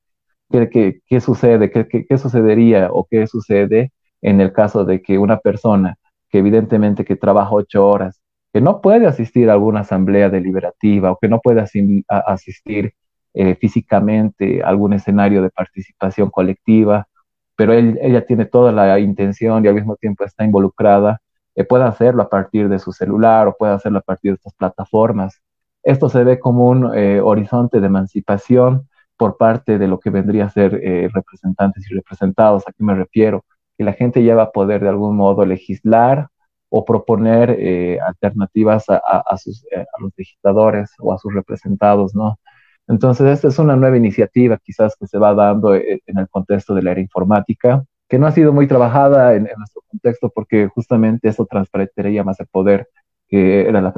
[0.53, 1.71] ¿Qué, sucede?
[1.71, 5.97] ¿Qué, sucedería o qué sucede en el caso de que una persona
[6.29, 8.21] que evidentemente que trabaja ocho horas,
[8.53, 11.63] que no puede asistir a alguna asamblea deliberativa o que no puede
[12.09, 12.95] asistir
[13.35, 17.09] eh, físicamente a algún escenario de participación colectiva,
[17.57, 21.21] pero ella tiene toda la intención y al mismo tiempo está involucrada,
[21.55, 24.55] eh, puede hacerlo a partir de su celular o puede hacerlo a partir de estas
[24.55, 25.41] plataformas.
[25.83, 28.89] Esto se ve como un eh, horizonte de emancipación
[29.23, 32.65] por parte de lo que vendría a ser eh, representantes y representados.
[32.67, 33.45] ¿A qué me refiero?
[33.79, 36.27] Que la gente ya va a poder de algún modo legislar
[36.69, 42.41] o proponer eh, alternativas a, sus, eh, a, los legisladores o a sus representados, ¿no?
[42.89, 46.83] Entonces, esta es una nueva iniciativa quizás que se va dando en el contexto de
[46.83, 51.47] la era informática, que no ha sido muy trabajada en, nuestro contexto porque justamente eso
[51.47, 52.89] transparentaría más el poder,
[53.29, 53.95] que era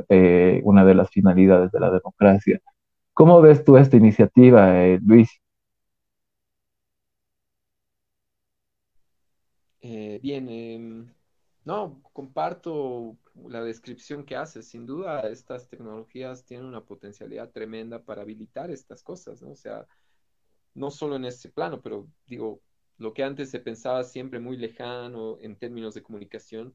[0.64, 2.60] una de las finalidades de la democracia.
[3.14, 5.30] ¿Cómo ves tú esta iniciativa, eh, Luis?
[9.82, 11.14] Eh, bien, em,
[11.64, 13.16] no, comparto
[13.48, 14.66] la descripción que haces.
[14.68, 19.50] Sin duda, estas tecnologías tienen una potencialidad tremenda para habilitar estas cosas, ¿no?
[19.50, 19.86] O sea,
[20.74, 22.60] no solo en ese plano, pero digo,
[22.98, 26.74] lo que antes se pensaba siempre muy lejano en términos de comunicación,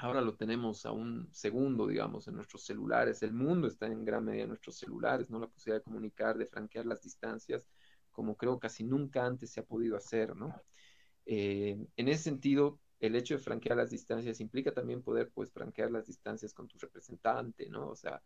[0.00, 3.22] Ahora lo tenemos a un segundo, digamos, en nuestros celulares.
[3.22, 5.38] El mundo está en gran medida en nuestros celulares, ¿no?
[5.38, 7.68] La posibilidad de comunicar, de franquear las distancias,
[8.10, 10.54] como creo casi nunca antes se ha podido hacer, ¿no?
[11.24, 15.90] Eh, en ese sentido, el hecho de franquear las distancias implica también poder, pues, franquear
[15.90, 17.88] las distancias con tu representante, ¿no?
[17.88, 18.22] O sea,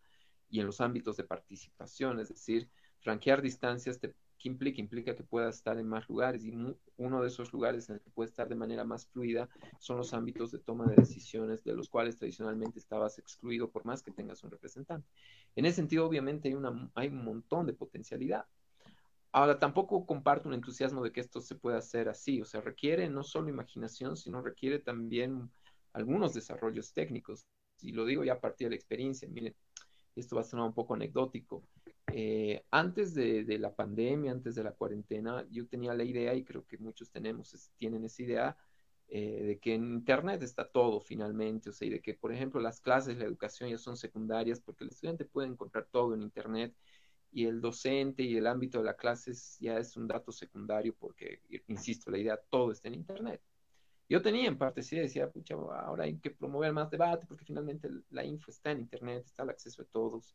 [0.48, 4.80] y en los ámbitos de participación, es decir, franquear distancias te ¿Qué implica?
[4.80, 6.50] Implica que puedas estar en más lugares y
[6.96, 10.14] uno de esos lugares en el que puedes estar de manera más fluida son los
[10.14, 14.42] ámbitos de toma de decisiones de los cuales tradicionalmente estabas excluido por más que tengas
[14.42, 15.06] un representante.
[15.56, 18.46] En ese sentido, obviamente, hay, una, hay un montón de potencialidad.
[19.30, 23.10] Ahora, tampoco comparto un entusiasmo de que esto se pueda hacer así, o sea, requiere
[23.10, 25.50] no solo imaginación, sino requiere también
[25.92, 27.46] algunos desarrollos técnicos.
[27.82, 29.54] Y lo digo ya a partir de la experiencia, miren,
[30.16, 31.62] esto va a sonar un poco anecdótico.
[32.12, 36.66] Eh, antes de, la pandemia, antes de la cuarentena, yo tenía la idea, y creo
[36.66, 38.56] que muchos tenemos, tienen esa idea,
[39.08, 42.60] eh, de que en Internet está todo finalmente, o sea, y de que, por ejemplo,
[42.60, 46.74] las clases, la educación ya son secundarias, porque el estudiante puede encontrar todo en Internet,
[47.32, 51.40] y el docente y el ámbito de la clase ya es un dato secundario, porque,
[51.68, 53.40] insisto, la idea, todo está en Internet.
[54.08, 57.88] Yo tenía en parte, sí, decía, pucha, ahora hay que promover más debate, porque finalmente
[58.10, 60.34] la info está en Internet, está al acceso de todos.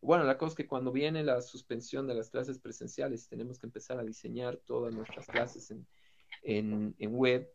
[0.00, 3.66] Bueno, la cosa es que cuando viene la suspensión de las clases presenciales, tenemos que
[3.66, 5.74] empezar a diseñar todas nuestras clases
[6.42, 7.50] en, web,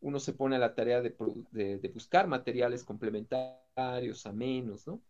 [0.00, 5.02] uno se pone a la tarea de, buscar materiales complementarios, a menos, ¿no?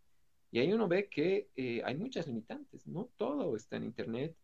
[0.50, 4.34] Y ahí uno ve que eh, hay muchas limitantes, no todo está en Internet.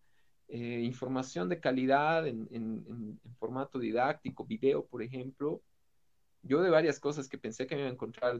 [0.48, 5.62] Eh, información de calidad en, en, formato didáctico, video, por ejemplo.
[6.42, 8.38] Yo de varias cosas que pensé que me iba a encontrar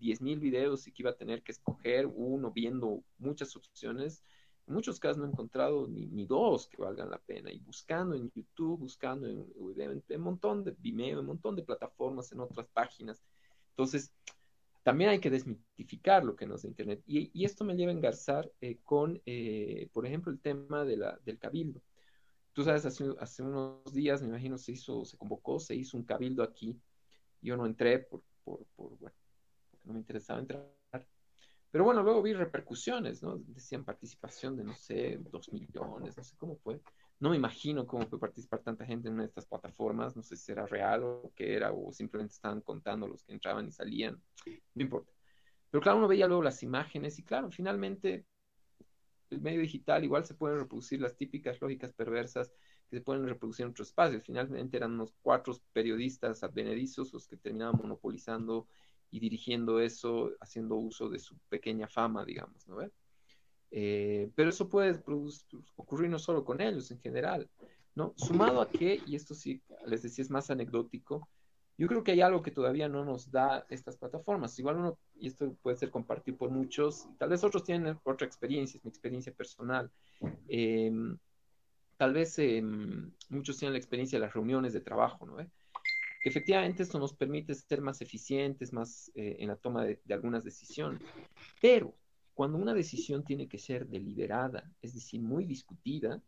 [0.00, 4.22] 10.000 videos y que iba a tener que escoger uno viendo muchas opciones,
[4.66, 7.52] en muchos casos no he encontrado ni, dos que valgan la pena.
[7.52, 12.32] Y buscando en YouTube, buscando en, un montón de Vimeo, en un montón de plataformas,
[12.32, 13.22] en otras páginas.
[13.70, 14.12] Entonces,
[14.82, 17.02] también hay que desmitificar lo que nos da Internet.
[17.06, 21.18] Y, esto me lleva a engarzar eh, con, eh, por ejemplo, el tema de la,
[21.24, 21.82] del cabildo.
[22.54, 26.04] Tú sabes, hace, hace, unos días, me imagino, se hizo, se convocó, se hizo un
[26.04, 26.80] cabildo aquí.
[27.42, 29.16] Yo no entré por, por, por bueno,
[29.84, 30.74] no me interesaba entrar.
[31.70, 33.36] Pero bueno, luego vi repercusiones, ¿no?
[33.36, 36.80] Decían participación de, no sé, dos millones, no sé cómo fue.
[37.18, 40.36] No me imagino cómo fue participar tanta gente en una de estas plataformas, no sé
[40.36, 44.22] si era real o qué era, o simplemente estaban contando los que entraban y salían,
[44.46, 45.12] no importa.
[45.68, 48.24] Pero claro, uno veía luego las imágenes y claro, finalmente
[49.30, 52.52] el medio digital igual se pueden reproducir las típicas lógicas perversas
[52.88, 54.22] que se pueden reproducir en otros espacios.
[54.22, 58.68] Finalmente eran unos cuatro periodistas advenedizos los que terminaban monopolizando
[59.10, 62.78] y dirigiendo eso, haciendo uso de su pequeña fama, digamos, ¿no?
[63.70, 65.02] Eh, pero eso puede
[65.76, 67.48] ocurrir no solo con ellos, en general,
[67.94, 68.12] ¿no?
[68.16, 71.28] Sumado a que, y esto sí, les decía, es más anecdótico,
[71.76, 74.56] yo creo que hay algo que todavía no nos da estas plataformas.
[74.58, 78.78] Igual uno, y esto puede ser compartido por muchos, tal vez otros tienen otra experiencia,
[78.78, 79.90] es mi experiencia personal.
[80.46, 81.18] Em,
[81.96, 85.36] tal vez em, muchos tienen la experiencia de las reuniones de trabajo, ¿no?
[86.24, 90.14] Que efectivamente esto nos permite ser más eficientes, más eh, en la toma de, de
[90.14, 91.02] algunas decisiones.
[91.60, 91.94] Pero
[92.32, 96.22] cuando una decisión tiene que ser deliberada, es decir, muy discutida,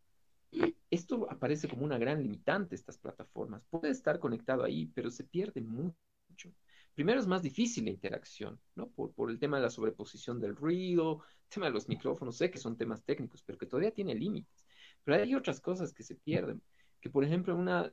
[0.91, 3.65] esto aparece como una gran limitante, estas plataformas.
[3.71, 6.53] Puede estar conectado ahí, pero se pierde mucho.
[6.95, 8.91] Primero es más difícil la interacción, ¿no?
[8.91, 12.51] Por, por el tema de la sobreposición del ruido, el tema de los micrófonos, sé
[12.51, 14.67] que son temas técnicos, pero que todavía tiene límites.
[15.05, 16.61] Pero hay otras cosas que se pierden,
[17.01, 17.91] que por ejemplo una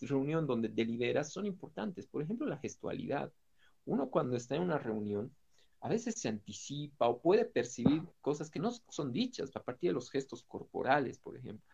[0.00, 2.06] reunión donde deliberas son importantes.
[2.06, 3.32] Por ejemplo, la gestualidad.
[3.84, 5.34] Uno cuando está en una reunión,
[5.80, 9.94] a veces se anticipa o puede percibir cosas que no son dichas a partir de
[9.94, 11.64] los gestos corporales, por ejemplo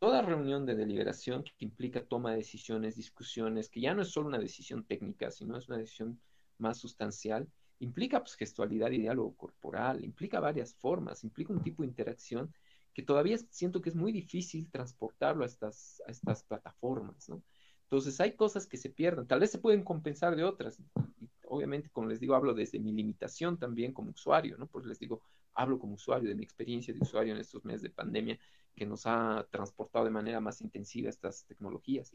[0.00, 4.28] toda reunión de deliberación que implica toma de decisiones, discusiones, que ya no es solo
[4.28, 6.18] una decisión técnica, sino es una decisión
[6.56, 7.46] más sustancial,
[7.80, 12.52] implica pues, gestualidad y diálogo corporal, implica varias formas, implica un tipo de interacción
[13.00, 17.42] que todavía siento que es muy difícil transportarlo a estas, a estas plataformas, ¿no?
[17.84, 20.78] Entonces hay cosas que se pierden, tal vez se pueden compensar de otras.
[21.18, 24.66] Y obviamente, como les digo, hablo desde mi limitación también como usuario, ¿no?
[24.66, 25.22] Porque les digo,
[25.54, 28.38] hablo como usuario de mi experiencia de usuario en estos meses de pandemia
[28.76, 32.14] que nos ha transportado de manera más intensiva estas tecnologías.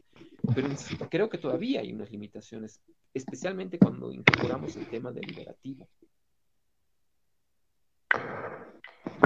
[0.54, 0.68] Pero
[1.10, 2.80] creo que todavía hay unas limitaciones,
[3.12, 5.88] especialmente cuando incorporamos el tema deliberativo.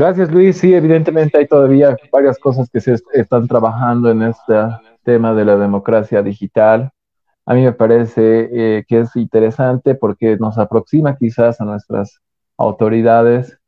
[0.00, 0.56] Gracias, Luis.
[0.56, 4.54] Sí, evidentemente hay todavía varias cosas que se están trabajando en este
[5.04, 6.90] tema de la democracia digital.
[7.44, 12.22] A mí me parece eh, que es interesante porque nos aproxima quizás a nuestras
[12.56, 13.58] autoridades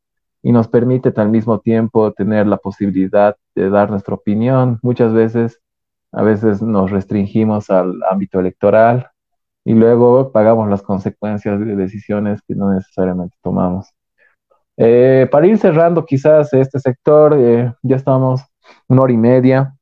[0.42, 4.78] y nos permite al mismo tiempo tener la posibilidad de dar nuestra opinión.
[4.80, 5.60] Muchas veces,
[6.12, 9.10] a veces nos restringimos al ámbito electoral
[9.66, 13.92] y luego pagamos las consecuencias de decisiones que no necesariamente tomamos.
[14.84, 18.42] Eh, para ir cerrando quizás este sector, eh, ya estamos
[18.88, 19.76] una hora y media.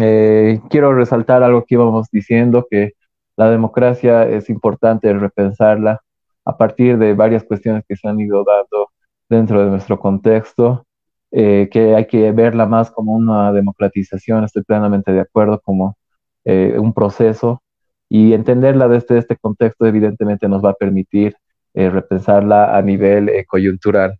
[0.00, 2.92] Eh, quiero resaltar algo que íbamos diciendo, que
[3.36, 6.00] la democracia es importante repensarla
[6.46, 8.88] a partir de varias cuestiones que se han ido dando
[9.28, 10.86] dentro de nuestro contexto,
[11.30, 15.98] eh, que hay que verla más como una democratización, estoy plenamente de acuerdo, como
[16.46, 17.62] eh, un proceso,
[18.08, 21.36] y entenderla desde este contexto evidentemente nos va a permitir
[21.74, 24.18] eh, repensarla a nivel coyuntural.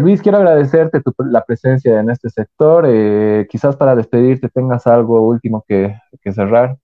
[0.00, 1.00] Luis, quiero agradecerte
[1.30, 2.86] la presencia en este sector.
[3.48, 5.96] quizás para despedirte tengas algo último que
[6.32, 6.76] cerrar.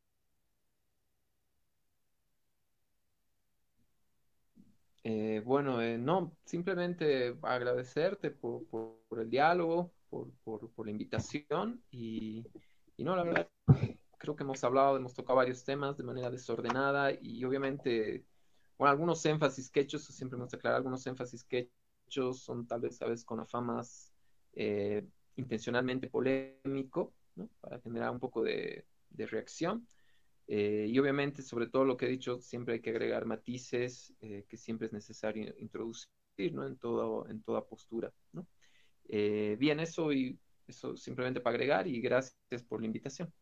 [5.05, 8.62] Eh, bueno, eh, no, simplemente agradecerte por,
[9.19, 10.31] el diálogo, por,
[10.85, 12.47] la invitación y,
[12.99, 13.49] no, la verdad,
[14.19, 18.24] creo que hemos hablado, hemos tocado varios temas de manera desordenada y obviamente,
[18.79, 21.73] bueno, algunos énfasis que he hecho, siempre hemos aclarado, algunos énfasis que he hecho
[22.35, 24.13] son tal vez, sabes, con afamas
[24.55, 25.07] eh,
[25.37, 27.49] intencionalmente polémico, ¿no?
[27.61, 28.85] Para generar un poco de
[29.17, 29.87] reacción.
[30.49, 34.45] Eh, y obviamente, sobre todo lo que he dicho, siempre hay que agregar matices eh,
[34.49, 36.09] que siempre es necesario introducir
[36.53, 36.67] ¿no?
[36.67, 38.13] en, todo, en toda postura.
[38.33, 38.47] ¿no?
[39.09, 43.33] Eh, bien, eso y eso simplemente para agregar y gracias por la invitación.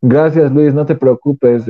[0.00, 1.64] Gracias Luis, no te preocupes.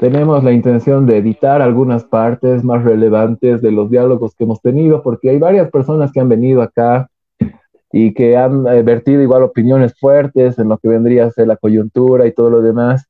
[0.00, 5.02] Tenemos la intención de editar algunas partes más relevantes de los diálogos que hemos tenido
[5.02, 7.08] porque hay varias personas que han venido acá
[7.92, 11.56] y que han eh, vertido igual opiniones fuertes en lo que vendría a ser la
[11.56, 13.06] coyuntura y todo lo demás,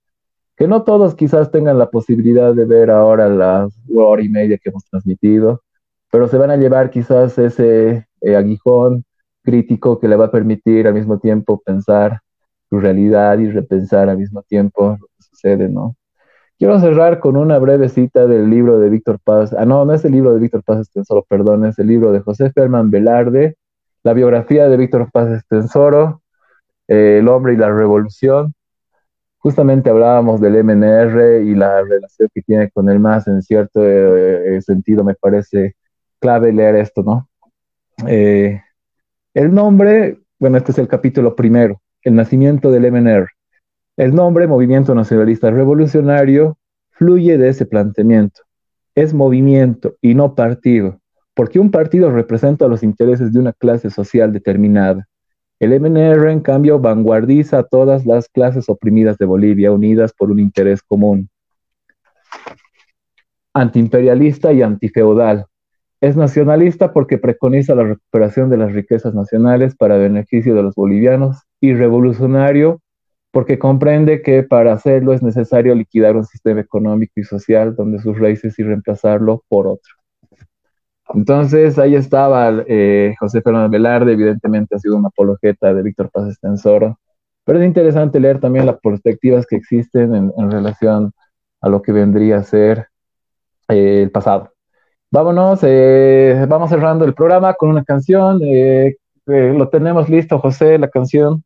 [0.57, 4.71] que no todos quizás tengan la posibilidad de ver ahora la hora y media que
[4.71, 5.63] hemos transmitido,
[6.11, 9.05] pero se van a llevar quizás ese eh, aguijón
[9.43, 12.21] crítico que le va a permitir al mismo tiempo pensar
[12.69, 15.97] su realidad y repensar al mismo tiempo lo que sucede, ¿no?
[16.59, 19.53] Quiero cerrar con una breve cita del libro de Víctor Paz.
[19.53, 22.21] Ah, no, no es el libro de Víctor Paz solo perdón, es el libro de
[22.21, 23.57] José Ferman Velarde,
[24.03, 26.23] la biografía de Víctor Paz Estensoro,
[26.89, 28.55] eh, El hombre y la revolución,
[29.39, 34.61] justamente hablábamos del MNR y la relación que tiene con el MAS en cierto eh,
[34.63, 35.77] sentido, me parece
[36.19, 37.29] clave leer esto, ¿no?
[38.09, 38.61] Eh,
[39.35, 43.36] el nombre, bueno, este es el capítulo primero, el nacimiento del MNR.
[43.97, 46.59] El nombre, Movimiento Nacionalista Revolucionario,
[46.91, 48.43] fluye de ese planteamiento.
[48.95, 51.01] Es movimiento y no partido,
[51.33, 55.09] porque un partido representa los intereses de una clase social determinada.
[55.59, 60.41] El MNR, en cambio, vanguardiza a todas las clases oprimidas de Bolivia, unidas por un
[60.41, 61.31] interés común.
[63.55, 65.47] Antiimperialista y antifeudal.
[66.03, 71.45] Es nacionalista porque preconiza la recuperación de las riquezas nacionales para beneficio de los bolivianos
[71.63, 72.83] y revolucionario
[73.37, 78.19] porque comprende que para hacerlo es necesario liquidar un sistema económico y social donde sus
[78.19, 79.93] raíces y reemplazarlo por otro.
[81.13, 86.29] Entonces ahí estaba eh, José Fernando Velarde, evidentemente ha sido una apologeta de Víctor Paz
[86.29, 86.99] Estensoro,
[87.45, 91.13] pero es interesante leer también las perspectivas que existen en, relación
[91.61, 92.87] a lo que vendría a ser
[93.69, 94.51] eh, el pasado.
[95.11, 98.41] Vámonos, eh, vamos cerrando el programa con una canción.
[99.27, 101.45] lo tenemos listo, José, la canción.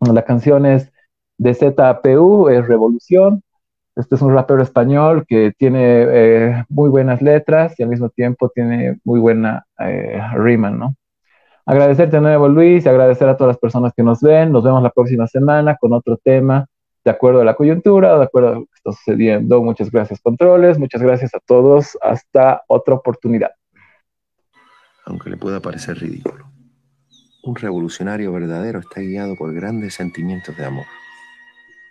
[0.00, 0.92] La canción es
[1.38, 3.42] de ZPU, es Revolución.
[3.96, 8.48] Este es un rapero español que tiene eh, muy buenas letras y al mismo tiempo
[8.50, 10.94] tiene muy buena eh, rima, ¿no?
[11.66, 14.52] Agradecerte de nuevo, Luis, agradecer a todas las personas que nos ven.
[14.52, 16.66] Nos vemos la próxima semana con otro tema
[17.04, 19.62] de acuerdo a la coyuntura, de acuerdo a lo que está sucediendo.
[19.62, 20.78] Muchas gracias, controles.
[20.78, 21.98] Muchas gracias a todos.
[22.00, 23.50] Hasta otra oportunidad.
[25.04, 26.46] Aunque le pueda parecer ridículo,
[27.42, 30.84] un revolucionario verdadero está guiado por grandes sentimientos de amor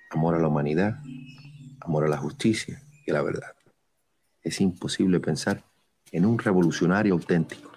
[0.10, 1.00] amor a la humanidad,
[1.82, 3.54] amor a la justicia y a la verdad.
[4.42, 5.64] Es imposible pensar
[6.12, 7.72] en un revolucionario auténtico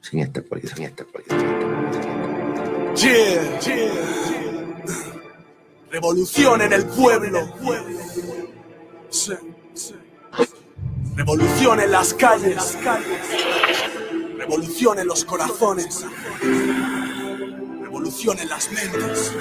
[0.00, 1.36] sin esta cualidad, sin esta cualidad.
[5.90, 7.40] Revolución en el pueblo.
[11.16, 12.78] Revolución en las calles.
[14.36, 16.06] Revolución en los corazones.
[17.82, 19.32] Revolución en las mentes.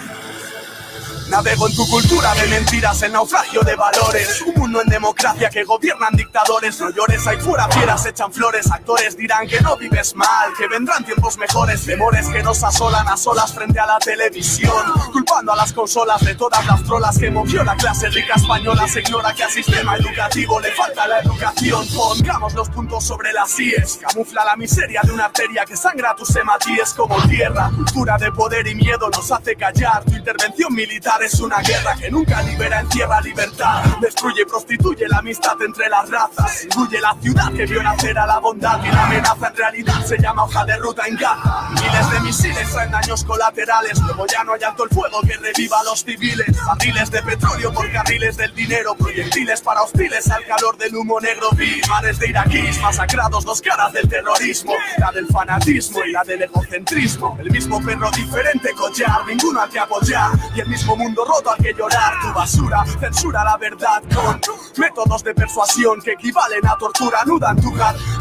[1.30, 4.42] Navego en tu cultura de mentiras, el naufragio de valores.
[4.42, 6.80] Un mundo en democracia que gobiernan dictadores.
[6.80, 8.72] No llores, ahí fuera fieras echan flores.
[8.72, 11.86] Actores dirán que no vives mal, que vendrán tiempos mejores.
[11.86, 14.74] Temores que nos asolan a solas frente a la televisión.
[15.14, 18.88] Culpando a las consolas de todas las trolas que movió la clase rica española.
[18.88, 21.88] Se ignora que al sistema educativo le falta la educación.
[21.96, 24.00] Pongamos los puntos sobre las IES.
[24.02, 27.70] Camufla la miseria de una arteria que sangra tus hematíes como tierra.
[27.76, 30.04] Cultura de poder y miedo nos hace callar.
[30.06, 33.84] Tu intervención militar es una guerra que nunca libera, encierra libertad.
[34.02, 36.64] Destruye y prostituye la amistad entre las razas.
[36.64, 38.84] Incluye la ciudad que vio nacer a la bondad.
[38.84, 41.70] Y la amenaza en realidad se llama hoja de ruta en Gaza.
[41.72, 44.00] Miles de misiles traen daños colaterales.
[44.02, 46.48] Luego ya no hay alto el fuego que reviva a los civiles.
[46.66, 48.96] Barriles de petróleo por carriles del dinero.
[48.96, 51.50] Proyectiles para hostiles al calor del humo negro.
[51.56, 54.74] Vi mares de iraquíes masacrados, dos caras del terrorismo.
[54.98, 57.38] La del fanatismo y la del egocentrismo.
[57.40, 60.32] El mismo perro diferente collar, ninguno al que apoyar.
[60.56, 62.14] Y el mismo mundo roto al que llorar.
[62.22, 64.40] Tu basura censura la verdad con
[64.78, 67.24] métodos de persuasión que equivalen a tortura.
[67.26, 67.74] Nudan tu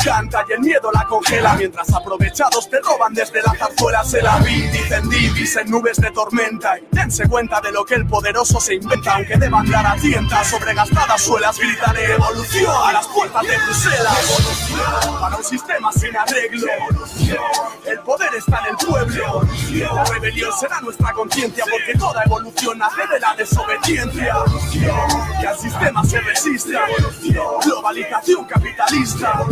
[0.04, 1.54] canta y el miedo la congela.
[1.54, 4.04] Mientras aprovechados te roban desde la zarzuela.
[4.04, 6.78] Se la vi, dicen divis en nubes de tormenta.
[6.78, 9.16] Y dense cuenta de lo que el poderoso se inventa.
[9.16, 15.18] Aunque deban dar a tientas sobre gastadas suelas, gritaré evolución a las puertas de Bruselas.
[15.20, 16.66] Para un sistema sin arreglo.
[17.84, 19.42] El poder está en el pueblo.
[19.72, 24.34] La rebelión será nuestra conciencia porque toda evolución nace de la desobediencia.
[25.40, 26.72] Que al sistema se resiste.
[27.64, 29.44] Globalización capitalista.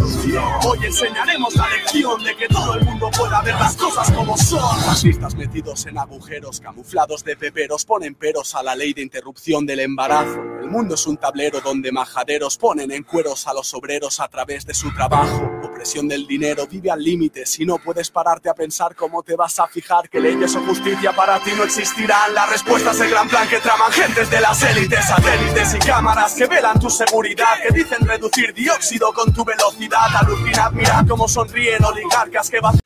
[0.64, 4.80] Hoy enseñaremos la lección de que todo el mundo pueda ver las cosas como son.
[4.80, 9.80] Fascistas metidos en agujeros camuflados de peperos ponen peros a la ley de interrupción del
[9.80, 10.40] embarazo.
[10.60, 14.66] El mundo es un tablero donde majaderos ponen en cueros a los obreros a través
[14.66, 15.50] de su trabajo.
[15.62, 17.46] Opresión del dinero vive al límite.
[17.46, 21.14] Si no puedes pararte a pensar cómo te vas a fijar que leyes o justicia
[21.14, 25.04] para ti no existirán, la respuesta es gran plan que traman gentes de las élites,
[25.06, 30.08] satélites y cámaras que velan tu seguridad, que dicen reducir dióxido con tu velocidad.
[30.20, 32.78] Alucinad, mirad cómo sonríen oligarcas que van